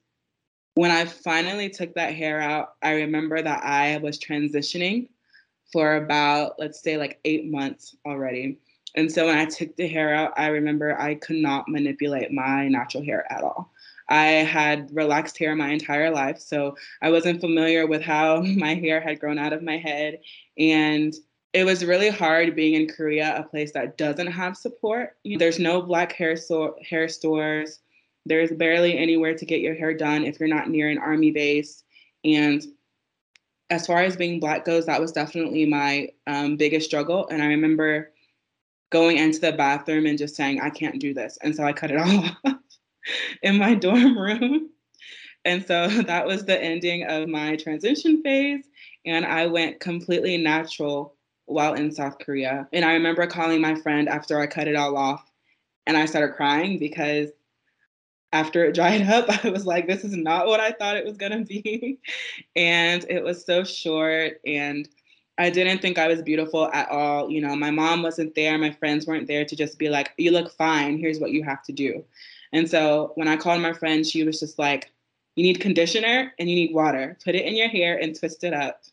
when 0.73 0.89
I 0.89 1.05
finally 1.05 1.69
took 1.69 1.93
that 1.93 2.15
hair 2.15 2.41
out, 2.41 2.73
I 2.81 2.93
remember 2.93 3.39
that 3.39 3.63
I 3.63 3.97
was 3.97 4.19
transitioning 4.19 5.09
for 5.71 5.95
about, 5.95 6.55
let's 6.57 6.81
say, 6.81 6.97
like 6.97 7.19
eight 7.23 7.45
months 7.45 7.95
already. 8.05 8.57
And 8.95 9.11
so 9.11 9.27
when 9.27 9.37
I 9.37 9.45
took 9.45 9.75
the 9.75 9.87
hair 9.87 10.13
out, 10.13 10.33
I 10.37 10.47
remember 10.47 10.99
I 10.99 11.15
could 11.15 11.35
not 11.35 11.67
manipulate 11.67 12.31
my 12.31 12.67
natural 12.67 13.03
hair 13.03 13.31
at 13.31 13.43
all. 13.43 13.71
I 14.07 14.25
had 14.25 14.89
relaxed 14.93 15.37
hair 15.37 15.55
my 15.55 15.69
entire 15.69 16.11
life, 16.11 16.39
so 16.39 16.77
I 17.01 17.09
wasn't 17.09 17.41
familiar 17.41 17.87
with 17.87 18.01
how 18.01 18.41
my 18.57 18.75
hair 18.75 19.01
had 19.01 19.19
grown 19.19 19.37
out 19.37 19.53
of 19.53 19.63
my 19.63 19.77
head. 19.77 20.19
And 20.57 21.13
it 21.53 21.65
was 21.65 21.85
really 21.85 22.09
hard 22.09 22.55
being 22.55 22.73
in 22.73 22.87
Korea, 22.87 23.35
a 23.37 23.43
place 23.43 23.71
that 23.73 23.97
doesn't 23.97 24.27
have 24.27 24.57
support. 24.57 25.17
There's 25.23 25.59
no 25.59 25.81
black 25.81 26.11
hair, 26.13 26.35
so- 26.35 26.75
hair 26.87 27.07
stores. 27.07 27.79
There's 28.25 28.51
barely 28.51 28.97
anywhere 28.97 29.35
to 29.35 29.45
get 29.45 29.61
your 29.61 29.75
hair 29.75 29.93
done 29.93 30.25
if 30.25 30.39
you're 30.39 30.49
not 30.49 30.69
near 30.69 30.89
an 30.89 30.97
army 30.97 31.31
base. 31.31 31.83
And 32.23 32.63
as 33.69 33.87
far 33.87 33.99
as 33.99 34.15
being 34.15 34.39
black 34.39 34.65
goes, 34.65 34.85
that 34.85 35.01
was 35.01 35.11
definitely 35.11 35.65
my 35.65 36.09
um, 36.27 36.55
biggest 36.57 36.87
struggle. 36.87 37.27
And 37.29 37.41
I 37.41 37.47
remember 37.47 38.11
going 38.89 39.17
into 39.17 39.39
the 39.39 39.51
bathroom 39.51 40.05
and 40.05 40.17
just 40.17 40.35
saying, 40.35 40.61
I 40.61 40.69
can't 40.69 40.99
do 40.99 41.13
this. 41.13 41.37
And 41.41 41.55
so 41.55 41.63
I 41.63 41.73
cut 41.73 41.91
it 41.91 41.97
all 41.97 42.25
off 42.45 42.55
in 43.41 43.57
my 43.57 43.75
dorm 43.75 44.17
room. 44.17 44.69
And 45.43 45.65
so 45.65 45.87
that 46.03 46.25
was 46.25 46.45
the 46.45 46.61
ending 46.61 47.03
of 47.05 47.27
my 47.27 47.55
transition 47.55 48.21
phase. 48.23 48.65
And 49.05 49.25
I 49.25 49.47
went 49.47 49.79
completely 49.79 50.37
natural 50.37 51.15
while 51.45 51.73
in 51.75 51.91
South 51.91 52.17
Korea. 52.19 52.67
And 52.73 52.83
I 52.83 52.93
remember 52.93 53.27
calling 53.27 53.61
my 53.61 53.75
friend 53.75 54.09
after 54.09 54.39
I 54.39 54.47
cut 54.47 54.67
it 54.67 54.75
all 54.75 54.97
off 54.97 55.31
and 55.85 55.95
I 55.95 56.05
started 56.05 56.35
crying 56.35 56.79
because 56.79 57.29
after 58.33 58.65
it 58.65 58.75
dried 58.75 59.01
up, 59.07 59.45
I 59.45 59.49
was 59.49 59.65
like, 59.65 59.87
this 59.87 60.03
is 60.03 60.15
not 60.15 60.47
what 60.47 60.59
I 60.59 60.71
thought 60.71 60.97
it 60.97 61.05
was 61.05 61.17
going 61.17 61.31
to 61.31 61.45
be. 61.45 61.99
and 62.55 63.05
it 63.09 63.23
was 63.23 63.45
so 63.45 63.63
short. 63.63 64.39
And 64.45 64.89
I 65.37 65.49
didn't 65.49 65.81
think 65.81 65.97
I 65.97 66.07
was 66.07 66.21
beautiful 66.21 66.69
at 66.71 66.89
all. 66.89 67.29
You 67.29 67.41
know, 67.41 67.55
my 67.55 67.71
mom 67.71 68.03
wasn't 68.03 68.35
there, 68.35 68.57
my 68.57 68.71
friends 68.71 69.05
weren't 69.05 69.27
there 69.27 69.45
to 69.45 69.55
just 69.55 69.77
be 69.77 69.89
like, 69.89 70.11
you 70.17 70.31
look 70.31 70.51
fine, 70.51 70.97
here's 70.97 71.19
what 71.19 71.31
you 71.31 71.43
have 71.43 71.63
to 71.63 71.73
do. 71.73 72.03
And 72.53 72.69
so 72.69 73.11
when 73.15 73.27
I 73.27 73.35
called 73.35 73.61
my 73.61 73.73
friend, 73.73 74.05
she 74.05 74.23
was 74.23 74.39
just 74.39 74.57
like, 74.57 74.91
you 75.35 75.43
need 75.43 75.59
conditioner 75.59 76.33
and 76.39 76.49
you 76.49 76.55
need 76.55 76.73
water. 76.73 77.17
Put 77.23 77.35
it 77.35 77.45
in 77.45 77.55
your 77.55 77.67
hair 77.67 77.97
and 77.97 78.17
twist 78.17 78.43
it 78.45 78.53
up. 78.53 78.83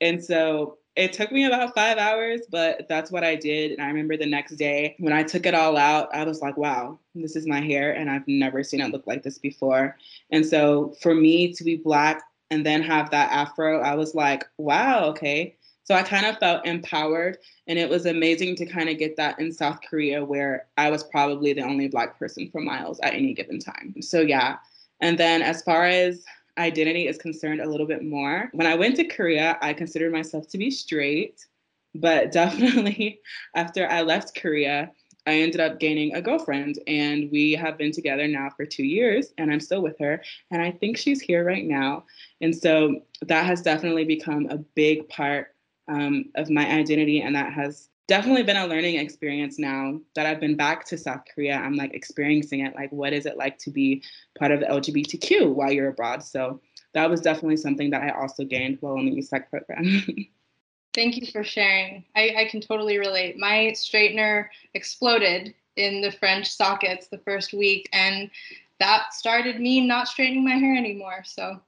And 0.00 0.22
so 0.22 0.78
it 0.96 1.12
took 1.12 1.30
me 1.32 1.44
about 1.44 1.74
five 1.74 1.98
hours, 1.98 2.42
but 2.50 2.88
that's 2.88 3.10
what 3.10 3.24
I 3.24 3.36
did. 3.36 3.72
And 3.72 3.82
I 3.82 3.86
remember 3.86 4.16
the 4.16 4.26
next 4.26 4.56
day 4.56 4.96
when 4.98 5.12
I 5.12 5.22
took 5.22 5.46
it 5.46 5.54
all 5.54 5.76
out, 5.76 6.12
I 6.14 6.24
was 6.24 6.40
like, 6.40 6.56
wow, 6.56 6.98
this 7.14 7.36
is 7.36 7.46
my 7.46 7.60
hair. 7.60 7.92
And 7.92 8.10
I've 8.10 8.26
never 8.26 8.62
seen 8.62 8.80
it 8.80 8.90
look 8.90 9.06
like 9.06 9.22
this 9.22 9.38
before. 9.38 9.96
And 10.30 10.44
so 10.44 10.94
for 11.00 11.14
me 11.14 11.52
to 11.52 11.64
be 11.64 11.76
Black 11.76 12.22
and 12.50 12.66
then 12.66 12.82
have 12.82 13.10
that 13.10 13.32
afro, 13.32 13.80
I 13.80 13.94
was 13.94 14.14
like, 14.14 14.44
wow, 14.58 15.06
okay. 15.06 15.56
So 15.84 15.94
I 15.94 16.02
kind 16.02 16.26
of 16.26 16.38
felt 16.38 16.66
empowered. 16.66 17.38
And 17.66 17.78
it 17.78 17.88
was 17.88 18.06
amazing 18.06 18.56
to 18.56 18.66
kind 18.66 18.88
of 18.88 18.98
get 18.98 19.16
that 19.16 19.38
in 19.38 19.52
South 19.52 19.80
Korea, 19.88 20.24
where 20.24 20.66
I 20.76 20.90
was 20.90 21.04
probably 21.04 21.52
the 21.52 21.62
only 21.62 21.88
Black 21.88 22.18
person 22.18 22.50
for 22.50 22.60
miles 22.60 22.98
at 23.00 23.14
any 23.14 23.34
given 23.34 23.58
time. 23.58 23.94
So 24.00 24.20
yeah. 24.20 24.56
And 25.00 25.18
then 25.18 25.42
as 25.42 25.62
far 25.62 25.86
as 25.86 26.24
identity 26.58 27.08
is 27.08 27.18
concerned 27.18 27.60
a 27.60 27.68
little 27.68 27.86
bit 27.86 28.04
more. 28.04 28.48
When 28.52 28.66
I 28.66 28.74
went 28.74 28.96
to 28.96 29.04
Korea, 29.04 29.58
I 29.60 29.72
considered 29.72 30.12
myself 30.12 30.48
to 30.48 30.58
be 30.58 30.70
straight, 30.70 31.46
but 31.94 32.32
definitely 32.32 33.20
after 33.54 33.88
I 33.88 34.02
left 34.02 34.40
Korea, 34.40 34.90
I 35.26 35.40
ended 35.40 35.60
up 35.60 35.80
gaining 35.80 36.14
a 36.14 36.20
girlfriend, 36.20 36.78
and 36.86 37.30
we 37.30 37.52
have 37.52 37.78
been 37.78 37.92
together 37.92 38.28
now 38.28 38.50
for 38.54 38.66
two 38.66 38.84
years, 38.84 39.32
and 39.38 39.50
I'm 39.50 39.60
still 39.60 39.80
with 39.80 39.98
her. 39.98 40.22
And 40.50 40.60
I 40.60 40.70
think 40.70 40.98
she's 40.98 41.20
here 41.20 41.44
right 41.44 41.64
now. 41.64 42.04
And 42.42 42.54
so 42.54 43.00
that 43.22 43.46
has 43.46 43.62
definitely 43.62 44.04
become 44.04 44.46
a 44.50 44.58
big 44.58 45.08
part 45.08 45.53
um, 45.88 46.26
of 46.34 46.50
my 46.50 46.66
identity, 46.70 47.20
and 47.20 47.34
that 47.34 47.52
has 47.52 47.88
definitely 48.06 48.42
been 48.42 48.56
a 48.56 48.66
learning 48.66 48.96
experience 48.96 49.58
now 49.58 49.98
that 50.14 50.26
I've 50.26 50.40
been 50.40 50.56
back 50.56 50.84
to 50.86 50.98
South 50.98 51.22
Korea. 51.34 51.56
I'm 51.56 51.74
like 51.74 51.94
experiencing 51.94 52.60
it. 52.60 52.74
Like, 52.74 52.92
what 52.92 53.12
is 53.12 53.26
it 53.26 53.36
like 53.36 53.58
to 53.58 53.70
be 53.70 54.02
part 54.38 54.52
of 54.52 54.60
the 54.60 54.66
LGBTQ 54.66 55.54
while 55.54 55.72
you're 55.72 55.88
abroad? 55.88 56.22
So 56.22 56.60
that 56.92 57.08
was 57.10 57.20
definitely 57.20 57.56
something 57.56 57.90
that 57.90 58.02
I 58.02 58.10
also 58.10 58.44
gained 58.44 58.78
while 58.80 58.96
in 58.96 59.06
the 59.06 59.16
USAC 59.16 59.48
program. 59.50 60.04
Thank 60.94 61.16
you 61.16 61.26
for 61.26 61.42
sharing. 61.42 62.04
I, 62.14 62.34
I 62.38 62.48
can 62.48 62.60
totally 62.60 62.98
relate. 62.98 63.36
My 63.36 63.72
straightener 63.74 64.46
exploded 64.74 65.54
in 65.76 66.00
the 66.00 66.12
French 66.12 66.48
sockets 66.48 67.08
the 67.08 67.18
first 67.18 67.52
week, 67.52 67.88
and 67.92 68.30
that 68.78 69.12
started 69.12 69.60
me 69.60 69.84
not 69.84 70.06
straightening 70.06 70.44
my 70.44 70.54
hair 70.54 70.76
anymore. 70.76 71.22
So 71.24 71.60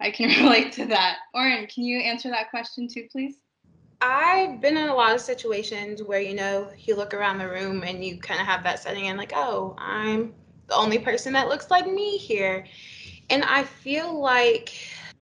I 0.00 0.10
can 0.10 0.28
relate 0.44 0.72
to 0.72 0.86
that. 0.86 1.18
Oren, 1.32 1.66
can 1.68 1.84
you 1.84 2.00
answer 2.00 2.28
that 2.30 2.50
question 2.50 2.88
too, 2.88 3.06
please? 3.12 3.36
I've 4.02 4.60
been 4.60 4.76
in 4.76 4.88
a 4.88 4.94
lot 4.94 5.14
of 5.14 5.20
situations 5.20 6.02
where, 6.02 6.20
you 6.20 6.34
know, 6.34 6.68
you 6.80 6.96
look 6.96 7.14
around 7.14 7.38
the 7.38 7.48
room 7.48 7.84
and 7.84 8.04
you 8.04 8.18
kind 8.18 8.40
of 8.40 8.46
have 8.46 8.64
that 8.64 8.80
setting 8.80 9.06
and 9.06 9.16
like, 9.16 9.32
oh, 9.34 9.76
I'm 9.78 10.34
the 10.66 10.74
only 10.74 10.98
person 10.98 11.32
that 11.34 11.48
looks 11.48 11.70
like 11.70 11.86
me 11.86 12.18
here. 12.18 12.66
And 13.30 13.44
I 13.44 13.62
feel 13.62 14.20
like 14.20 14.72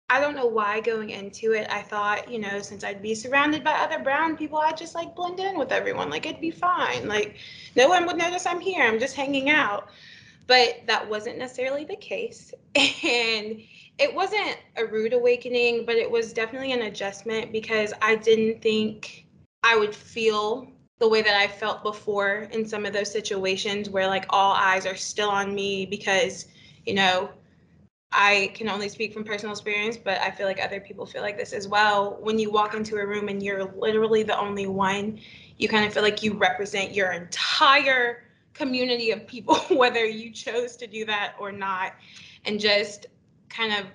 I 0.09 0.19
don't 0.19 0.35
know 0.35 0.47
why 0.47 0.81
going 0.81 1.11
into 1.11 1.53
it, 1.53 1.67
I 1.69 1.81
thought, 1.81 2.29
you 2.29 2.39
know, 2.39 2.61
since 2.61 2.83
I'd 2.83 3.01
be 3.01 3.15
surrounded 3.15 3.63
by 3.63 3.71
other 3.73 3.99
brown 4.03 4.35
people, 4.35 4.57
I'd 4.59 4.77
just 4.77 4.95
like 4.95 5.15
blend 5.15 5.39
in 5.39 5.57
with 5.57 5.71
everyone. 5.71 6.09
Like 6.09 6.25
it'd 6.25 6.41
be 6.41 6.51
fine. 6.51 7.07
Like 7.07 7.37
no 7.77 7.87
one 7.87 8.05
would 8.05 8.17
notice 8.17 8.45
I'm 8.45 8.59
here. 8.59 8.83
I'm 8.83 8.99
just 8.99 9.15
hanging 9.15 9.49
out. 9.49 9.89
But 10.45 10.81
that 10.87 11.09
wasn't 11.09 11.37
necessarily 11.37 11.85
the 11.85 11.95
case. 11.95 12.53
And 13.03 13.61
it 13.99 14.13
wasn't 14.13 14.57
a 14.75 14.85
rude 14.85 15.13
awakening, 15.13 15.85
but 15.85 15.95
it 15.95 16.09
was 16.09 16.33
definitely 16.33 16.71
an 16.71 16.83
adjustment 16.83 17.51
because 17.51 17.93
I 18.01 18.15
didn't 18.15 18.61
think 18.61 19.25
I 19.63 19.75
would 19.75 19.95
feel 19.95 20.71
the 20.99 21.07
way 21.07 21.21
that 21.21 21.35
I 21.35 21.47
felt 21.47 21.83
before 21.83 22.47
in 22.51 22.67
some 22.67 22.85
of 22.85 22.93
those 22.93 23.11
situations 23.11 23.89
where 23.89 24.07
like 24.07 24.25
all 24.29 24.53
eyes 24.53 24.85
are 24.85 24.95
still 24.95 25.29
on 25.29 25.53
me 25.53 25.85
because, 25.85 26.45
you 26.85 26.93
know, 26.93 27.29
I 28.11 28.51
can 28.55 28.69
only 28.69 28.89
speak 28.89 29.13
from 29.13 29.23
personal 29.23 29.51
experience, 29.51 29.97
but 29.97 30.19
I 30.21 30.31
feel 30.31 30.47
like 30.47 30.63
other 30.63 30.79
people 30.79 31.05
feel 31.05 31.21
like 31.21 31.37
this 31.37 31.53
as 31.53 31.67
well. 31.67 32.17
When 32.21 32.39
you 32.39 32.49
walk 32.49 32.73
into 32.73 32.95
a 32.97 33.05
room 33.05 33.27
and 33.27 33.43
you're 33.43 33.65
literally 33.73 34.23
the 34.23 34.39
only 34.39 34.65
one, 34.65 35.19
you 35.57 35.67
kind 35.67 35.85
of 35.85 35.93
feel 35.93 36.03
like 36.03 36.23
you 36.23 36.33
represent 36.33 36.93
your 36.93 37.11
entire 37.11 38.23
community 38.53 39.11
of 39.11 39.27
people, 39.27 39.55
whether 39.71 40.05
you 40.05 40.31
chose 40.31 40.75
to 40.77 40.87
do 40.87 41.05
that 41.05 41.33
or 41.39 41.51
not. 41.51 41.93
And 42.45 42.59
just 42.59 43.07
kind 43.49 43.73
of 43.73 43.85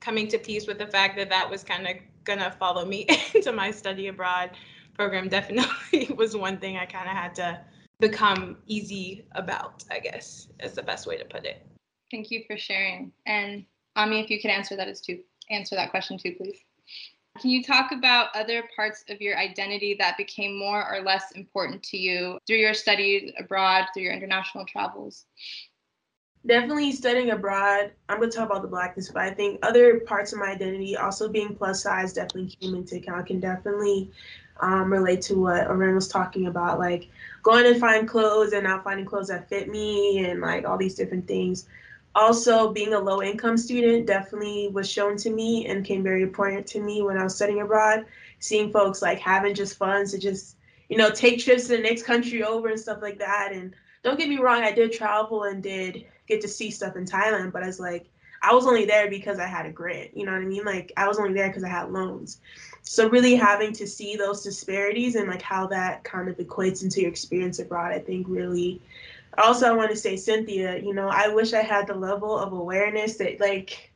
coming 0.00 0.28
to 0.28 0.38
peace 0.38 0.66
with 0.66 0.78
the 0.78 0.86
fact 0.86 1.16
that 1.16 1.28
that 1.30 1.50
was 1.50 1.64
kind 1.64 1.86
of 1.86 1.96
gonna 2.24 2.50
follow 2.58 2.84
me 2.84 3.06
into 3.34 3.52
my 3.52 3.70
study 3.70 4.08
abroad 4.08 4.50
program 4.94 5.28
definitely 5.28 6.08
was 6.16 6.36
one 6.36 6.58
thing 6.58 6.76
I 6.76 6.86
kind 6.86 7.08
of 7.08 7.14
had 7.14 7.34
to 7.36 7.60
become 8.00 8.58
easy 8.66 9.26
about, 9.32 9.84
I 9.90 10.00
guess, 10.00 10.48
is 10.60 10.72
the 10.72 10.82
best 10.82 11.06
way 11.06 11.16
to 11.16 11.24
put 11.24 11.44
it. 11.44 11.66
Thank 12.10 12.30
you 12.30 12.44
for 12.46 12.56
sharing. 12.56 13.12
And 13.26 13.64
Ami, 13.96 14.20
if 14.20 14.30
you 14.30 14.40
could 14.40 14.50
answer 14.50 14.76
that 14.76 14.88
as 14.88 15.00
too, 15.00 15.20
answer 15.50 15.76
that 15.76 15.90
question 15.90 16.18
too, 16.18 16.34
please. 16.36 16.58
Can 17.40 17.50
you 17.50 17.62
talk 17.62 17.92
about 17.92 18.34
other 18.34 18.64
parts 18.74 19.04
of 19.10 19.20
your 19.20 19.36
identity 19.36 19.94
that 19.98 20.16
became 20.16 20.58
more 20.58 20.90
or 20.90 21.02
less 21.02 21.32
important 21.32 21.82
to 21.84 21.98
you 21.98 22.38
through 22.46 22.56
your 22.56 22.72
studies 22.72 23.32
abroad, 23.38 23.86
through 23.92 24.04
your 24.04 24.14
international 24.14 24.64
travels? 24.64 25.26
Definitely 26.46 26.92
studying 26.92 27.30
abroad. 27.30 27.90
I'm 28.08 28.18
going 28.18 28.30
to 28.30 28.36
talk 28.36 28.48
about 28.48 28.62
the 28.62 28.68
blackness, 28.68 29.10
but 29.10 29.22
I 29.22 29.30
think 29.30 29.58
other 29.62 30.00
parts 30.00 30.32
of 30.32 30.38
my 30.38 30.46
identity, 30.46 30.96
also 30.96 31.28
being 31.28 31.54
plus 31.54 31.82
size, 31.82 32.12
definitely 32.12 32.56
came 32.60 32.74
into 32.74 32.96
account. 32.96 33.26
Can 33.26 33.40
definitely 33.40 34.10
um, 34.60 34.92
relate 34.92 35.22
to 35.22 35.34
what 35.34 35.66
Oren 35.66 35.94
was 35.94 36.08
talking 36.08 36.46
about, 36.46 36.78
like 36.78 37.08
going 37.42 37.66
and 37.66 37.80
find 37.80 38.08
clothes 38.08 38.52
and 38.52 38.64
not 38.64 38.84
finding 38.84 39.06
clothes 39.06 39.28
that 39.28 39.48
fit 39.48 39.68
me, 39.68 40.24
and 40.24 40.40
like 40.40 40.66
all 40.66 40.78
these 40.78 40.94
different 40.94 41.26
things. 41.26 41.66
Also, 42.14 42.72
being 42.72 42.94
a 42.94 42.98
low 42.98 43.22
income 43.22 43.58
student 43.58 44.06
definitely 44.06 44.68
was 44.68 44.90
shown 44.90 45.18
to 45.18 45.30
me 45.30 45.66
and 45.66 45.84
came 45.84 46.02
very 46.02 46.22
important 46.22 46.66
to 46.66 46.80
me 46.80 47.02
when 47.02 47.18
I 47.18 47.24
was 47.24 47.34
studying 47.34 47.60
abroad. 47.60 48.06
Seeing 48.38 48.70
folks 48.70 49.02
like 49.02 49.18
having 49.18 49.54
just 49.54 49.76
funds 49.76 50.12
to 50.12 50.18
just, 50.18 50.56
you 50.88 50.96
know, 50.96 51.10
take 51.10 51.40
trips 51.40 51.66
to 51.66 51.76
the 51.76 51.82
next 51.82 52.04
country 52.04 52.42
over 52.42 52.68
and 52.68 52.80
stuff 52.80 53.02
like 53.02 53.18
that. 53.18 53.50
And 53.52 53.74
don't 54.02 54.18
get 54.18 54.28
me 54.28 54.38
wrong, 54.38 54.62
I 54.62 54.72
did 54.72 54.92
travel 54.92 55.44
and 55.44 55.62
did 55.62 56.06
get 56.26 56.40
to 56.42 56.48
see 56.48 56.70
stuff 56.70 56.96
in 56.96 57.04
Thailand, 57.04 57.52
but 57.52 57.62
it's 57.62 57.80
like 57.80 58.06
I 58.42 58.54
was 58.54 58.66
only 58.66 58.84
there 58.84 59.08
because 59.10 59.38
I 59.38 59.46
had 59.46 59.66
a 59.66 59.70
grant. 59.70 60.16
You 60.16 60.24
know 60.26 60.32
what 60.32 60.42
I 60.42 60.44
mean? 60.44 60.64
Like 60.64 60.92
I 60.96 61.08
was 61.08 61.18
only 61.18 61.34
there 61.34 61.48
because 61.48 61.64
I 61.64 61.68
had 61.68 61.90
loans. 61.90 62.38
So 62.82 63.08
really 63.08 63.34
having 63.34 63.72
to 63.72 63.86
see 63.86 64.16
those 64.16 64.44
disparities 64.44 65.16
and 65.16 65.28
like 65.28 65.42
how 65.42 65.66
that 65.68 66.04
kind 66.04 66.28
of 66.28 66.36
equates 66.36 66.82
into 66.84 67.00
your 67.00 67.10
experience 67.10 67.58
abroad, 67.58 67.92
I 67.92 67.98
think 67.98 68.26
really. 68.28 68.80
Also, 69.38 69.66
I 69.66 69.72
want 69.72 69.90
to 69.90 69.96
say, 69.96 70.16
Cynthia, 70.16 70.78
you 70.78 70.94
know, 70.94 71.08
I 71.08 71.28
wish 71.28 71.52
I 71.52 71.62
had 71.62 71.86
the 71.86 71.94
level 71.94 72.38
of 72.38 72.52
awareness 72.52 73.16
that 73.16 73.40
like, 73.40 73.92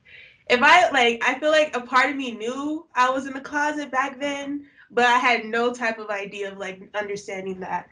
if 0.49 0.61
I 0.61 0.91
like, 0.91 1.23
I 1.25 1.39
feel 1.39 1.51
like 1.51 1.75
a 1.77 1.81
part 1.81 2.11
of 2.11 2.17
me 2.17 2.33
knew 2.33 2.87
I 2.95 3.11
was 3.11 3.27
in 3.27 3.33
the 3.33 3.41
closet 3.41 3.91
back 3.91 4.19
then, 4.19 4.67
but 4.91 5.05
I 5.05 5.19
had 5.19 5.45
no 5.45 5.73
type 5.73 5.99
of 5.99 6.11
idea 6.11 6.51
of 6.51 6.59
like 6.59 6.83
understanding 6.95 7.61
that, 7.61 7.89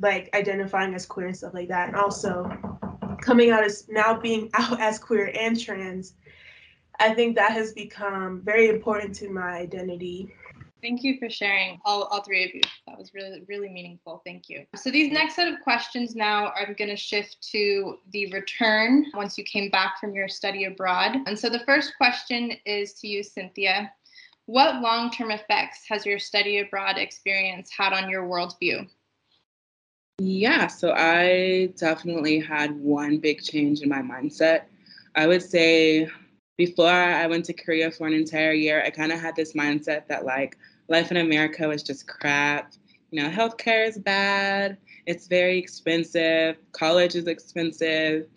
like 0.00 0.28
identifying 0.34 0.94
as 0.94 1.06
queer 1.06 1.28
and 1.28 1.36
stuff 1.36 1.54
like 1.54 1.68
that. 1.68 1.88
And 1.88 1.96
also, 1.96 2.50
coming 3.22 3.50
out 3.50 3.64
as 3.64 3.88
now 3.88 4.18
being 4.18 4.50
out 4.54 4.78
as 4.80 4.98
queer 4.98 5.32
and 5.34 5.58
trans, 5.58 6.14
I 7.00 7.14
think 7.14 7.36
that 7.36 7.52
has 7.52 7.72
become 7.72 8.42
very 8.44 8.68
important 8.68 9.14
to 9.16 9.30
my 9.30 9.52
identity. 9.52 10.34
Thank 10.82 11.04
you 11.04 11.16
for 11.20 11.30
sharing, 11.30 11.80
all, 11.84 12.04
all 12.04 12.22
three 12.22 12.44
of 12.44 12.52
you. 12.52 12.60
That 12.88 12.98
was 12.98 13.14
really, 13.14 13.44
really 13.48 13.68
meaningful. 13.68 14.20
Thank 14.26 14.48
you. 14.48 14.66
So, 14.74 14.90
these 14.90 15.12
next 15.12 15.36
set 15.36 15.46
of 15.46 15.60
questions 15.60 16.16
now 16.16 16.52
I'm 16.56 16.74
going 16.76 16.90
to 16.90 16.96
shift 16.96 17.36
to 17.52 17.98
the 18.10 18.32
return 18.32 19.06
once 19.14 19.38
you 19.38 19.44
came 19.44 19.70
back 19.70 20.00
from 20.00 20.12
your 20.12 20.28
study 20.28 20.64
abroad. 20.64 21.18
And 21.26 21.38
so, 21.38 21.48
the 21.48 21.60
first 21.60 21.92
question 21.96 22.52
is 22.66 22.94
to 22.94 23.06
you, 23.06 23.22
Cynthia. 23.22 23.92
What 24.46 24.82
long 24.82 25.12
term 25.12 25.30
effects 25.30 25.84
has 25.88 26.04
your 26.04 26.18
study 26.18 26.58
abroad 26.58 26.98
experience 26.98 27.70
had 27.76 27.92
on 27.92 28.10
your 28.10 28.24
worldview? 28.24 28.88
Yeah, 30.24 30.68
so 30.68 30.92
I 30.96 31.72
definitely 31.76 32.38
had 32.38 32.70
one 32.78 33.18
big 33.18 33.42
change 33.42 33.80
in 33.80 33.88
my 33.88 34.02
mindset. 34.02 34.66
I 35.16 35.26
would 35.26 35.42
say 35.42 36.08
before 36.56 36.86
I 36.88 37.26
went 37.26 37.44
to 37.46 37.52
Korea 37.52 37.90
for 37.90 38.06
an 38.06 38.12
entire 38.12 38.52
year, 38.52 38.84
I 38.84 38.90
kind 38.90 39.10
of 39.10 39.18
had 39.20 39.34
this 39.34 39.54
mindset 39.54 40.06
that 40.06 40.24
like 40.24 40.56
life 40.88 41.10
in 41.10 41.16
America 41.16 41.66
was 41.66 41.82
just 41.82 42.06
crap. 42.06 42.72
You 43.10 43.20
know, 43.20 43.30
healthcare 43.30 43.86
is 43.86 43.98
bad, 43.98 44.78
it's 45.06 45.26
very 45.26 45.58
expensive, 45.58 46.56
college 46.70 47.16
is 47.16 47.26
expensive. 47.26 48.28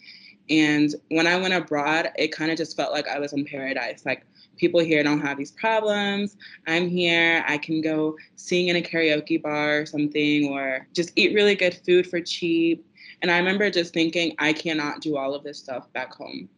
And 0.50 0.90
when 1.10 1.28
I 1.28 1.38
went 1.38 1.54
abroad, 1.54 2.10
it 2.18 2.32
kind 2.32 2.50
of 2.50 2.58
just 2.58 2.76
felt 2.76 2.94
like 2.94 3.08
I 3.08 3.20
was 3.20 3.34
in 3.34 3.46
paradise. 3.46 4.08
Like 4.08 4.26
people 4.58 4.80
here 4.80 5.04
don't 5.04 5.22
have 5.22 5.38
these 5.38 5.52
problems. 5.52 6.38
I'm 6.68 6.88
here. 6.88 7.44
I 7.48 7.58
can 7.58 7.82
go 7.82 8.16
sing 8.36 8.68
in 8.70 8.76
a 8.76 8.82
karaoke 8.82 9.42
bar 9.42 9.82
or 9.82 9.86
something, 9.86 10.50
or 10.50 10.88
just 10.94 11.12
eat 11.16 11.34
really 11.34 11.56
good 11.56 11.80
food 11.86 12.08
for 12.08 12.22
cheap. 12.22 12.86
And 13.22 13.32
I 13.32 13.38
remember 13.38 13.70
just 13.70 13.94
thinking, 13.94 14.36
I 14.40 14.54
cannot 14.54 15.02
do 15.02 15.18
all 15.18 15.34
of 15.34 15.44
this 15.44 15.58
stuff 15.58 15.92
back 15.94 16.14
home. 16.14 16.50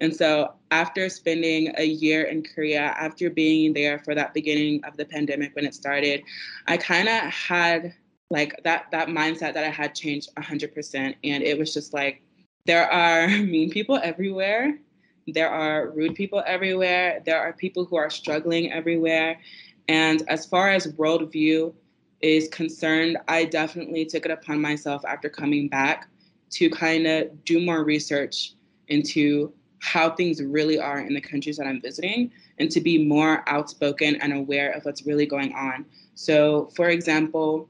And 0.00 0.14
so, 0.16 0.54
after 0.70 1.08
spending 1.10 1.74
a 1.76 1.84
year 1.84 2.24
in 2.24 2.42
Korea, 2.42 2.80
after 2.80 3.28
being 3.28 3.74
there 3.74 3.98
for 3.98 4.14
that 4.14 4.32
beginning 4.32 4.82
of 4.84 4.96
the 4.96 5.04
pandemic 5.04 5.54
when 5.54 5.66
it 5.66 5.74
started, 5.74 6.22
I 6.66 6.78
kind 6.78 7.08
of 7.08 7.30
had 7.30 7.94
like 8.30 8.58
that 8.64 8.86
that 8.92 9.08
mindset 9.08 9.54
that 9.54 9.64
I 9.64 9.68
had 9.68 9.94
changed 9.94 10.34
100%. 10.36 11.14
And 11.22 11.42
it 11.42 11.58
was 11.58 11.74
just 11.74 11.92
like, 11.92 12.22
there 12.64 12.90
are 12.90 13.28
mean 13.28 13.70
people 13.70 14.00
everywhere 14.02 14.78
there 15.32 15.48
are 15.48 15.90
rude 15.90 16.14
people 16.14 16.42
everywhere. 16.46 17.22
There 17.24 17.40
are 17.40 17.52
people 17.52 17.84
who 17.84 17.96
are 17.96 18.10
struggling 18.10 18.72
everywhere. 18.72 19.40
And 19.88 20.22
as 20.28 20.46
far 20.46 20.70
as 20.70 20.92
worldview 20.92 21.74
is 22.20 22.48
concerned, 22.48 23.16
I 23.28 23.44
definitely 23.44 24.04
took 24.04 24.24
it 24.24 24.30
upon 24.30 24.60
myself 24.60 25.04
after 25.06 25.28
coming 25.28 25.68
back 25.68 26.08
to 26.50 26.68
kind 26.70 27.06
of 27.06 27.44
do 27.44 27.64
more 27.64 27.84
research 27.84 28.54
into 28.88 29.52
how 29.80 30.10
things 30.10 30.42
really 30.42 30.78
are 30.78 31.00
in 31.00 31.14
the 31.14 31.20
countries 31.20 31.56
that 31.56 31.66
I'm 31.66 31.80
visiting 31.80 32.30
and 32.58 32.70
to 32.70 32.80
be 32.80 33.02
more 33.02 33.48
outspoken 33.48 34.16
and 34.16 34.32
aware 34.32 34.72
of 34.72 34.84
what's 34.84 35.06
really 35.06 35.26
going 35.26 35.54
on. 35.54 35.86
So, 36.14 36.70
for 36.76 36.90
example, 36.90 37.68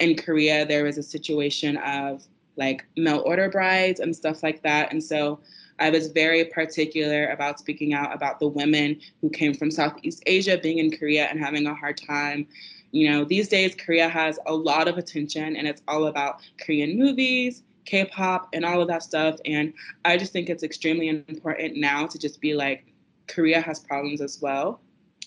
in 0.00 0.16
Korea, 0.16 0.66
there 0.66 0.84
was 0.84 0.98
a 0.98 1.02
situation 1.02 1.78
of 1.78 2.26
like 2.56 2.84
mail 2.96 3.22
order 3.24 3.48
brides 3.48 4.00
and 4.00 4.14
stuff 4.14 4.42
like 4.42 4.62
that. 4.62 4.92
And 4.92 5.02
so 5.02 5.40
I 5.78 5.90
was 5.90 6.08
very 6.08 6.44
particular 6.44 7.26
about 7.28 7.58
speaking 7.58 7.94
out 7.94 8.14
about 8.14 8.38
the 8.38 8.48
women 8.48 9.00
who 9.20 9.30
came 9.30 9.54
from 9.54 9.70
Southeast 9.70 10.22
Asia 10.26 10.58
being 10.58 10.78
in 10.78 10.96
Korea 10.96 11.26
and 11.26 11.38
having 11.38 11.66
a 11.66 11.74
hard 11.74 11.96
time. 11.96 12.46
You 12.92 13.10
know, 13.10 13.24
these 13.24 13.48
days, 13.48 13.74
Korea 13.74 14.08
has 14.08 14.38
a 14.46 14.54
lot 14.54 14.86
of 14.86 14.98
attention 14.98 15.56
and 15.56 15.66
it's 15.66 15.82
all 15.88 16.06
about 16.06 16.40
Korean 16.60 16.96
movies, 16.96 17.64
K 17.84 18.04
pop, 18.04 18.48
and 18.52 18.64
all 18.64 18.80
of 18.80 18.88
that 18.88 19.02
stuff. 19.02 19.36
And 19.44 19.72
I 20.04 20.16
just 20.16 20.32
think 20.32 20.48
it's 20.48 20.62
extremely 20.62 21.08
important 21.08 21.76
now 21.76 22.06
to 22.06 22.18
just 22.18 22.40
be 22.40 22.54
like, 22.54 22.84
Korea 23.26 23.60
has 23.60 23.80
problems 23.80 24.20
as 24.20 24.40
well. 24.40 24.80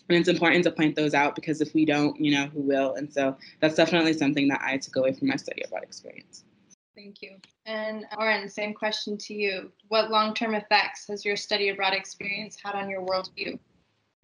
And 0.10 0.18
it's 0.18 0.30
important 0.30 0.64
to 0.64 0.72
point 0.72 0.96
those 0.96 1.14
out 1.14 1.36
because 1.36 1.60
if 1.60 1.74
we 1.74 1.84
don't, 1.84 2.18
you 2.20 2.32
know, 2.32 2.46
who 2.48 2.62
will? 2.62 2.94
And 2.94 3.12
so 3.12 3.36
that's 3.60 3.76
definitely 3.76 4.14
something 4.14 4.48
that 4.48 4.62
I 4.62 4.78
took 4.78 4.96
away 4.96 5.12
from 5.12 5.28
my 5.28 5.36
study 5.36 5.64
abroad 5.66 5.84
experience. 5.84 6.46
Thank 6.98 7.22
you. 7.22 7.36
And 7.68 8.06
Oren, 8.18 8.50
same 8.50 8.74
question 8.74 9.20
to 9.20 9.34
you. 9.36 9.72
What 9.90 10.10
long 10.10 10.34
term 10.34 10.56
effects 10.56 11.06
has 11.10 11.24
your 11.24 11.36
study 11.36 11.70
abroad 11.70 11.94
experience 11.94 12.58
had 12.62 12.74
on 12.74 12.90
your 12.90 13.06
worldview? 13.06 13.60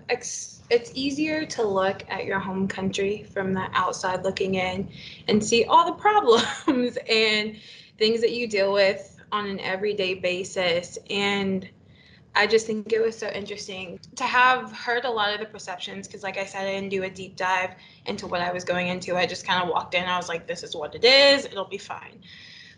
It's, 0.09 0.63
it's 0.71 0.91
easier 0.95 1.45
to 1.45 1.63
look 1.63 2.03
at 2.09 2.25
your 2.25 2.39
home 2.39 2.67
country 2.67 3.27
from 3.31 3.53
the 3.53 3.67
outside 3.73 4.23
looking 4.23 4.55
in 4.55 4.89
and 5.27 5.41
see 5.41 5.65
all 5.65 5.85
the 5.85 5.91
problems 6.01 6.97
and 7.07 7.57
things 7.99 8.21
that 8.21 8.31
you 8.31 8.47
deal 8.47 8.73
with 8.73 9.17
on 9.31 9.45
an 9.45 9.59
everyday 9.59 10.15
basis. 10.15 10.97
And 11.11 11.69
I 12.33 12.47
just 12.47 12.65
think 12.65 12.91
it 12.91 13.03
was 13.03 13.15
so 13.15 13.27
interesting 13.27 13.99
to 14.15 14.23
have 14.23 14.71
heard 14.71 15.05
a 15.05 15.11
lot 15.11 15.31
of 15.31 15.39
the 15.39 15.45
perceptions 15.45 16.07
because, 16.07 16.23
like 16.23 16.39
I 16.39 16.45
said, 16.45 16.65
I 16.65 16.73
didn't 16.73 16.89
do 16.89 17.03
a 17.03 17.09
deep 17.09 17.35
dive 17.35 17.75
into 18.07 18.25
what 18.25 18.41
I 18.41 18.51
was 18.51 18.63
going 18.63 18.87
into. 18.87 19.15
I 19.15 19.27
just 19.27 19.45
kind 19.45 19.61
of 19.61 19.69
walked 19.69 19.93
in. 19.93 20.05
I 20.05 20.17
was 20.17 20.27
like, 20.27 20.47
this 20.47 20.63
is 20.63 20.75
what 20.75 20.95
it 20.95 21.03
is. 21.03 21.45
It'll 21.45 21.65
be 21.65 21.77
fine 21.77 22.23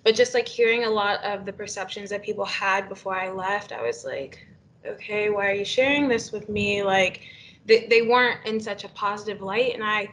but 0.06 0.14
just 0.14 0.36
like 0.36 0.48
hearing 0.48 0.84
a 0.84 0.90
lot 0.90 1.22
of 1.24 1.48
the 1.48 1.52
perceptions 1.52 2.12
that 2.12 2.22
people 2.22 2.46
had 2.46 2.88
before 2.88 3.16
I 3.16 3.32
left, 3.32 3.72
I 3.72 3.82
was 3.82 4.06
like, 4.06 4.46
okay, 4.86 5.32
why 5.32 5.50
are 5.50 5.54
you 5.54 5.66
sharing 5.66 6.08
this 6.08 6.32
with 6.32 6.48
me? 6.48 6.84
Like, 6.84 7.22
they, 7.66 7.88
they 7.88 8.04
weren't 8.04 8.46
in 8.46 8.60
such 8.60 8.84
a 8.84 8.90
positive 8.90 9.42
light. 9.42 9.74
And 9.74 9.84
I, 9.84 10.08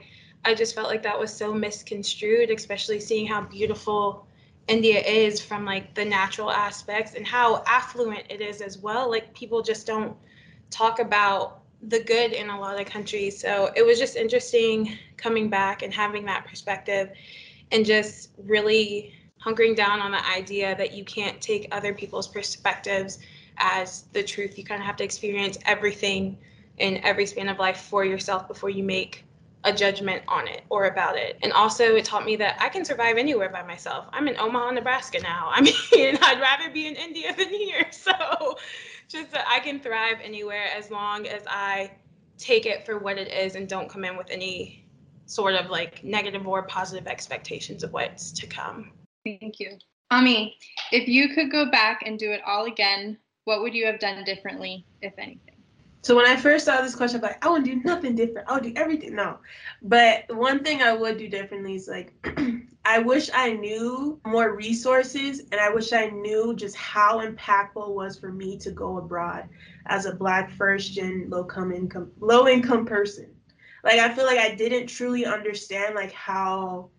I 0.46 0.54
just 0.54 0.74
felt 0.74 0.88
like 0.88 1.02
that 1.02 1.20
was 1.20 1.30
so 1.30 1.52
misconstrued, 1.52 2.48
especially 2.48 3.00
seeing 3.00 3.26
how 3.26 3.42
beautiful 3.42 4.26
India 4.66 4.98
is 4.98 5.42
from 5.42 5.66
like 5.66 5.94
the 5.94 6.06
natural 6.06 6.50
aspects 6.50 7.12
and 7.14 7.26
how 7.26 7.62
affluent 7.66 8.24
it 8.30 8.40
is 8.40 8.62
as 8.62 8.78
well. 8.78 9.10
Like, 9.10 9.34
people 9.34 9.60
just 9.60 9.86
don't 9.86 10.16
talk 10.70 11.00
about 11.00 11.60
the 11.88 12.02
good 12.02 12.32
in 12.32 12.48
a 12.48 12.58
lot 12.58 12.80
of 12.80 12.86
countries. 12.86 13.38
So 13.38 13.70
it 13.76 13.84
was 13.84 13.98
just 13.98 14.16
interesting 14.16 14.96
coming 15.18 15.50
back 15.50 15.82
and 15.82 15.92
having 15.92 16.24
that 16.24 16.46
perspective 16.46 17.10
and 17.72 17.84
just 17.84 18.30
really 18.38 19.12
hunkering 19.44 19.76
down 19.76 20.00
on 20.00 20.12
the 20.12 20.26
idea 20.26 20.76
that 20.76 20.92
you 20.92 21.04
can't 21.04 21.40
take 21.40 21.68
other 21.72 21.92
people's 21.92 22.28
perspectives 22.28 23.18
as 23.58 24.02
the 24.12 24.22
truth. 24.22 24.58
You 24.58 24.64
kind 24.64 24.80
of 24.80 24.86
have 24.86 24.96
to 24.96 25.04
experience 25.04 25.58
everything 25.66 26.38
in 26.78 26.98
every 27.04 27.26
span 27.26 27.48
of 27.48 27.58
life 27.58 27.78
for 27.78 28.04
yourself 28.04 28.48
before 28.48 28.70
you 28.70 28.82
make 28.82 29.24
a 29.64 29.72
judgment 29.72 30.22
on 30.26 30.48
it 30.48 30.62
or 30.70 30.86
about 30.86 31.16
it. 31.16 31.38
And 31.42 31.52
also, 31.52 31.94
it 31.94 32.04
taught 32.04 32.24
me 32.24 32.36
that 32.36 32.56
I 32.60 32.68
can 32.68 32.84
survive 32.84 33.16
anywhere 33.16 33.48
by 33.48 33.62
myself. 33.62 34.06
I'm 34.12 34.26
in 34.26 34.36
Omaha, 34.36 34.72
Nebraska 34.72 35.20
now. 35.20 35.50
I 35.52 35.60
mean, 35.60 36.18
I'd 36.20 36.40
rather 36.40 36.70
be 36.70 36.86
in 36.86 36.96
India 36.96 37.34
than 37.36 37.48
here. 37.48 37.86
So, 37.92 38.56
just 39.08 39.30
that 39.32 39.44
I 39.46 39.60
can 39.60 39.78
thrive 39.78 40.16
anywhere 40.24 40.66
as 40.76 40.90
long 40.90 41.26
as 41.28 41.42
I 41.46 41.92
take 42.36 42.66
it 42.66 42.84
for 42.84 42.98
what 42.98 43.16
it 43.16 43.28
is 43.28 43.54
and 43.54 43.68
don't 43.68 43.88
come 43.88 44.04
in 44.04 44.16
with 44.16 44.28
any 44.30 44.84
sort 45.26 45.54
of 45.54 45.70
like 45.70 46.02
negative 46.02 46.48
or 46.48 46.62
positive 46.64 47.06
expectations 47.06 47.84
of 47.84 47.92
what's 47.92 48.32
to 48.32 48.46
come. 48.46 48.90
Thank 49.24 49.60
you. 49.60 49.78
Ami, 50.10 50.56
if 50.90 51.08
you 51.08 51.34
could 51.34 51.50
go 51.50 51.70
back 51.70 52.02
and 52.04 52.18
do 52.18 52.32
it 52.32 52.42
all 52.46 52.66
again, 52.66 53.18
what 53.44 53.62
would 53.62 53.74
you 53.74 53.86
have 53.86 53.98
done 53.98 54.22
differently, 54.24 54.84
if 55.00 55.14
anything? 55.18 55.52
So 56.02 56.16
when 56.16 56.26
I 56.26 56.34
first 56.34 56.64
saw 56.64 56.82
this 56.82 56.96
question, 56.96 57.18
I'm 57.18 57.22
like, 57.22 57.44
I 57.44 57.48
would 57.48 57.62
do 57.62 57.76
nothing 57.76 58.16
different. 58.16 58.48
I 58.48 58.54
would 58.54 58.64
do 58.64 58.72
everything. 58.74 59.14
No. 59.14 59.38
But 59.82 60.24
one 60.34 60.64
thing 60.64 60.82
I 60.82 60.92
would 60.92 61.16
do 61.16 61.28
differently 61.28 61.76
is 61.76 61.86
like, 61.86 62.12
I 62.84 62.98
wish 62.98 63.30
I 63.32 63.52
knew 63.52 64.20
more 64.26 64.56
resources 64.56 65.42
and 65.52 65.60
I 65.60 65.70
wish 65.70 65.92
I 65.92 66.06
knew 66.06 66.54
just 66.56 66.74
how 66.74 67.24
impactful 67.24 67.88
it 67.88 67.94
was 67.94 68.18
for 68.18 68.32
me 68.32 68.58
to 68.58 68.72
go 68.72 68.98
abroad 68.98 69.48
as 69.86 70.06
a 70.06 70.14
black 70.14 70.50
first 70.50 70.92
gen 70.92 71.26
low 71.30 71.48
income 71.72 72.10
low 72.18 72.48
income 72.48 72.84
person. 72.84 73.32
Like 73.84 74.00
I 74.00 74.12
feel 74.12 74.26
like 74.26 74.38
I 74.38 74.56
didn't 74.56 74.88
truly 74.88 75.24
understand 75.24 75.94
like 75.94 76.12
how 76.12 76.90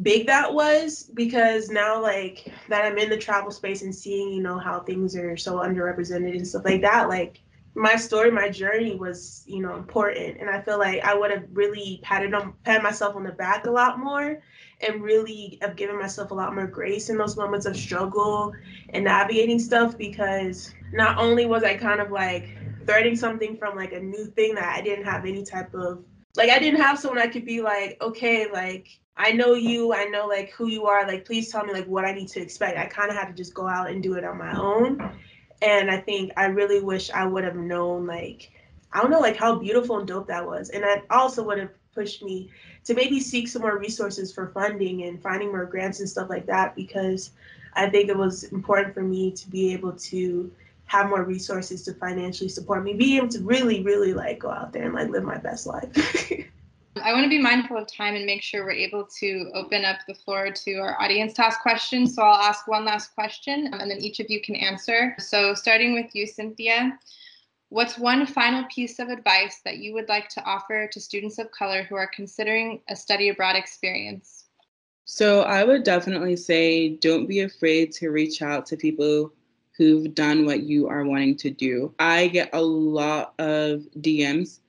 big 0.00 0.26
that 0.26 0.52
was 0.52 1.10
because 1.14 1.68
now 1.68 2.00
like 2.00 2.50
that 2.68 2.84
I'm 2.84 2.96
in 2.96 3.10
the 3.10 3.18
travel 3.18 3.50
space 3.50 3.82
and 3.82 3.94
seeing, 3.94 4.32
you 4.32 4.42
know, 4.42 4.58
how 4.58 4.80
things 4.80 5.14
are 5.16 5.36
so 5.36 5.56
underrepresented 5.56 6.34
and 6.34 6.46
stuff 6.46 6.64
like 6.64 6.80
that, 6.80 7.08
like 7.08 7.40
my 7.74 7.96
story, 7.96 8.30
my 8.30 8.48
journey 8.48 8.96
was, 8.96 9.44
you 9.46 9.60
know, 9.60 9.76
important. 9.76 10.38
And 10.40 10.48
I 10.48 10.60
feel 10.60 10.78
like 10.78 11.02
I 11.04 11.14
would 11.14 11.30
have 11.30 11.44
really 11.52 12.00
patted 12.02 12.34
on 12.34 12.54
patted 12.64 12.82
myself 12.82 13.16
on 13.16 13.24
the 13.24 13.32
back 13.32 13.66
a 13.66 13.70
lot 13.70 13.98
more 13.98 14.40
and 14.80 15.02
really 15.02 15.58
have 15.62 15.76
given 15.76 15.98
myself 15.98 16.30
a 16.30 16.34
lot 16.34 16.54
more 16.54 16.66
grace 16.66 17.08
in 17.08 17.16
those 17.16 17.36
moments 17.36 17.66
of 17.66 17.76
struggle 17.76 18.52
and 18.90 19.04
navigating 19.04 19.58
stuff 19.58 19.96
because 19.96 20.74
not 20.92 21.18
only 21.18 21.46
was 21.46 21.64
I 21.64 21.76
kind 21.76 22.00
of 22.00 22.10
like 22.10 22.56
threading 22.86 23.16
something 23.16 23.56
from 23.56 23.76
like 23.76 23.92
a 23.92 24.00
new 24.00 24.26
thing 24.26 24.54
that 24.54 24.74
I 24.74 24.80
didn't 24.80 25.04
have 25.04 25.24
any 25.24 25.44
type 25.44 25.72
of 25.74 26.04
like 26.34 26.50
I 26.50 26.58
didn't 26.58 26.80
have 26.80 26.98
someone 26.98 27.20
I 27.20 27.26
could 27.26 27.44
be 27.44 27.60
like, 27.60 27.98
okay, 28.00 28.50
like 28.50 28.88
I 29.16 29.32
know 29.32 29.54
you, 29.54 29.92
I 29.92 30.04
know 30.06 30.26
like 30.26 30.50
who 30.50 30.68
you 30.68 30.86
are, 30.86 31.06
like 31.06 31.24
please 31.24 31.50
tell 31.50 31.64
me 31.64 31.72
like 31.72 31.86
what 31.86 32.04
I 32.04 32.12
need 32.12 32.28
to 32.28 32.40
expect. 32.40 32.78
I 32.78 32.86
kind 32.86 33.10
of 33.10 33.16
had 33.16 33.28
to 33.28 33.34
just 33.34 33.54
go 33.54 33.68
out 33.68 33.90
and 33.90 34.02
do 34.02 34.14
it 34.14 34.24
on 34.24 34.38
my 34.38 34.56
own. 34.58 35.12
And 35.60 35.90
I 35.90 35.98
think 35.98 36.32
I 36.36 36.46
really 36.46 36.80
wish 36.80 37.10
I 37.10 37.26
would 37.26 37.44
have 37.44 37.56
known 37.56 38.06
like 38.06 38.50
I 38.92 39.00
don't 39.00 39.10
know 39.10 39.20
like 39.20 39.36
how 39.36 39.56
beautiful 39.56 39.98
and 39.98 40.08
dope 40.08 40.26
that 40.28 40.46
was. 40.46 40.70
And 40.70 40.82
that 40.82 41.04
also 41.10 41.42
would 41.44 41.58
have 41.58 41.70
pushed 41.94 42.22
me 42.22 42.50
to 42.84 42.94
maybe 42.94 43.20
seek 43.20 43.48
some 43.48 43.62
more 43.62 43.78
resources 43.78 44.32
for 44.32 44.48
funding 44.48 45.04
and 45.04 45.22
finding 45.22 45.48
more 45.50 45.66
grants 45.66 46.00
and 46.00 46.08
stuff 46.08 46.28
like 46.30 46.46
that 46.46 46.74
because 46.74 47.30
I 47.74 47.88
think 47.88 48.08
it 48.08 48.16
was 48.16 48.44
important 48.44 48.94
for 48.94 49.02
me 49.02 49.30
to 49.32 49.50
be 49.50 49.72
able 49.72 49.92
to 49.92 50.50
have 50.86 51.08
more 51.08 51.24
resources 51.24 51.82
to 51.84 51.94
financially 51.94 52.48
support 52.48 52.82
me, 52.84 52.94
be 52.94 53.16
able 53.16 53.28
to 53.28 53.40
really, 53.40 53.82
really 53.82 54.12
like 54.12 54.38
go 54.38 54.50
out 54.50 54.72
there 54.72 54.84
and 54.84 54.94
like 54.94 55.08
live 55.08 55.24
my 55.24 55.38
best 55.38 55.66
life. 55.66 55.90
I 57.00 57.12
want 57.12 57.24
to 57.24 57.30
be 57.30 57.38
mindful 57.38 57.78
of 57.78 57.86
time 57.86 58.14
and 58.14 58.26
make 58.26 58.42
sure 58.42 58.64
we're 58.64 58.72
able 58.72 59.06
to 59.18 59.50
open 59.54 59.84
up 59.84 60.00
the 60.06 60.14
floor 60.14 60.50
to 60.50 60.74
our 60.74 61.00
audience 61.00 61.32
to 61.34 61.46
ask 61.46 61.60
questions. 61.60 62.14
So 62.14 62.22
I'll 62.22 62.42
ask 62.42 62.68
one 62.68 62.84
last 62.84 63.14
question 63.14 63.70
um, 63.72 63.80
and 63.80 63.90
then 63.90 63.98
each 63.98 64.20
of 64.20 64.26
you 64.28 64.42
can 64.42 64.54
answer. 64.56 65.14
So 65.18 65.54
starting 65.54 65.94
with 65.94 66.14
you, 66.14 66.26
Cynthia, 66.26 66.98
what's 67.70 67.98
one 67.98 68.26
final 68.26 68.64
piece 68.64 68.98
of 68.98 69.08
advice 69.08 69.60
that 69.64 69.78
you 69.78 69.94
would 69.94 70.08
like 70.10 70.28
to 70.30 70.44
offer 70.44 70.86
to 70.86 71.00
students 71.00 71.38
of 71.38 71.50
color 71.50 71.82
who 71.84 71.94
are 71.94 72.10
considering 72.14 72.82
a 72.90 72.96
study 72.96 73.30
abroad 73.30 73.56
experience? 73.56 74.44
So 75.06 75.42
I 75.42 75.64
would 75.64 75.84
definitely 75.84 76.36
say 76.36 76.90
don't 76.90 77.26
be 77.26 77.40
afraid 77.40 77.92
to 77.92 78.10
reach 78.10 78.42
out 78.42 78.66
to 78.66 78.76
people 78.76 79.32
who've 79.78 80.14
done 80.14 80.44
what 80.44 80.62
you 80.64 80.88
are 80.88 81.04
wanting 81.04 81.36
to 81.38 81.50
do. 81.50 81.94
I 81.98 82.28
get 82.28 82.50
a 82.52 82.60
lot 82.60 83.32
of 83.38 83.80
DMs 83.98 84.60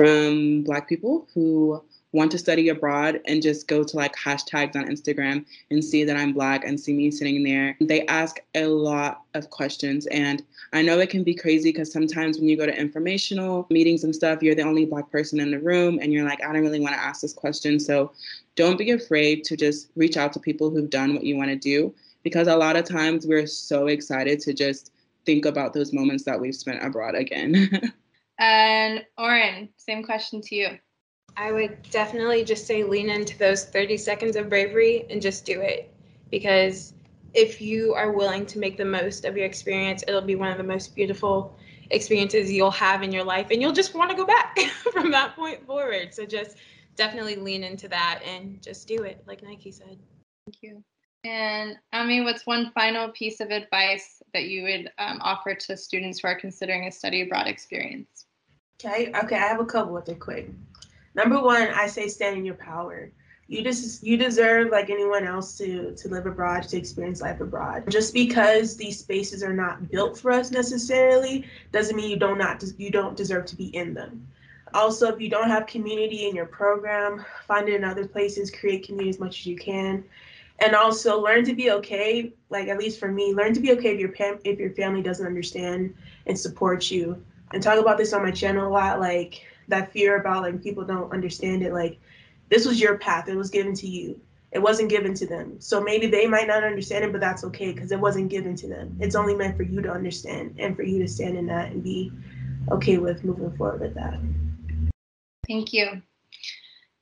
from 0.00 0.62
Black 0.62 0.88
people 0.88 1.28
who 1.34 1.82
want 2.12 2.30
to 2.30 2.38
study 2.38 2.70
abroad 2.70 3.20
and 3.26 3.42
just 3.42 3.68
go 3.68 3.84
to 3.84 3.96
like 3.98 4.16
hashtags 4.16 4.74
on 4.74 4.86
Instagram 4.86 5.44
and 5.70 5.84
see 5.84 6.04
that 6.04 6.16
I'm 6.16 6.32
Black 6.32 6.64
and 6.64 6.80
see 6.80 6.94
me 6.94 7.10
sitting 7.10 7.42
there. 7.42 7.76
They 7.82 8.06
ask 8.06 8.40
a 8.54 8.64
lot 8.64 9.24
of 9.34 9.50
questions. 9.50 10.06
And 10.06 10.42
I 10.72 10.80
know 10.80 11.00
it 11.00 11.10
can 11.10 11.22
be 11.22 11.34
crazy 11.34 11.70
because 11.70 11.92
sometimes 11.92 12.38
when 12.38 12.48
you 12.48 12.56
go 12.56 12.64
to 12.64 12.74
informational 12.74 13.66
meetings 13.68 14.02
and 14.02 14.14
stuff, 14.14 14.42
you're 14.42 14.54
the 14.54 14.62
only 14.62 14.86
Black 14.86 15.10
person 15.10 15.38
in 15.38 15.50
the 15.50 15.58
room 15.58 15.98
and 16.00 16.14
you're 16.14 16.24
like, 16.24 16.42
I 16.42 16.50
don't 16.50 16.62
really 16.62 16.80
want 16.80 16.94
to 16.94 17.00
ask 17.00 17.20
this 17.20 17.34
question. 17.34 17.78
So 17.78 18.10
don't 18.56 18.78
be 18.78 18.92
afraid 18.92 19.44
to 19.44 19.56
just 19.56 19.90
reach 19.96 20.16
out 20.16 20.32
to 20.32 20.40
people 20.40 20.70
who've 20.70 20.88
done 20.88 21.12
what 21.12 21.24
you 21.24 21.36
want 21.36 21.50
to 21.50 21.56
do 21.56 21.94
because 22.22 22.48
a 22.48 22.56
lot 22.56 22.76
of 22.76 22.86
times 22.86 23.26
we're 23.26 23.46
so 23.46 23.88
excited 23.88 24.40
to 24.40 24.54
just 24.54 24.92
think 25.26 25.44
about 25.44 25.74
those 25.74 25.92
moments 25.92 26.24
that 26.24 26.40
we've 26.40 26.56
spent 26.56 26.82
abroad 26.82 27.14
again. 27.14 27.92
And 28.40 29.04
Oren, 29.18 29.68
same 29.76 30.02
question 30.02 30.40
to 30.40 30.54
you. 30.54 30.78
I 31.36 31.52
would 31.52 31.82
definitely 31.90 32.42
just 32.42 32.66
say 32.66 32.82
lean 32.82 33.10
into 33.10 33.38
those 33.38 33.66
30 33.66 33.98
seconds 33.98 34.34
of 34.34 34.48
bravery 34.48 35.04
and 35.10 35.20
just 35.20 35.44
do 35.44 35.60
it. 35.60 35.92
Because 36.30 36.94
if 37.34 37.60
you 37.60 37.92
are 37.94 38.12
willing 38.12 38.46
to 38.46 38.58
make 38.58 38.76
the 38.78 38.84
most 38.84 39.26
of 39.26 39.36
your 39.36 39.46
experience, 39.46 40.02
it'll 40.08 40.22
be 40.22 40.36
one 40.36 40.50
of 40.50 40.56
the 40.56 40.64
most 40.64 40.96
beautiful 40.96 41.54
experiences 41.90 42.50
you'll 42.50 42.70
have 42.70 43.02
in 43.02 43.12
your 43.12 43.24
life 43.24 43.48
and 43.50 43.60
you'll 43.60 43.72
just 43.72 43.94
want 43.94 44.10
to 44.10 44.16
go 44.16 44.24
back 44.24 44.58
from 44.92 45.10
that 45.10 45.36
point 45.36 45.64
forward. 45.66 46.14
So 46.14 46.24
just 46.24 46.56
definitely 46.96 47.36
lean 47.36 47.62
into 47.62 47.88
that 47.88 48.22
and 48.26 48.62
just 48.62 48.88
do 48.88 49.02
it, 49.02 49.22
like 49.26 49.42
Nike 49.42 49.70
said. 49.70 49.98
Thank 50.46 50.56
you. 50.62 50.82
And 51.24 51.76
Ami, 51.92 52.22
what's 52.22 52.46
one 52.46 52.72
final 52.74 53.10
piece 53.10 53.40
of 53.40 53.50
advice 53.50 54.22
that 54.32 54.44
you 54.44 54.62
would 54.62 54.90
um, 54.98 55.18
offer 55.20 55.54
to 55.54 55.76
students 55.76 56.20
who 56.20 56.28
are 56.28 56.40
considering 56.40 56.86
a 56.86 56.92
study 56.92 57.20
abroad 57.20 57.46
experience? 57.46 58.24
Okay, 58.82 59.12
okay, 59.14 59.36
I 59.36 59.46
have 59.46 59.60
a 59.60 59.66
couple 59.66 59.98
of 59.98 60.08
it 60.08 60.18
quick. 60.18 60.48
Number 61.14 61.42
one, 61.42 61.68
I 61.68 61.86
say 61.86 62.08
stand 62.08 62.38
in 62.38 62.46
your 62.46 62.54
power. 62.54 63.10
You 63.46 63.62
just 63.62 64.02
you 64.02 64.16
deserve 64.16 64.70
like 64.70 64.88
anyone 64.88 65.26
else 65.26 65.58
to 65.58 65.94
to 65.96 66.08
live 66.08 66.24
abroad, 66.24 66.62
to 66.62 66.78
experience 66.78 67.20
life 67.20 67.42
abroad. 67.42 67.90
Just 67.90 68.14
because 68.14 68.76
these 68.76 68.98
spaces 68.98 69.42
are 69.42 69.52
not 69.52 69.90
built 69.90 70.18
for 70.18 70.30
us 70.30 70.50
necessarily 70.50 71.44
doesn't 71.72 71.94
mean 71.94 72.10
you 72.10 72.16
don't 72.16 72.38
not 72.38 72.64
you 72.78 72.90
don't 72.90 73.16
deserve 73.16 73.44
to 73.46 73.56
be 73.56 73.66
in 73.76 73.92
them. 73.92 74.26
Also, 74.72 75.12
if 75.12 75.20
you 75.20 75.28
don't 75.28 75.50
have 75.50 75.66
community 75.66 76.26
in 76.26 76.34
your 76.34 76.46
program, 76.46 77.22
find 77.46 77.68
it 77.68 77.74
in 77.74 77.84
other 77.84 78.06
places, 78.06 78.50
create 78.50 78.86
community 78.86 79.10
as 79.10 79.20
much 79.20 79.40
as 79.40 79.46
you 79.46 79.56
can. 79.56 80.02
And 80.60 80.74
also 80.74 81.20
learn 81.20 81.44
to 81.44 81.54
be 81.54 81.70
okay, 81.72 82.32
like 82.48 82.68
at 82.68 82.78
least 82.78 82.98
for 82.98 83.10
me, 83.10 83.34
learn 83.34 83.52
to 83.52 83.60
be 83.60 83.72
okay 83.72 83.92
if 83.92 84.00
your 84.00 84.14
if 84.44 84.58
your 84.58 84.70
family 84.70 85.02
doesn't 85.02 85.26
understand 85.26 85.94
and 86.26 86.38
support 86.38 86.90
you. 86.90 87.22
And 87.52 87.62
talk 87.62 87.78
about 87.78 87.98
this 87.98 88.12
on 88.12 88.22
my 88.22 88.30
channel 88.30 88.68
a 88.68 88.70
lot, 88.70 89.00
like 89.00 89.44
that 89.68 89.92
fear 89.92 90.20
about 90.20 90.42
like 90.42 90.62
people 90.62 90.84
don't 90.84 91.12
understand 91.12 91.62
it. 91.62 91.72
Like 91.72 91.98
this 92.48 92.66
was 92.66 92.80
your 92.80 92.98
path, 92.98 93.28
it 93.28 93.36
was 93.36 93.50
given 93.50 93.74
to 93.74 93.88
you. 93.88 94.20
It 94.52 94.58
wasn't 94.58 94.90
given 94.90 95.14
to 95.14 95.26
them. 95.26 95.60
So 95.60 95.80
maybe 95.80 96.08
they 96.08 96.26
might 96.26 96.48
not 96.48 96.64
understand 96.64 97.04
it, 97.04 97.12
but 97.12 97.20
that's 97.20 97.44
okay 97.44 97.72
because 97.72 97.92
it 97.92 98.00
wasn't 98.00 98.30
given 98.30 98.56
to 98.56 98.68
them. 98.68 98.96
It's 98.98 99.14
only 99.14 99.34
meant 99.34 99.56
for 99.56 99.62
you 99.62 99.80
to 99.80 99.90
understand 99.90 100.56
and 100.58 100.74
for 100.74 100.82
you 100.82 100.98
to 101.00 101.08
stand 101.08 101.36
in 101.36 101.46
that 101.46 101.70
and 101.70 101.84
be 101.84 102.10
okay 102.72 102.98
with 102.98 103.22
moving 103.24 103.56
forward 103.56 103.80
with 103.80 103.94
that. 103.94 104.18
Thank 105.46 105.72
you. 105.72 106.02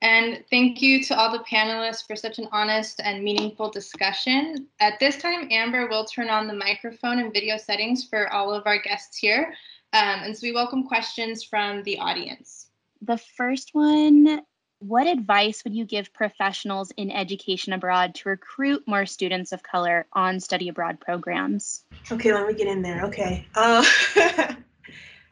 And 0.01 0.44
thank 0.51 0.80
you 0.80 1.03
to 1.05 1.18
all 1.18 1.32
the 1.32 1.44
panelists 1.44 2.07
for 2.07 2.14
such 2.14 2.38
an 2.38 2.49
honest 2.53 3.01
and 3.03 3.24
meaningful 3.24 3.70
discussion. 3.70 4.68
At 4.78 5.01
this 5.01 5.16
time, 5.16 5.49
Amber 5.51 5.88
will 5.88 6.05
turn 6.05 6.28
on 6.28 6.46
the 6.46 6.55
microphone 6.55 7.18
and 7.18 7.32
video 7.32 7.57
settings 7.57 8.05
for 8.05 8.32
all 8.32 8.55
of 8.55 8.64
our 8.66 8.80
guests 8.80 9.16
here. 9.16 9.55
Um, 9.93 10.20
and 10.24 10.36
so 10.36 10.47
we 10.47 10.53
welcome 10.53 10.84
questions 10.84 11.43
from 11.43 11.82
the 11.82 11.99
audience. 11.99 12.66
The 13.01 13.16
first 13.16 13.70
one 13.72 14.43
What 14.80 15.07
advice 15.07 15.64
would 15.64 15.74
you 15.74 15.84
give 15.84 16.12
professionals 16.12 16.93
in 16.97 17.11
education 17.11 17.72
abroad 17.72 18.14
to 18.16 18.28
recruit 18.28 18.84
more 18.86 19.07
students 19.07 19.53
of 19.53 19.62
color 19.62 20.07
on 20.12 20.41
study 20.41 20.68
abroad 20.68 21.01
programs? 21.01 21.84
Okay, 22.12 22.32
let 22.32 22.47
me 22.47 22.55
get 22.55 22.68
in 22.68 22.82
there. 22.82 23.07
Okay. 23.07 23.47
Uh, 23.55 23.84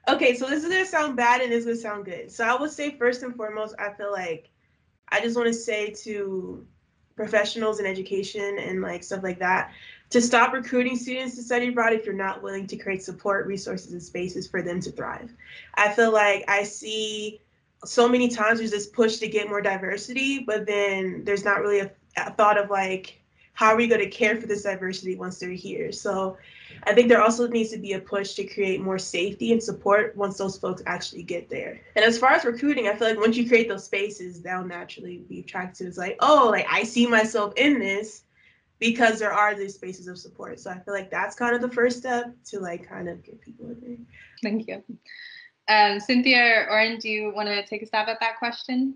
okay, 0.08 0.34
so 0.34 0.48
this 0.48 0.64
is 0.64 0.70
gonna 0.70 0.86
sound 0.86 1.16
bad 1.16 1.42
and 1.42 1.52
this 1.52 1.60
is 1.60 1.66
gonna 1.66 1.76
sound 1.76 2.04
good. 2.06 2.32
So 2.32 2.44
I 2.44 2.58
would 2.58 2.70
say 2.70 2.96
first 2.96 3.22
and 3.22 3.36
foremost, 3.36 3.74
I 3.78 3.92
feel 3.92 4.10
like 4.10 4.50
I 5.10 5.20
just 5.20 5.36
want 5.36 5.48
to 5.48 5.54
say 5.54 5.90
to 6.04 6.66
professionals 7.14 7.78
in 7.78 7.86
education 7.86 8.58
and 8.58 8.82
like 8.82 9.04
stuff 9.04 9.22
like 9.22 9.38
that 9.38 9.72
to 10.10 10.20
stop 10.20 10.52
recruiting 10.52 10.96
students 10.96 11.34
to 11.36 11.42
study 11.42 11.68
abroad 11.68 11.92
if 11.92 12.04
you're 12.04 12.14
not 12.14 12.42
willing 12.42 12.66
to 12.68 12.76
create 12.76 13.02
support 13.02 13.46
resources 13.46 13.92
and 13.92 14.02
spaces 14.02 14.46
for 14.46 14.62
them 14.62 14.80
to 14.80 14.90
thrive. 14.90 15.32
I 15.74 15.92
feel 15.92 16.12
like 16.12 16.44
I 16.48 16.62
see 16.62 17.40
so 17.84 18.08
many 18.08 18.28
times 18.28 18.58
there's 18.58 18.70
this 18.70 18.86
push 18.86 19.16
to 19.18 19.28
get 19.28 19.48
more 19.48 19.60
diversity, 19.60 20.40
but 20.40 20.66
then 20.66 21.24
there's 21.24 21.44
not 21.44 21.60
really 21.60 21.80
a, 21.80 21.90
a 22.16 22.30
thought 22.32 22.58
of 22.58 22.70
like 22.70 23.20
how 23.56 23.68
are 23.68 23.76
we 23.76 23.88
going 23.88 24.02
to 24.02 24.10
care 24.10 24.38
for 24.38 24.46
this 24.46 24.64
diversity 24.64 25.16
once 25.16 25.38
they're 25.38 25.48
here? 25.48 25.90
So 25.90 26.36
I 26.82 26.92
think 26.92 27.08
there 27.08 27.22
also 27.22 27.48
needs 27.48 27.70
to 27.70 27.78
be 27.78 27.94
a 27.94 27.98
push 27.98 28.34
to 28.34 28.44
create 28.44 28.82
more 28.82 28.98
safety 28.98 29.50
and 29.50 29.62
support 29.62 30.14
once 30.14 30.36
those 30.36 30.58
folks 30.58 30.82
actually 30.84 31.22
get 31.22 31.48
there. 31.48 31.80
And 31.94 32.04
as 32.04 32.18
far 32.18 32.32
as 32.32 32.44
recruiting, 32.44 32.86
I 32.86 32.94
feel 32.94 33.08
like 33.08 33.18
once 33.18 33.34
you 33.34 33.48
create 33.48 33.66
those 33.66 33.84
spaces, 33.84 34.42
they'll 34.42 34.62
naturally 34.62 35.24
be 35.26 35.40
attracted. 35.40 35.84
To 35.84 35.88
it's 35.88 35.96
like, 35.96 36.18
oh, 36.20 36.50
like 36.50 36.66
I 36.70 36.82
see 36.82 37.06
myself 37.06 37.54
in 37.56 37.78
this 37.78 38.24
because 38.78 39.18
there 39.18 39.32
are 39.32 39.54
these 39.54 39.74
spaces 39.74 40.08
of 40.08 40.18
support. 40.18 40.60
So 40.60 40.70
I 40.70 40.78
feel 40.78 40.94
like 40.94 41.10
that's 41.10 41.34
kind 41.34 41.54
of 41.54 41.62
the 41.62 41.70
first 41.70 41.98
step 41.98 42.34
to 42.46 42.60
like 42.60 42.88
kind 42.88 43.08
of 43.08 43.22
get 43.22 43.40
people 43.40 43.66
in 43.66 43.80
there. 43.80 43.96
Thank 44.42 44.68
you. 44.68 44.82
Um, 45.68 45.98
Cynthia 45.98 46.38
or 46.38 46.70
Oren, 46.70 46.98
do 46.98 47.08
you 47.08 47.32
want 47.34 47.48
to 47.48 47.66
take 47.66 47.82
a 47.82 47.86
stab 47.86 48.08
at 48.08 48.20
that 48.20 48.38
question? 48.38 48.94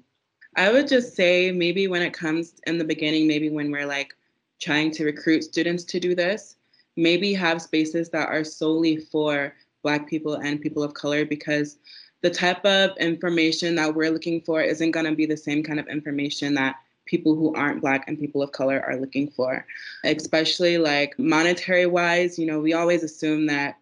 I 0.56 0.70
would 0.70 0.88
just 0.88 1.14
say 1.14 1.52
maybe 1.52 1.88
when 1.88 2.02
it 2.02 2.12
comes 2.12 2.54
in 2.66 2.78
the 2.78 2.84
beginning, 2.84 3.26
maybe 3.26 3.50
when 3.50 3.70
we're 3.70 3.86
like 3.86 4.14
trying 4.60 4.90
to 4.92 5.04
recruit 5.04 5.44
students 5.44 5.84
to 5.84 6.00
do 6.00 6.14
this, 6.14 6.56
maybe 6.96 7.32
have 7.32 7.62
spaces 7.62 8.10
that 8.10 8.28
are 8.28 8.44
solely 8.44 8.98
for 8.98 9.54
Black 9.82 10.08
people 10.08 10.34
and 10.34 10.60
people 10.60 10.82
of 10.82 10.94
color 10.94 11.24
because 11.24 11.78
the 12.20 12.30
type 12.30 12.64
of 12.66 12.90
information 12.98 13.74
that 13.76 13.94
we're 13.94 14.10
looking 14.10 14.42
for 14.42 14.60
isn't 14.60 14.90
going 14.90 15.06
to 15.06 15.14
be 15.14 15.24
the 15.24 15.36
same 15.36 15.62
kind 15.62 15.80
of 15.80 15.88
information 15.88 16.54
that 16.54 16.76
people 17.10 17.34
who 17.34 17.52
aren't 17.54 17.80
black 17.80 18.04
and 18.06 18.18
people 18.18 18.42
of 18.42 18.52
color 18.52 18.82
are 18.86 18.96
looking 18.96 19.28
for 19.28 19.66
especially 20.04 20.78
like 20.78 21.18
monetary 21.18 21.86
wise 21.86 22.38
you 22.38 22.46
know 22.46 22.60
we 22.60 22.72
always 22.72 23.02
assume 23.02 23.46
that 23.46 23.76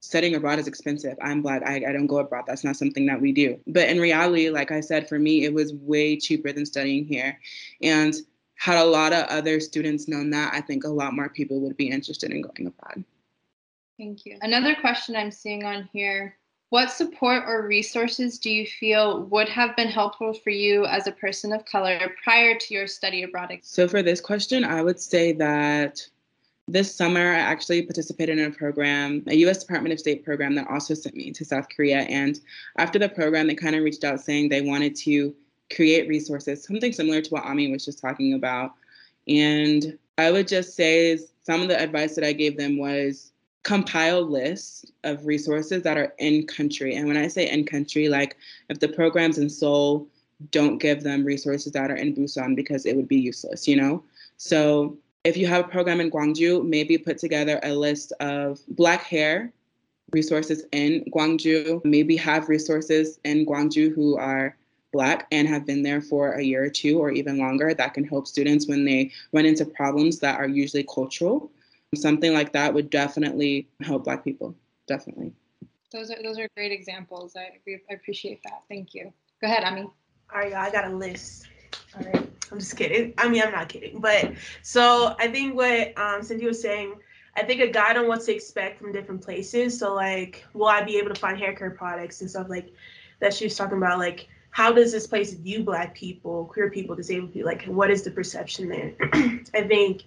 studying 0.00 0.34
abroad 0.34 0.58
is 0.58 0.66
expensive. 0.66 1.16
I'm 1.22 1.42
black. 1.42 1.62
I, 1.64 1.76
I 1.76 1.92
don't 1.92 2.06
go 2.06 2.18
abroad. 2.18 2.44
That's 2.46 2.64
not 2.64 2.76
something 2.76 3.06
that 3.06 3.20
we 3.20 3.32
do. 3.32 3.60
But 3.66 3.88
in 3.88 4.00
reality 4.00 4.48
like 4.48 4.72
i 4.72 4.80
said 4.80 5.08
for 5.08 5.18
me 5.18 5.44
it 5.44 5.52
was 5.52 5.74
way 5.74 6.16
cheaper 6.16 6.52
than 6.52 6.66
studying 6.66 7.04
here. 7.04 7.38
And 7.82 8.14
had 8.56 8.78
a 8.78 8.84
lot 8.84 9.14
of 9.14 9.24
other 9.28 9.58
students 9.58 10.06
known 10.06 10.28
that, 10.30 10.52
I 10.52 10.60
think 10.60 10.84
a 10.84 10.88
lot 10.88 11.14
more 11.14 11.30
people 11.30 11.60
would 11.60 11.78
be 11.78 11.88
interested 11.88 12.30
in 12.30 12.42
going 12.42 12.66
abroad. 12.66 13.04
Thank 13.96 14.26
you. 14.26 14.36
Another 14.42 14.74
question 14.74 15.16
I'm 15.16 15.30
seeing 15.30 15.64
on 15.64 15.88
here 15.94 16.36
what 16.70 16.90
support 16.90 17.42
or 17.46 17.66
resources 17.66 18.38
do 18.38 18.50
you 18.50 18.64
feel 18.64 19.24
would 19.24 19.48
have 19.48 19.76
been 19.76 19.88
helpful 19.88 20.32
for 20.32 20.50
you 20.50 20.86
as 20.86 21.06
a 21.06 21.12
person 21.12 21.52
of 21.52 21.64
color 21.64 22.14
prior 22.22 22.56
to 22.56 22.74
your 22.74 22.86
study 22.86 23.24
abroad? 23.24 23.58
So, 23.62 23.86
for 23.86 24.02
this 24.02 24.20
question, 24.20 24.64
I 24.64 24.82
would 24.82 25.00
say 25.00 25.32
that 25.32 26.00
this 26.68 26.94
summer 26.94 27.34
I 27.34 27.38
actually 27.38 27.82
participated 27.82 28.38
in 28.38 28.44
a 28.44 28.54
program, 28.54 29.24
a 29.26 29.34
US 29.46 29.58
Department 29.58 29.92
of 29.92 29.98
State 29.98 30.24
program 30.24 30.54
that 30.54 30.68
also 30.68 30.94
sent 30.94 31.16
me 31.16 31.32
to 31.32 31.44
South 31.44 31.66
Korea. 31.74 32.02
And 32.02 32.38
after 32.78 32.98
the 32.98 33.08
program, 33.08 33.48
they 33.48 33.56
kind 33.56 33.74
of 33.74 33.82
reached 33.82 34.04
out 34.04 34.20
saying 34.20 34.48
they 34.48 34.62
wanted 34.62 34.94
to 34.96 35.34
create 35.74 36.08
resources, 36.08 36.62
something 36.62 36.92
similar 36.92 37.20
to 37.20 37.30
what 37.30 37.44
Ami 37.44 37.70
was 37.70 37.84
just 37.84 37.98
talking 37.98 38.34
about. 38.34 38.74
And 39.26 39.98
I 40.18 40.30
would 40.30 40.46
just 40.46 40.76
say 40.76 41.18
some 41.42 41.62
of 41.62 41.68
the 41.68 41.80
advice 41.80 42.14
that 42.14 42.24
I 42.24 42.32
gave 42.32 42.56
them 42.56 42.78
was 42.78 43.32
compile 43.62 44.22
lists 44.22 44.86
of 45.04 45.26
resources 45.26 45.82
that 45.82 45.98
are 45.98 46.14
in 46.18 46.46
country. 46.46 46.94
And 46.94 47.06
when 47.06 47.16
I 47.16 47.28
say 47.28 47.50
in 47.50 47.64
country, 47.64 48.08
like 48.08 48.36
if 48.68 48.80
the 48.80 48.88
programs 48.88 49.38
in 49.38 49.50
Seoul 49.50 50.08
don't 50.50 50.78
give 50.78 51.02
them 51.02 51.24
resources 51.24 51.72
that 51.72 51.90
are 51.90 51.96
in 51.96 52.14
Busan 52.14 52.56
because 52.56 52.86
it 52.86 52.96
would 52.96 53.08
be 53.08 53.18
useless, 53.18 53.68
you 53.68 53.76
know? 53.76 54.02
So 54.38 54.96
if 55.24 55.36
you 55.36 55.46
have 55.46 55.66
a 55.66 55.68
program 55.68 56.00
in 56.00 56.10
Gwangju, 56.10 56.66
maybe 56.66 56.96
put 56.96 57.18
together 57.18 57.60
a 57.62 57.74
list 57.74 58.12
of 58.20 58.60
black 58.68 59.02
hair 59.02 59.52
resources 60.12 60.64
in 60.72 61.04
Gwangju, 61.14 61.84
maybe 61.84 62.16
have 62.16 62.48
resources 62.48 63.20
in 63.24 63.44
Gwangju 63.44 63.94
who 63.94 64.16
are 64.16 64.56
Black 64.92 65.28
and 65.30 65.46
have 65.46 65.64
been 65.64 65.84
there 65.84 66.00
for 66.00 66.32
a 66.32 66.42
year 66.42 66.64
or 66.64 66.70
two 66.70 66.98
or 66.98 67.12
even 67.12 67.38
longer, 67.38 67.72
that 67.74 67.94
can 67.94 68.02
help 68.02 68.26
students 68.26 68.66
when 68.66 68.84
they 68.84 69.12
run 69.32 69.46
into 69.46 69.64
problems 69.64 70.18
that 70.18 70.40
are 70.40 70.48
usually 70.48 70.82
cultural. 70.82 71.50
Something 71.94 72.32
like 72.32 72.52
that 72.52 72.72
would 72.72 72.88
definitely 72.88 73.68
help 73.80 74.04
Black 74.04 74.22
people. 74.22 74.54
Definitely. 74.86 75.32
Those 75.92 76.10
are 76.10 76.22
those 76.22 76.38
are 76.38 76.48
great 76.54 76.70
examples. 76.70 77.34
I, 77.36 77.58
I 77.68 77.94
appreciate 77.94 78.40
that. 78.44 78.62
Thank 78.68 78.94
you. 78.94 79.12
Go 79.40 79.48
ahead, 79.48 79.64
Ami. 79.64 79.82
All 79.82 79.92
right, 80.34 80.50
y'all. 80.50 80.60
I 80.60 80.70
got 80.70 80.84
a 80.84 80.94
list. 80.94 81.48
All 81.96 82.04
right. 82.04 82.30
I'm 82.52 82.58
just 82.60 82.76
kidding. 82.76 83.12
I 83.18 83.28
mean, 83.28 83.42
I'm 83.42 83.50
not 83.50 83.68
kidding. 83.68 84.00
But 84.00 84.34
so 84.62 85.16
I 85.18 85.26
think 85.28 85.56
what 85.56 85.98
um, 85.98 86.22
Cindy 86.22 86.46
was 86.46 86.62
saying, 86.62 86.94
I 87.36 87.42
think 87.42 87.60
a 87.60 87.66
guide 87.68 87.96
on 87.96 88.06
what 88.06 88.20
to 88.22 88.34
expect 88.34 88.80
from 88.80 88.92
different 88.92 89.22
places. 89.22 89.76
So 89.76 89.94
like, 89.94 90.44
will 90.54 90.68
I 90.68 90.82
be 90.82 90.96
able 90.96 91.12
to 91.12 91.20
find 91.20 91.36
hair 91.38 91.54
care 91.54 91.70
products 91.70 92.20
and 92.20 92.30
stuff 92.30 92.48
like 92.48 92.72
that 93.18 93.34
she 93.34 93.44
was 93.44 93.56
talking 93.56 93.78
about? 93.78 93.98
Like, 93.98 94.28
how 94.50 94.72
does 94.72 94.92
this 94.92 95.06
place 95.06 95.32
view 95.34 95.62
black 95.62 95.94
people 95.94 96.44
queer 96.46 96.70
people 96.70 96.96
disabled 96.96 97.32
people 97.32 97.46
like 97.46 97.64
what 97.66 97.90
is 97.90 98.02
the 98.02 98.10
perception 98.10 98.68
there 98.68 98.92
i 99.54 99.62
think 99.62 100.02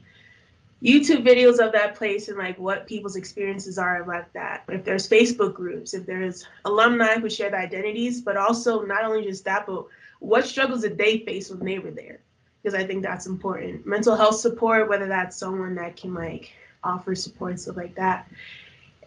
youtube 0.83 1.25
videos 1.25 1.65
of 1.65 1.71
that 1.71 1.95
place 1.95 2.27
and 2.27 2.37
like 2.37 2.59
what 2.59 2.85
people's 2.85 3.15
experiences 3.15 3.77
are 3.77 4.05
like 4.05 4.31
that. 4.33 4.63
If 4.67 4.83
there's 4.83 5.07
facebook 5.07 5.53
groups 5.53 5.93
if 5.93 6.05
there's 6.05 6.45
alumni 6.65 7.19
who 7.19 7.29
share 7.29 7.49
the 7.49 7.57
identities 7.57 8.21
but 8.21 8.35
also 8.35 8.81
not 8.81 9.05
only 9.05 9.23
just 9.23 9.45
that 9.45 9.65
but 9.65 9.85
what 10.19 10.45
struggles 10.45 10.81
did 10.81 10.97
they 10.97 11.19
face 11.19 11.49
when 11.49 11.65
they 11.65 11.79
were 11.79 11.91
there? 11.91 12.19
Because 12.61 12.77
i 12.77 12.85
think 12.85 13.01
that's 13.01 13.27
important. 13.27 13.85
Mental 13.85 14.15
health 14.15 14.35
support 14.35 14.89
whether 14.89 15.07
that's 15.07 15.37
someone 15.37 15.75
that 15.75 15.95
can 15.95 16.13
like 16.13 16.51
offer 16.83 17.15
support 17.15 17.59
stuff 17.59 17.77
like 17.77 17.95
that. 17.95 18.29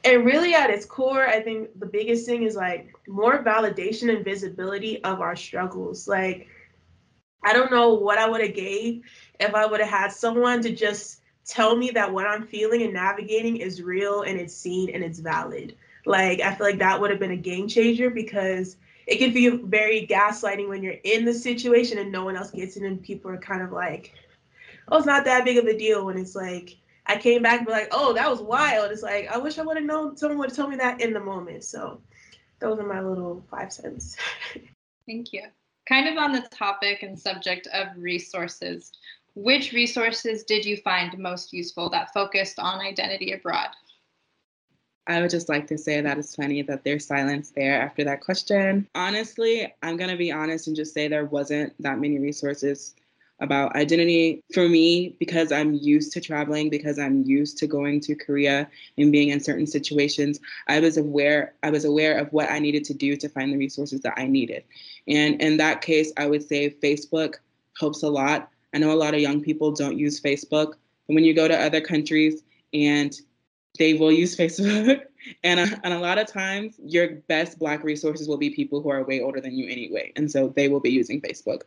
And 0.03 0.25
really 0.25 0.55
at 0.55 0.71
its 0.71 0.87
core 0.87 1.27
i 1.27 1.41
think 1.41 1.79
the 1.79 1.87
biggest 1.87 2.25
thing 2.25 2.45
is 2.45 2.57
like 2.57 2.95
more 3.07 3.45
validation 3.45 4.15
and 4.15 4.25
visibility 4.25 5.05
of 5.05 5.21
our 5.21 5.37
struggles. 5.37 6.09
Like 6.09 6.49
i 7.45 7.53
don't 7.53 7.71
know 7.71 7.93
what 7.93 8.17
i 8.17 8.27
would 8.27 8.41
have 8.41 8.55
gave 8.55 9.03
if 9.39 9.55
i 9.55 9.67
would 9.67 9.81
have 9.81 9.91
had 9.91 10.11
someone 10.11 10.63
to 10.63 10.75
just 10.75 11.21
tell 11.47 11.77
me 11.77 11.91
that 11.91 12.13
what 12.13 12.27
i'm 12.27 12.47
feeling 12.47 12.83
and 12.83 12.93
navigating 12.93 13.57
is 13.57 13.83
real 13.83 14.23
and 14.23 14.39
it's 14.39 14.55
seen 14.55 14.91
and 14.91 15.03
it's 15.05 15.19
valid 15.19 15.75
Like 16.07 16.41
I 16.41 16.55
feel 16.55 16.67
like 16.67 16.79
that 16.79 17.01
would 17.01 17.11
have 17.11 17.19
been 17.19 17.33
a 17.33 17.37
game 17.37 17.67
changer 17.69 18.11
because 18.11 18.77
it 19.07 19.19
can 19.19 19.33
feel 19.33 19.59
very 19.59 20.07
gaslighting 20.07 20.69
when 20.69 20.83
you're 20.83 20.95
in 21.05 21.25
the 21.25 21.35
situation 21.35 21.99
and 21.99 22.13
no 22.13 22.25
one 22.25 22.37
else 22.37 22.51
gets 22.53 22.77
it 22.77 22.85
and 22.85 23.03
people 23.03 23.31
are 23.31 23.37
kind 23.39 23.63
of 23.63 23.73
like, 23.73 24.15
oh, 24.89 24.97
it's 24.97 25.07
not 25.07 25.25
that 25.25 25.45
big 25.45 25.59
of 25.59 25.67
a 25.67 25.77
deal 25.77 26.07
when 26.07 26.17
it's 26.17 26.35
like 26.37 26.77
I 27.07 27.17
came 27.17 27.43
back 27.43 27.59
and 27.59 27.67
be 27.67 27.73
like, 27.73 27.89
oh, 27.93 28.13
that 28.15 28.31
was 28.31 28.41
wild. 28.41 28.91
It's 28.93 29.03
like 29.03 29.29
I 29.29 29.39
wish 29.39 29.59
I 29.59 29.63
would 29.63 29.77
have 29.77 29.87
known 29.87 30.17
someone 30.17 30.39
would 30.39 30.51
have 30.51 30.57
told 30.57 30.71
me 30.71 30.77
that 30.77 31.01
in 31.01 31.13
the 31.13 31.21
moment. 31.21 31.65
So 31.65 32.01
those 32.61 32.79
are 32.79 32.87
my 32.87 33.01
little 33.01 33.45
five 33.51 33.73
cents. 33.73 34.17
Thank 35.07 35.33
you. 35.33 35.43
Kind 35.89 36.09
of 36.09 36.17
on 36.17 36.33
the 36.33 36.43
topic 36.51 37.03
and 37.03 37.19
subject 37.19 37.69
of 37.73 37.89
resources, 37.97 38.93
which 39.37 39.73
resources 39.73 40.45
did 40.45 40.65
you 40.65 40.79
find 40.79 41.17
most 41.19 41.53
useful 41.53 41.91
that 41.91 42.13
focused 42.15 42.59
on 42.59 42.81
identity 42.81 43.33
abroad? 43.33 43.69
I 45.07 45.21
would 45.21 45.31
just 45.31 45.49
like 45.49 45.67
to 45.69 45.79
say 45.79 46.01
that 46.01 46.19
it's 46.19 46.35
funny 46.35 46.63
that 46.63 46.83
there's 46.83 47.07
silence 47.07 47.53
there 47.55 47.81
after 47.81 48.03
that 48.05 48.23
question. 48.23 48.89
Honestly, 48.95 49.73
I'm 49.83 49.99
going 49.99 50.11
to 50.11 50.17
be 50.17 50.33
honest 50.33 50.67
and 50.67 50.75
just 50.75 50.95
say 50.95 51.07
there 51.07 51.27
wasn't 51.27 51.75
that 51.81 52.01
many 52.01 52.19
resources 52.19 52.95
about 53.39 53.77
identity 53.77 54.43
for 54.55 54.67
me 54.69 55.15
because 55.21 55.53
I'm 55.53 55.75
used 55.75 56.13
to 56.13 56.21
traveling, 56.23 56.71
because 56.71 56.99
I'm 56.99 57.23
used 57.25 57.59
to 57.59 57.67
going 57.67 58.01
to 58.01 58.15
Korea 58.15 58.67
and 58.97 59.13
being 59.13 59.29
in 59.29 59.41
certain 59.41 59.67
situations. 59.67 60.41
I 60.67 60.81
was 60.81 60.97
aware 60.97 61.53
I 61.63 61.69
was 61.69 61.85
aware 61.85 62.17
of 62.19 62.33
what 62.33 62.51
I 62.51 62.59
needed 62.59 62.85
to 62.85 62.95
do 62.95 63.17
to 63.17 63.29
find 63.29 63.53
the 63.53 63.59
resources 63.59 64.01
that 64.01 64.15
I 64.17 64.27
needed. 64.27 64.65
And 65.07 65.41
in 65.43 65.59
that 65.59 65.83
case, 65.83 66.11
I 66.17 66.27
would 66.27 66.43
say 66.43 66.71
Facebook 66.83 67.35
helps 67.79 68.03
a 68.03 68.09
lot. 68.09 68.51
I 68.77 68.79
know 68.79 68.93
a 68.93 68.95
lot 68.95 69.15
of 69.15 69.21
young 69.21 69.41
people 69.41 69.73
don't 69.73 69.97
use 69.97 70.21
Facebook, 70.21 70.75
but 71.07 71.15
when 71.15 71.25
you 71.25 71.33
go 71.33 71.49
to 71.49 71.59
other 71.59 71.81
countries 71.81 72.43
and 72.75 73.19
they 73.79 73.95
will 73.95 74.13
use 74.13 74.37
Facebook. 74.43 75.01
And, 75.43 75.61
uh, 75.61 75.77
and 75.83 75.95
a 75.95 75.99
lot 75.99 76.19
of 76.19 76.27
times, 76.27 76.75
your 76.85 77.15
best 77.27 77.59
Black 77.59 77.83
resources 77.83 78.29
will 78.29 78.37
be 78.37 78.51
people 78.51 78.83
who 78.83 78.91
are 78.91 79.03
way 79.03 79.23
older 79.23 79.41
than 79.41 79.57
you 79.57 79.67
anyway. 79.71 80.13
And 80.15 80.31
so 80.31 80.49
they 80.49 80.69
will 80.69 80.81
be 80.81 80.91
using 80.91 81.23
Facebook. 81.23 81.63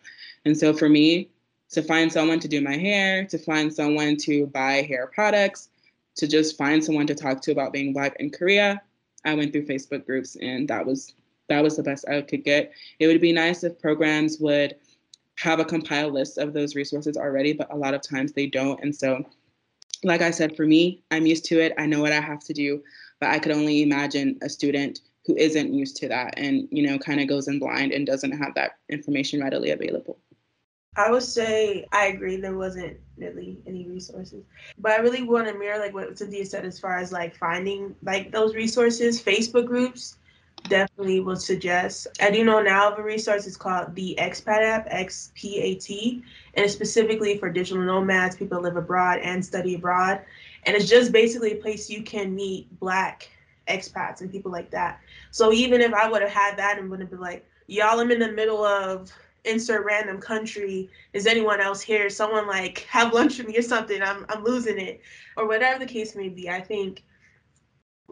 And 0.45 0.55
so 0.55 0.71
for 0.71 0.87
me, 0.87 1.31
to 1.71 1.81
find 1.81 2.13
someone 2.13 2.39
to 2.41 2.47
do 2.47 2.61
my 2.61 2.77
hair, 2.77 3.25
to 3.25 3.39
find 3.39 3.73
someone 3.73 4.15
to 4.17 4.45
buy 4.45 4.83
hair 4.83 5.07
products, 5.07 5.69
to 6.17 6.27
just 6.27 6.59
find 6.59 6.85
someone 6.85 7.07
to 7.07 7.15
talk 7.15 7.41
to 7.41 7.51
about 7.51 7.73
being 7.73 7.91
Black 7.91 8.17
in 8.19 8.29
Korea, 8.29 8.83
I 9.25 9.33
went 9.33 9.51
through 9.51 9.65
Facebook 9.65 10.05
groups 10.05 10.37
and 10.39 10.67
that 10.67 10.85
was 10.85 11.15
that 11.47 11.63
was 11.63 11.75
the 11.75 11.83
best 11.83 12.07
I 12.07 12.21
could 12.21 12.43
get. 12.43 12.71
It 12.99 13.07
would 13.07 13.19
be 13.19 13.33
nice 13.33 13.63
if 13.63 13.81
programs 13.81 14.37
would 14.39 14.75
have 15.39 15.59
a 15.59 15.65
compiled 15.65 16.13
list 16.13 16.37
of 16.37 16.53
those 16.53 16.75
resources 16.75 17.15
already, 17.15 17.53
but 17.53 17.71
a 17.73 17.77
lot 17.77 17.93
of 17.93 18.01
times 18.01 18.33
they 18.33 18.45
don't. 18.45 18.81
And 18.83 18.93
so 18.95 19.23
like 20.03 20.21
I 20.21 20.31
said, 20.31 20.55
for 20.55 20.65
me, 20.65 21.01
I'm 21.11 21.25
used 21.25 21.45
to 21.45 21.59
it. 21.59 21.73
I 21.77 21.85
know 21.85 22.01
what 22.01 22.11
I 22.11 22.21
have 22.21 22.39
to 22.45 22.53
do, 22.53 22.83
but 23.19 23.29
I 23.29 23.39
could 23.39 23.51
only 23.51 23.81
imagine 23.81 24.37
a 24.41 24.49
student 24.49 24.99
who 25.25 25.35
isn't 25.35 25.73
used 25.73 25.97
to 25.97 26.07
that 26.09 26.33
and, 26.37 26.67
you 26.71 26.85
know, 26.85 26.97
kind 26.97 27.19
of 27.19 27.27
goes 27.27 27.47
in 27.47 27.59
blind 27.59 27.91
and 27.91 28.05
doesn't 28.05 28.31
have 28.31 28.53
that 28.55 28.77
information 28.89 29.41
readily 29.41 29.71
available. 29.71 30.17
I 30.95 31.11
would 31.11 31.23
say 31.23 31.85
I 31.91 32.07
agree 32.07 32.37
there 32.37 32.57
wasn't 32.57 32.97
really 33.17 33.59
any 33.67 33.87
resources. 33.87 34.43
But 34.77 34.93
I 34.93 34.97
really 34.97 35.23
want 35.23 35.47
to 35.47 35.53
mirror 35.53 35.79
like 35.79 35.93
what 35.93 36.17
Cynthia 36.17 36.45
said 36.45 36.65
as 36.65 36.79
far 36.79 36.97
as 36.97 37.11
like 37.11 37.35
finding 37.35 37.95
like 38.01 38.31
those 38.31 38.55
resources, 38.55 39.21
Facebook 39.21 39.67
groups 39.67 40.17
definitely 40.63 41.19
would 41.19 41.41
suggest. 41.41 42.07
I 42.21 42.29
do 42.31 42.43
know 42.43 42.61
now 42.61 42.91
of 42.91 42.99
a 42.99 43.03
resource. 43.03 43.47
It's 43.47 43.57
called 43.57 43.95
the 43.95 44.15
Expat 44.19 44.61
app, 44.61 44.87
X 44.89 45.31
P 45.35 45.59
A 45.59 45.75
T, 45.75 46.23
and 46.53 46.65
it's 46.65 46.73
specifically 46.73 47.37
for 47.37 47.49
digital 47.49 47.83
nomads, 47.83 48.35
people 48.35 48.61
live 48.61 48.75
abroad 48.75 49.19
and 49.23 49.43
study 49.43 49.75
abroad. 49.75 50.21
And 50.65 50.75
it's 50.75 50.89
just 50.89 51.11
basically 51.11 51.53
a 51.53 51.55
place 51.55 51.89
you 51.89 52.03
can 52.03 52.35
meet 52.35 52.67
Black 52.79 53.29
expats 53.67 54.21
and 54.21 54.31
people 54.31 54.51
like 54.51 54.71
that. 54.71 54.99
So 55.31 55.53
even 55.53 55.79
if 55.81 55.93
I 55.93 56.09
would 56.09 56.21
have 56.21 56.31
had 56.31 56.57
that 56.57 56.79
and 56.79 56.89
would 56.89 56.99
have 56.99 57.09
been 57.09 57.19
like, 57.19 57.45
y'all, 57.67 57.99
I'm 57.99 58.11
in 58.11 58.19
the 58.19 58.31
middle 58.31 58.63
of 58.63 59.11
insert 59.45 59.85
random 59.85 60.19
country. 60.19 60.89
Is 61.13 61.25
anyone 61.25 61.61
else 61.61 61.79
here? 61.79 62.09
Someone 62.09 62.47
like 62.47 62.79
have 62.89 63.13
lunch 63.13 63.37
with 63.37 63.47
me 63.47 63.57
or 63.57 63.61
something. 63.61 64.01
I'm 64.01 64.25
I'm 64.27 64.43
losing 64.43 64.77
it, 64.79 65.01
or 65.37 65.47
whatever 65.47 65.79
the 65.79 65.85
case 65.85 66.15
may 66.15 66.29
be. 66.29 66.49
I 66.49 66.59
think 66.59 67.03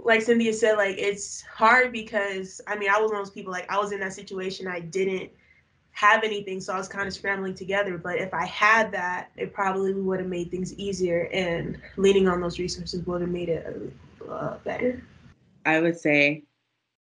like 0.04 0.22
Cynthia 0.22 0.54
said, 0.54 0.78
like 0.78 0.98
it's 0.98 1.42
hard 1.42 1.92
because 1.92 2.62
I 2.68 2.78
mean 2.78 2.90
I 2.90 3.00
was 3.00 3.12
one 3.12 3.20
of 3.20 3.26
those 3.26 3.34
people 3.34 3.52
like 3.52 3.70
I 3.72 3.78
was 3.78 3.92
in 3.92 4.00
that 4.00 4.14
situation. 4.14 4.68
I 4.68 4.80
didn't 4.80 5.32
have 5.92 6.24
anything, 6.24 6.62
so 6.62 6.74
I 6.74 6.78
was 6.78 6.88
kind 6.88 7.08
of 7.08 7.14
scrambling 7.14 7.56
together. 7.56 7.98
But 7.98 8.18
if 8.18 8.34
I 8.34 8.46
had 8.46 8.92
that, 8.92 9.32
it 9.36 9.54
probably 9.54 9.94
would 9.94 10.20
have 10.20 10.30
made 10.30 10.52
things 10.52 10.74
easier, 10.76 11.30
and 11.34 11.80
leaning 11.98 12.28
on 12.28 12.42
those 12.42 12.60
resources 12.60 13.06
would 13.06 13.22
have 13.22 13.30
made 13.30 13.50
it 13.50 13.94
uh, 14.30 14.58
better. 14.64 15.04
I 15.66 15.82
would 15.82 15.98
say 16.00 16.44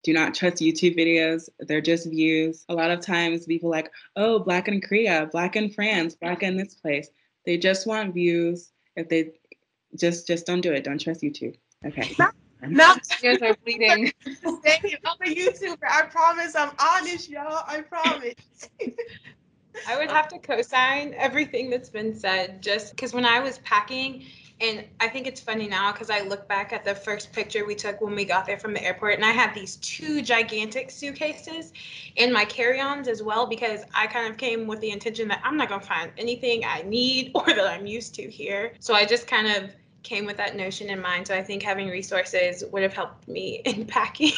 do 0.04 0.14
not 0.14 0.34
trust 0.34 0.58
YouTube 0.58 0.98
videos. 0.98 1.48
They're 1.60 1.82
just 1.82 2.10
views. 2.10 2.66
A 2.70 2.74
lot 2.74 2.89
of 2.89 3.02
times 3.02 3.46
people 3.46 3.70
like, 3.70 3.92
oh, 4.16 4.39
black 4.39 4.68
in 4.68 4.82
Korea, 4.82 5.30
black 5.32 5.56
in 5.56 5.70
France, 5.70 6.16
black 6.16 6.42
in 6.42 6.58
this 6.58 6.74
place. 6.74 7.10
They 7.46 7.58
just 7.58 7.86
want 7.86 8.14
views. 8.14 8.72
If 8.96 9.10
they 9.10 9.32
just 9.96 10.28
just 10.28 10.46
don't 10.46 10.62
do 10.62 10.74
it. 10.74 10.84
Don't 10.84 11.00
trust 11.00 11.22
YouTube. 11.22 11.56
Okay. 11.86 12.16
No, 12.68 12.95
guys 13.24 13.41
are 13.41 13.55
bleeding. 13.66 14.12
I'm 14.26 14.36
a 14.43 15.36
YouTuber. 15.36 15.78
I 15.89 16.03
promise. 16.03 16.55
I'm 16.55 16.72
honest, 16.80 17.28
y'all. 17.30 17.64
I 17.68 17.82
promise. 17.82 18.36
I 19.88 19.97
would 19.97 20.12
have 20.12 20.28
to 20.28 20.38
co-sign 20.38 21.16
everything 21.18 21.72
that's 21.72 21.89
been 21.89 22.14
said, 22.14 22.62
just 22.62 22.91
because 22.91 23.14
when 23.14 23.26
I 23.26 23.39
was 23.39 23.57
packing, 23.59 24.26
and 24.59 24.86
I 24.99 25.07
think 25.07 25.26
it's 25.26 25.41
funny 25.41 25.68
now 25.68 25.91
because 25.91 26.12
I 26.12 26.22
look 26.22 26.47
back 26.47 26.72
at 26.72 26.86
the 26.86 26.93
first 26.93 27.34
picture 27.34 27.66
we 27.66 27.74
took 27.74 27.99
when 27.99 28.14
we 28.14 28.26
got 28.26 28.45
there 28.45 28.59
from 28.59 28.74
the 28.74 28.84
airport, 28.84 29.16
and 29.16 29.26
I 29.26 29.32
had 29.32 29.55
these 29.55 29.78
two 29.78 30.22
gigantic 30.22 30.91
suitcases 30.91 31.74
in 32.16 32.32
my 32.32 32.45
carry-ons 32.45 33.07
as 33.07 33.24
well 33.24 33.47
because 33.47 33.82
I 33.95 34.05
kind 34.05 34.30
of 34.32 34.38
came 34.38 34.68
with 34.68 34.82
the 34.82 34.91
intention 34.91 35.28
that 35.30 35.41
I'm 35.43 35.57
not 35.57 35.70
gonna 35.70 35.82
find 35.82 36.12
anything 36.16 36.64
I 36.64 36.84
need 36.84 37.32
or 37.34 37.45
that 37.47 37.66
I'm 37.66 37.88
used 37.88 38.14
to 38.16 38.30
here. 38.30 38.74
So 38.80 38.93
I 38.93 39.05
just 39.05 39.26
kind 39.26 39.47
of 39.47 39.72
came 40.04 40.26
with 40.26 40.38
that 40.38 40.56
notion 40.56 40.89
in 40.89 41.02
mind. 41.02 41.28
So 41.28 41.36
I 41.36 41.43
think 41.43 41.64
having 41.64 41.88
resources 41.89 42.64
would 42.72 42.84
have 42.84 42.93
helped 42.93 43.28
me 43.28 43.62
in 43.66 43.86
packing. 43.86 44.34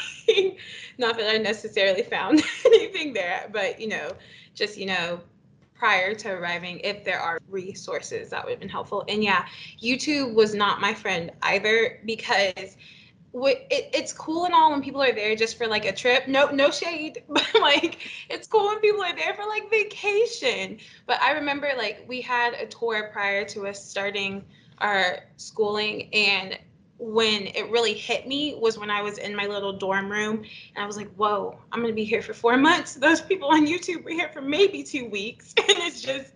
Not 0.98 1.18
that 1.18 1.34
I 1.34 1.38
necessarily 1.38 2.04
found 2.04 2.42
anything 2.66 3.14
there, 3.14 3.50
but 3.52 3.80
you 3.80 3.88
know, 3.88 4.12
just 4.54 4.78
you 4.78 4.86
know, 4.86 5.22
prior 5.74 6.14
to 6.16 6.30
arriving, 6.30 6.80
if 6.80 7.04
there 7.04 7.20
are 7.20 7.40
resources 7.50 8.30
that 8.30 8.44
would 8.44 8.52
have 8.52 8.60
been 8.60 8.70
helpful. 8.70 9.04
And 9.10 9.24
yeah, 9.24 9.46
YouTube 9.82 10.34
was 10.34 10.54
not 10.54 10.80
my 10.80 10.94
friend 10.94 11.32
either 11.42 12.00
because 12.06 12.78
it, 13.34 13.90
it's 13.94 14.14
cool 14.14 14.46
and 14.46 14.54
all 14.54 14.72
when 14.72 14.82
people 14.82 15.02
are 15.02 15.12
there 15.12 15.36
just 15.36 15.58
for 15.58 15.68
like 15.68 15.86
a 15.86 15.92
trip. 15.92 16.28
No, 16.28 16.50
no 16.52 16.70
shade, 16.70 17.24
but 17.30 17.48
like 17.60 18.00
it's 18.30 18.48
cool 18.48 18.68
when 18.68 18.80
people 18.80 19.02
are 19.02 19.16
there 19.16 19.34
for 19.34 19.46
like 19.46 19.70
vacation. 19.70 20.78
But 21.08 21.22
I 21.22 21.32
remember 21.32 21.72
like 21.76 22.06
we 22.08 22.22
had 22.22 22.54
a 22.54 22.68
tour 22.68 23.10
prior 23.12 23.44
to 23.46 23.68
us 23.68 23.84
starting 23.84 24.44
our 24.80 25.20
schooling 25.38 26.10
and 26.14 26.58
when 27.04 27.48
it 27.48 27.70
really 27.70 27.94
hit 27.94 28.28
me 28.28 28.56
was 28.60 28.78
when 28.78 28.90
I 28.90 29.02
was 29.02 29.18
in 29.18 29.36
my 29.36 29.46
little 29.46 29.74
dorm 29.74 30.10
room 30.10 30.38
and 30.38 30.84
I 30.84 30.86
was 30.86 30.96
like, 30.96 31.12
whoa, 31.16 31.60
I'm 31.72 31.82
gonna 31.82 31.94
be 31.94 32.06
here 32.06 32.22
for 32.22 32.34
four 32.34 32.56
months. 32.56 32.96
Those 32.96 33.20
people 33.20 33.50
on 33.50 33.68
YouTube 33.68 34.04
were 34.04 34.12
here 34.12 34.30
for 34.34 34.42
maybe 34.42 34.84
two 34.84 35.10
weeks. 35.10 35.54
And 35.64 35.78
it's 35.80 36.02
just 36.02 36.34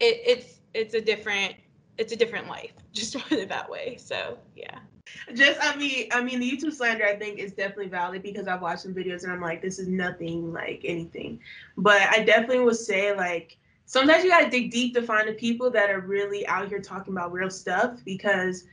it, 0.00 0.20
it's 0.24 0.60
it's 0.74 0.94
a 0.94 1.00
different 1.00 1.54
it's 1.98 2.12
a 2.12 2.16
different 2.16 2.48
life. 2.48 2.72
Just 2.92 3.16
put 3.18 3.38
it 3.38 3.48
that 3.48 3.68
way. 3.68 3.96
So 3.98 4.38
yeah. 4.56 4.78
Just 5.34 5.58
I 5.62 5.76
mean 5.76 6.08
I 6.12 6.22
mean 6.22 6.40
the 6.40 6.50
YouTube 6.50 6.72
slander 6.72 7.04
I 7.04 7.16
think 7.16 7.38
is 7.38 7.52
definitely 7.52 7.88
valid 7.88 8.22
because 8.22 8.46
I've 8.48 8.62
watched 8.62 8.82
some 8.82 8.94
videos 8.94 9.24
and 9.24 9.32
I'm 9.32 9.40
like, 9.40 9.62
this 9.62 9.78
is 9.78 9.88
nothing 9.88 10.52
like 10.52 10.80
anything. 10.84 11.40
But 11.76 12.02
I 12.02 12.22
definitely 12.24 12.60
would 12.60 12.76
say 12.76 13.14
like 13.16 13.58
sometimes 13.88 14.22
you 14.22 14.30
gotta 14.30 14.50
dig 14.50 14.70
deep 14.70 14.94
to 14.94 15.02
find 15.02 15.26
the 15.26 15.32
people 15.32 15.70
that 15.70 15.90
are 15.90 16.00
really 16.00 16.46
out 16.46 16.68
here 16.68 16.78
talking 16.78 17.14
about 17.14 17.32
real 17.32 17.50
stuff 17.50 17.98
because 18.04 18.64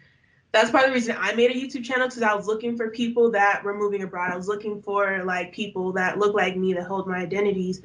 that's 0.51 0.69
part 0.69 0.83
of 0.83 0.89
the 0.89 0.93
reason 0.93 1.15
I 1.17 1.33
made 1.33 1.51
a 1.51 1.53
YouTube 1.53 1.85
channel 1.85 2.07
because 2.07 2.21
I 2.21 2.35
was 2.35 2.47
looking 2.47 2.77
for 2.77 2.89
people 2.89 3.31
that 3.31 3.63
were 3.63 3.73
moving 3.73 4.03
abroad. 4.03 4.31
I 4.31 4.37
was 4.37 4.47
looking 4.47 4.81
for 4.81 5.23
like 5.23 5.53
people 5.53 5.93
that 5.93 6.19
look 6.19 6.35
like 6.35 6.57
me 6.57 6.73
that 6.73 6.85
hold 6.85 7.07
my 7.07 7.17
identities 7.17 7.81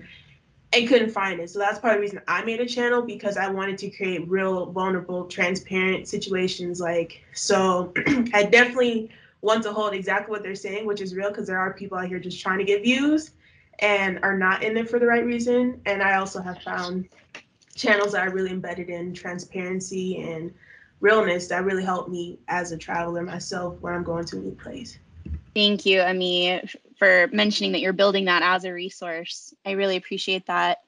and 0.72 0.88
couldn't 0.88 1.10
find 1.10 1.40
it. 1.40 1.50
So 1.50 1.60
that's 1.60 1.78
part 1.78 1.94
of 1.94 1.98
the 1.98 2.02
reason 2.02 2.20
I 2.26 2.44
made 2.44 2.60
a 2.60 2.66
channel 2.66 3.02
because 3.02 3.36
I 3.36 3.48
wanted 3.48 3.78
to 3.78 3.90
create 3.90 4.28
real, 4.28 4.66
vulnerable, 4.66 5.26
transparent 5.26 6.08
situations. 6.08 6.80
Like, 6.80 7.22
so 7.32 7.92
I 8.34 8.44
definitely 8.44 9.10
want 9.40 9.62
to 9.64 9.72
hold 9.72 9.94
exactly 9.94 10.32
what 10.32 10.42
they're 10.42 10.54
saying, 10.54 10.84
which 10.84 11.00
is 11.00 11.14
real 11.14 11.30
because 11.30 11.46
there 11.46 11.58
are 11.58 11.72
people 11.74 11.96
out 11.96 12.08
here 12.08 12.18
just 12.18 12.40
trying 12.40 12.58
to 12.58 12.64
get 12.64 12.82
views 12.82 13.32
and 13.80 14.18
are 14.22 14.36
not 14.36 14.62
in 14.62 14.74
there 14.74 14.86
for 14.86 14.98
the 14.98 15.06
right 15.06 15.24
reason. 15.24 15.80
And 15.86 16.02
I 16.02 16.16
also 16.16 16.40
have 16.40 16.62
found 16.62 17.08
channels 17.74 18.12
that 18.12 18.26
are 18.26 18.30
really 18.30 18.50
embedded 18.50 18.88
in 18.88 19.14
transparency 19.14 20.20
and 20.22 20.52
realness 21.00 21.48
that 21.48 21.64
really 21.64 21.84
help 21.84 22.08
me 22.08 22.38
as 22.48 22.72
a 22.72 22.76
traveler 22.76 23.22
myself 23.22 23.80
when 23.80 23.94
I'm 23.94 24.04
going 24.04 24.24
to 24.26 24.36
a 24.36 24.40
new 24.40 24.54
place. 24.54 24.98
Thank 25.54 25.86
you, 25.86 26.00
Ami, 26.00 26.62
for 26.98 27.28
mentioning 27.32 27.72
that 27.72 27.80
you're 27.80 27.92
building 27.92 28.26
that 28.26 28.42
as 28.42 28.64
a 28.64 28.72
resource. 28.72 29.54
I 29.64 29.72
really 29.72 29.96
appreciate 29.96 30.46
that. 30.46 30.78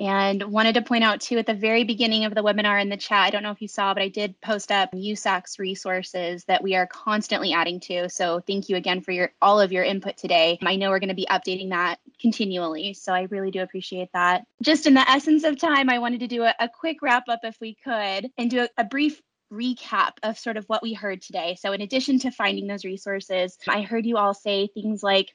And 0.00 0.42
wanted 0.44 0.74
to 0.74 0.82
point 0.82 1.02
out 1.02 1.20
too 1.20 1.38
at 1.38 1.46
the 1.46 1.54
very 1.54 1.84
beginning 1.84 2.24
of 2.24 2.34
the 2.34 2.42
webinar 2.42 2.80
in 2.80 2.88
the 2.88 2.96
chat, 2.96 3.26
I 3.26 3.30
don't 3.30 3.42
know 3.42 3.50
if 3.50 3.60
you 3.60 3.68
saw, 3.68 3.94
but 3.94 4.02
I 4.02 4.08
did 4.08 4.40
post 4.40 4.70
up 4.70 4.92
USAC's 4.92 5.58
resources 5.58 6.44
that 6.44 6.62
we 6.62 6.76
are 6.76 6.86
constantly 6.86 7.52
adding 7.52 7.80
to. 7.80 8.08
So 8.08 8.40
thank 8.40 8.68
you 8.68 8.76
again 8.76 9.00
for 9.00 9.10
your 9.10 9.32
all 9.42 9.60
of 9.60 9.72
your 9.72 9.84
input 9.84 10.16
today. 10.16 10.58
I 10.62 10.76
know 10.76 10.90
we're 10.90 11.00
going 11.00 11.08
to 11.08 11.14
be 11.14 11.26
updating 11.28 11.70
that 11.70 11.98
continually. 12.20 12.94
So 12.94 13.12
I 13.12 13.22
really 13.22 13.50
do 13.50 13.60
appreciate 13.60 14.10
that. 14.12 14.44
Just 14.62 14.86
in 14.86 14.94
the 14.94 15.08
essence 15.08 15.44
of 15.44 15.58
time, 15.58 15.90
I 15.90 15.98
wanted 15.98 16.20
to 16.20 16.28
do 16.28 16.44
a, 16.44 16.54
a 16.60 16.68
quick 16.68 17.02
wrap 17.02 17.24
up 17.28 17.40
if 17.42 17.56
we 17.60 17.74
could 17.82 18.30
and 18.38 18.50
do 18.50 18.62
a, 18.62 18.68
a 18.78 18.84
brief 18.84 19.20
recap 19.52 20.12
of 20.22 20.38
sort 20.38 20.56
of 20.56 20.64
what 20.66 20.82
we 20.82 20.92
heard 20.92 21.22
today. 21.22 21.56
So, 21.58 21.72
in 21.72 21.80
addition 21.80 22.18
to 22.20 22.30
finding 22.30 22.66
those 22.66 22.84
resources, 22.84 23.56
I 23.66 23.82
heard 23.82 24.06
you 24.06 24.16
all 24.16 24.34
say 24.34 24.68
things 24.68 25.02
like 25.02 25.34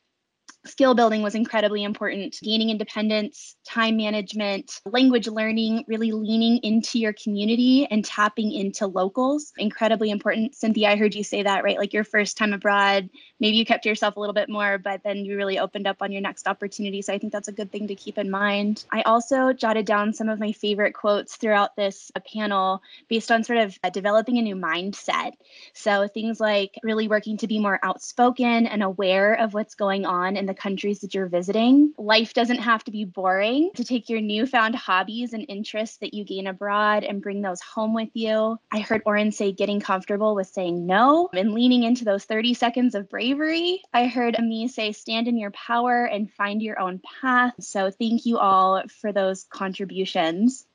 skill 0.65 0.95
building 0.95 1.21
was 1.21 1.35
incredibly 1.35 1.83
important. 1.83 2.37
Gaining 2.41 2.69
independence 2.69 3.55
time 3.67 3.97
management 3.97 4.79
language 4.85 5.27
learning 5.27 5.83
really 5.87 6.11
leaning 6.11 6.57
into 6.63 6.99
your 6.99 7.13
community 7.13 7.85
and 7.89 8.03
tapping 8.03 8.51
into 8.51 8.87
locals 8.87 9.51
incredibly 9.57 10.09
important. 10.09 10.55
Cynthia 10.55 10.89
i 10.89 10.95
heard 10.95 11.15
you 11.15 11.23
say 11.23 11.43
that 11.43 11.63
right? 11.63 11.77
Like 11.77 11.93
your 11.93 12.03
first 12.03 12.37
time 12.37 12.53
abroad 12.53 13.09
maybe 13.39 13.57
you 13.57 13.65
kept 13.65 13.85
yourself 13.85 14.15
a 14.15 14.19
little 14.19 14.33
bit 14.33 14.49
more 14.49 14.77
but 14.77 15.01
then 15.03 15.25
you 15.25 15.35
really 15.35 15.59
opened 15.59 15.87
up 15.87 15.97
on 16.01 16.11
your 16.11 16.21
next 16.21 16.47
opportunity. 16.47 17.01
So 17.01 17.13
i 17.13 17.17
think 17.17 17.33
that's 17.33 17.47
a 17.47 17.53
good 17.53 17.71
thing 17.71 17.87
to 17.87 17.95
keep 17.95 18.17
in 18.17 18.29
mind. 18.29 18.85
I 18.91 19.01
also 19.01 19.53
jotted 19.53 19.85
down 19.85 20.13
some 20.13 20.29
of 20.29 20.39
my 20.39 20.53
favorite 20.53 20.93
quotes 20.93 21.35
throughout 21.35 21.75
this 21.75 22.11
uh, 22.15 22.21
panel 22.33 22.81
based 23.09 23.31
on 23.31 23.43
sort 23.43 23.59
of 23.59 23.77
uh, 23.83 23.89
developing 23.89 24.37
a 24.37 24.41
new 24.41 24.55
mindset. 24.55 25.33
So 25.73 26.07
things 26.07 26.39
like 26.39 26.77
really 26.83 27.07
working 27.07 27.37
to 27.37 27.47
be 27.47 27.59
more 27.59 27.79
outspoken 27.83 28.67
and 28.67 28.81
aware 28.81 29.33
of 29.33 29.53
what's 29.53 29.75
going 29.75 30.05
on 30.05 30.32
in 30.37 30.45
the 30.45 30.53
countries 30.53 30.99
that 30.99 31.13
you're 31.13 31.27
visiting. 31.27 31.93
Life 31.97 32.33
doesn't 32.33 32.59
have 32.59 32.83
to 32.85 32.91
be 32.91 33.05
boring. 33.05 33.71
To 33.75 33.83
take 33.83 34.09
your 34.09 34.21
newfound 34.21 34.75
hobbies 34.75 35.33
and 35.33 35.45
interests 35.47 35.97
that 35.97 36.13
you 36.13 36.23
gain 36.23 36.47
abroad 36.47 37.03
and 37.03 37.21
bring 37.21 37.41
those 37.41 37.61
home 37.61 37.93
with 37.93 38.09
you. 38.13 38.59
I 38.71 38.79
heard 38.79 39.03
Oren 39.05 39.31
say 39.31 39.51
getting 39.51 39.79
comfortable 39.79 40.35
with 40.35 40.47
saying 40.47 40.85
no 40.85 41.29
and 41.33 41.53
leaning 41.53 41.83
into 41.83 42.05
those 42.05 42.25
30 42.25 42.53
seconds 42.53 42.95
of 42.95 43.09
bravery. 43.09 43.81
I 43.93 44.07
heard 44.07 44.35
Ami 44.35 44.67
say 44.67 44.91
stand 44.91 45.27
in 45.27 45.37
your 45.37 45.51
power 45.51 46.05
and 46.05 46.31
find 46.31 46.61
your 46.61 46.79
own 46.79 47.01
path. 47.21 47.53
So 47.59 47.91
thank 47.91 48.25
you 48.25 48.37
all 48.37 48.83
for 49.01 49.11
those 49.11 49.45
contributions 49.49 50.65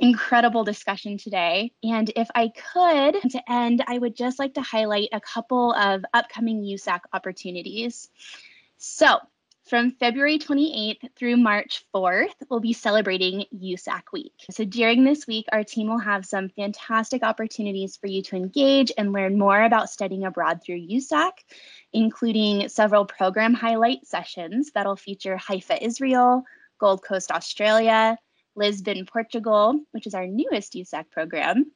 incredible 0.00 0.64
discussion 0.64 1.18
today. 1.18 1.72
And 1.82 2.10
if 2.16 2.28
I 2.34 2.48
could, 2.48 3.30
to 3.30 3.50
end, 3.50 3.84
I 3.86 3.98
would 3.98 4.16
just 4.16 4.38
like 4.38 4.54
to 4.54 4.62
highlight 4.62 5.08
a 5.12 5.20
couple 5.20 5.72
of 5.72 6.04
upcoming 6.12 6.62
USAC 6.62 7.00
opportunities. 7.12 8.08
So, 8.84 9.18
from 9.68 9.92
February 9.92 10.40
28th 10.40 11.14
through 11.14 11.36
March 11.36 11.84
4th, 11.94 12.34
we'll 12.50 12.58
be 12.58 12.72
celebrating 12.72 13.44
USAC 13.54 14.02
Week. 14.12 14.32
So, 14.50 14.64
during 14.64 15.04
this 15.04 15.24
week, 15.24 15.46
our 15.52 15.62
team 15.62 15.86
will 15.86 16.00
have 16.00 16.26
some 16.26 16.48
fantastic 16.48 17.22
opportunities 17.22 17.96
for 17.96 18.08
you 18.08 18.22
to 18.22 18.34
engage 18.34 18.90
and 18.98 19.12
learn 19.12 19.38
more 19.38 19.62
about 19.62 19.88
studying 19.88 20.24
abroad 20.24 20.62
through 20.64 20.84
USAC, 20.84 21.30
including 21.92 22.68
several 22.68 23.04
program 23.04 23.54
highlight 23.54 24.04
sessions 24.04 24.72
that'll 24.74 24.96
feature 24.96 25.36
Haifa, 25.36 25.80
Israel, 25.80 26.42
Gold 26.78 27.04
Coast, 27.04 27.30
Australia, 27.30 28.18
Lisbon, 28.56 29.06
Portugal, 29.06 29.80
which 29.92 30.08
is 30.08 30.14
our 30.14 30.26
newest 30.26 30.72
USAC 30.72 31.08
program, 31.08 31.70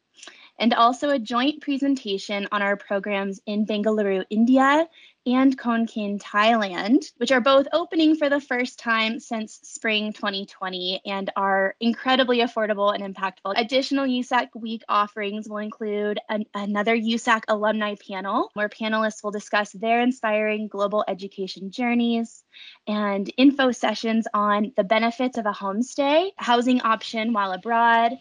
and 0.58 0.74
also 0.74 1.10
a 1.10 1.18
joint 1.18 1.60
presentation 1.60 2.48
on 2.52 2.62
our 2.62 2.76
programs 2.76 3.40
in 3.46 3.64
Bangalore, 3.64 4.24
India, 4.30 4.88
and 5.26 5.58
Khon 5.58 5.88
Kaen, 5.88 6.20
Thailand, 6.20 7.10
which 7.16 7.32
are 7.32 7.40
both 7.40 7.66
opening 7.72 8.14
for 8.14 8.28
the 8.28 8.40
first 8.40 8.78
time 8.78 9.18
since 9.18 9.58
spring 9.64 10.12
2020 10.12 11.00
and 11.04 11.30
are 11.34 11.74
incredibly 11.80 12.38
affordable 12.38 12.94
and 12.94 13.02
impactful. 13.02 13.54
Additional 13.56 14.06
USAC 14.06 14.48
week 14.54 14.82
offerings 14.88 15.48
will 15.48 15.58
include 15.58 16.20
an, 16.28 16.44
another 16.54 16.96
USAC 16.96 17.42
alumni 17.48 17.96
panel 18.08 18.50
where 18.54 18.68
panelists 18.68 19.24
will 19.24 19.32
discuss 19.32 19.72
their 19.72 20.00
inspiring 20.00 20.68
global 20.68 21.04
education 21.08 21.72
journeys 21.72 22.44
and 22.86 23.28
info 23.36 23.72
sessions 23.72 24.28
on 24.32 24.72
the 24.76 24.84
benefits 24.84 25.38
of 25.38 25.46
a 25.46 25.52
homestay, 25.52 26.30
housing 26.36 26.80
option 26.82 27.32
while 27.32 27.50
abroad, 27.50 28.12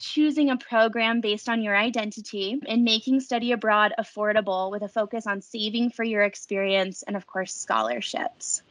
choosing 0.00 0.50
a 0.50 0.56
program 0.56 1.20
based 1.20 1.48
on 1.48 1.62
your 1.62 1.76
identity 1.76 2.58
and 2.66 2.82
making 2.82 3.20
study 3.20 3.52
abroad 3.52 3.92
affordable 3.98 4.70
with 4.70 4.82
a 4.82 4.88
focus 4.88 5.26
on 5.26 5.42
saving 5.42 5.90
for 5.90 6.02
your 6.02 6.22
experience 6.22 7.02
and, 7.02 7.16
of 7.16 7.26
course, 7.26 7.54
scholarships. 7.54 8.62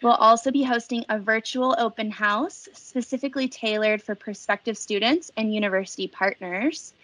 We'll 0.00 0.12
also 0.12 0.50
be 0.50 0.62
hosting 0.62 1.04
a 1.08 1.18
virtual 1.18 1.74
open 1.78 2.10
house 2.10 2.68
specifically 2.72 3.48
tailored 3.48 4.02
for 4.02 4.14
prospective 4.14 4.78
students 4.78 5.30
and 5.36 5.54
university 5.54 6.06
partners. 6.06 6.94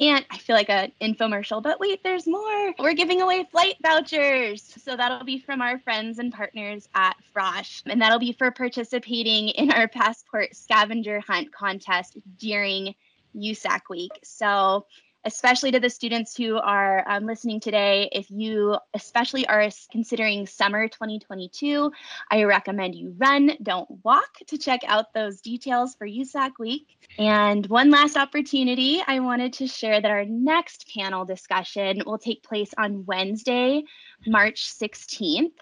And 0.00 0.24
I 0.30 0.38
feel 0.38 0.56
like 0.56 0.70
an 0.70 0.92
infomercial, 1.02 1.62
but 1.62 1.78
wait, 1.78 2.02
there's 2.02 2.26
more. 2.26 2.74
We're 2.78 2.94
giving 2.94 3.20
away 3.20 3.46
flight 3.50 3.76
vouchers. 3.82 4.62
So 4.82 4.96
that'll 4.96 5.24
be 5.24 5.38
from 5.38 5.60
our 5.60 5.78
friends 5.78 6.18
and 6.18 6.32
partners 6.32 6.88
at 6.94 7.16
Frosch. 7.34 7.82
And 7.84 8.00
that'll 8.00 8.18
be 8.18 8.32
for 8.32 8.50
participating 8.50 9.48
in 9.50 9.70
our 9.70 9.88
passport 9.88 10.56
scavenger 10.56 11.20
hunt 11.20 11.52
contest 11.52 12.16
during 12.38 12.94
USAC 13.36 13.80
week. 13.90 14.12
So 14.24 14.86
especially 15.24 15.70
to 15.72 15.80
the 15.80 15.90
students 15.90 16.36
who 16.36 16.56
are 16.56 17.04
um, 17.08 17.26
listening 17.26 17.60
today, 17.60 18.08
if 18.12 18.30
you 18.30 18.76
especially 18.94 19.46
are 19.46 19.68
considering 19.90 20.46
summer 20.46 20.88
2022, 20.88 21.92
I 22.30 22.44
recommend 22.44 22.94
you 22.94 23.14
run, 23.18 23.52
don't 23.62 23.88
walk 24.04 24.38
to 24.46 24.58
check 24.58 24.80
out 24.86 25.12
those 25.12 25.40
details 25.40 25.94
for 25.94 26.06
USAC 26.06 26.52
week. 26.58 26.96
And 27.18 27.66
one 27.66 27.90
last 27.90 28.16
opportunity, 28.16 29.02
I 29.06 29.20
wanted 29.20 29.52
to 29.54 29.66
share 29.66 30.00
that 30.00 30.10
our 30.10 30.24
next 30.24 30.88
panel 30.94 31.24
discussion 31.24 32.02
will 32.06 32.18
take 32.18 32.42
place 32.42 32.72
on 32.78 33.04
Wednesday, 33.06 33.84
March 34.26 34.72
16th. 34.72 35.52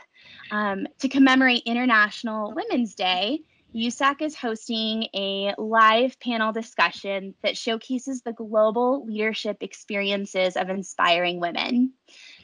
Um, 0.51 0.87
to 0.99 1.09
commemorate 1.09 1.63
International 1.67 2.53
Women's 2.55 2.95
Day, 2.95 3.41
USAC 3.75 4.23
is 4.23 4.35
hosting 4.35 5.05
a 5.15 5.55
live 5.59 6.19
panel 6.21 6.53
discussion 6.53 7.35
that 7.43 7.57
showcases 7.57 8.23
the 8.23 8.33
global 8.33 9.05
leadership 9.05 9.59
experiences 9.61 10.57
of 10.57 10.71
inspiring 10.71 11.39
women. 11.39 11.93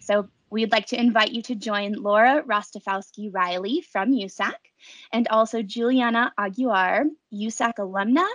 So, 0.01 0.29
we'd 0.51 0.71
like 0.71 0.87
to 0.87 1.01
invite 1.01 1.33
you 1.33 1.43
to 1.43 1.55
join 1.55 1.95
Laura 1.95 2.43
Rostafowski 2.43 3.33
Riley 3.33 3.81
from 3.81 4.13
USAC 4.13 4.53
and 5.13 5.27
also 5.29 5.63
Juliana 5.63 6.33
Aguiar, 6.39 7.07
USAC 7.33 7.77
alumna 7.79 8.29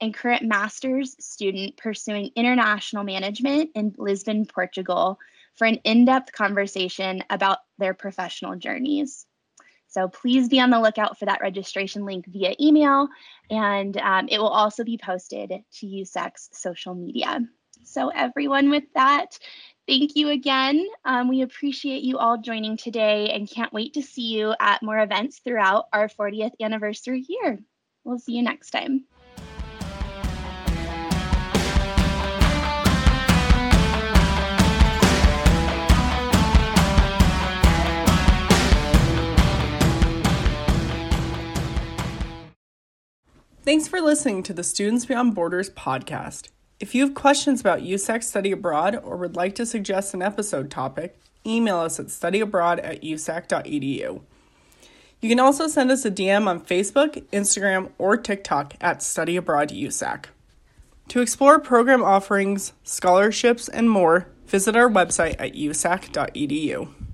and 0.00 0.14
current 0.14 0.44
master's 0.44 1.16
student 1.18 1.76
pursuing 1.76 2.30
international 2.36 3.02
management 3.02 3.70
in 3.74 3.92
Lisbon, 3.98 4.46
Portugal, 4.46 5.18
for 5.56 5.66
an 5.66 5.76
in 5.84 6.04
depth 6.04 6.32
conversation 6.32 7.24
about 7.28 7.58
their 7.78 7.92
professional 7.92 8.54
journeys. 8.54 9.26
So 9.88 10.08
please 10.08 10.48
be 10.48 10.60
on 10.60 10.70
the 10.70 10.80
lookout 10.80 11.18
for 11.18 11.26
that 11.26 11.40
registration 11.40 12.04
link 12.04 12.26
via 12.26 12.54
email, 12.60 13.08
and 13.50 13.96
um, 13.98 14.28
it 14.28 14.38
will 14.38 14.48
also 14.48 14.84
be 14.84 14.98
posted 14.98 15.50
to 15.50 15.86
USAC's 15.86 16.50
social 16.52 16.94
media. 16.94 17.40
So, 17.84 18.08
everyone, 18.08 18.70
with 18.70 18.84
that, 18.94 19.38
thank 19.86 20.16
you 20.16 20.30
again. 20.30 20.84
Um, 21.04 21.28
we 21.28 21.42
appreciate 21.42 22.02
you 22.02 22.18
all 22.18 22.38
joining 22.38 22.76
today 22.76 23.30
and 23.30 23.48
can't 23.48 23.72
wait 23.72 23.94
to 23.94 24.02
see 24.02 24.22
you 24.22 24.54
at 24.60 24.82
more 24.82 24.98
events 24.98 25.38
throughout 25.38 25.86
our 25.92 26.08
40th 26.08 26.52
anniversary 26.60 27.24
year. 27.28 27.58
We'll 28.04 28.18
see 28.18 28.32
you 28.32 28.42
next 28.42 28.70
time. 28.70 29.04
Thanks 43.66 43.88
for 43.88 44.00
listening 44.00 44.44
to 44.44 44.52
the 44.52 44.62
Students 44.62 45.06
Beyond 45.06 45.34
Borders 45.34 45.70
podcast. 45.70 46.50
If 46.78 46.94
you 46.94 47.04
have 47.04 47.16
questions 47.16 47.60
about 47.60 47.80
USAC 47.80 48.22
study 48.22 48.52
abroad 48.52 48.94
or 49.02 49.16
would 49.16 49.34
like 49.34 49.56
to 49.56 49.66
suggest 49.66 50.14
an 50.14 50.22
episode 50.22 50.70
topic, 50.70 51.18
email 51.44 51.78
us 51.78 51.98
at 51.98 52.06
studyabroad 52.06 52.78
at 52.84 53.02
usac.edu. 53.02 54.20
You 55.20 55.28
can 55.28 55.40
also 55.40 55.66
send 55.66 55.90
us 55.90 56.04
a 56.04 56.12
DM 56.12 56.46
on 56.46 56.60
Facebook, 56.60 57.20
Instagram, 57.32 57.90
or 57.98 58.16
TikTok 58.16 58.74
at 58.80 59.00
StudyAbroadUSAC. 59.00 60.26
To 61.08 61.20
explore 61.20 61.58
program 61.58 62.04
offerings, 62.04 62.72
scholarships, 62.84 63.68
and 63.68 63.90
more, 63.90 64.28
visit 64.46 64.76
our 64.76 64.88
website 64.88 65.34
at 65.40 65.54
usac.edu. 65.54 67.05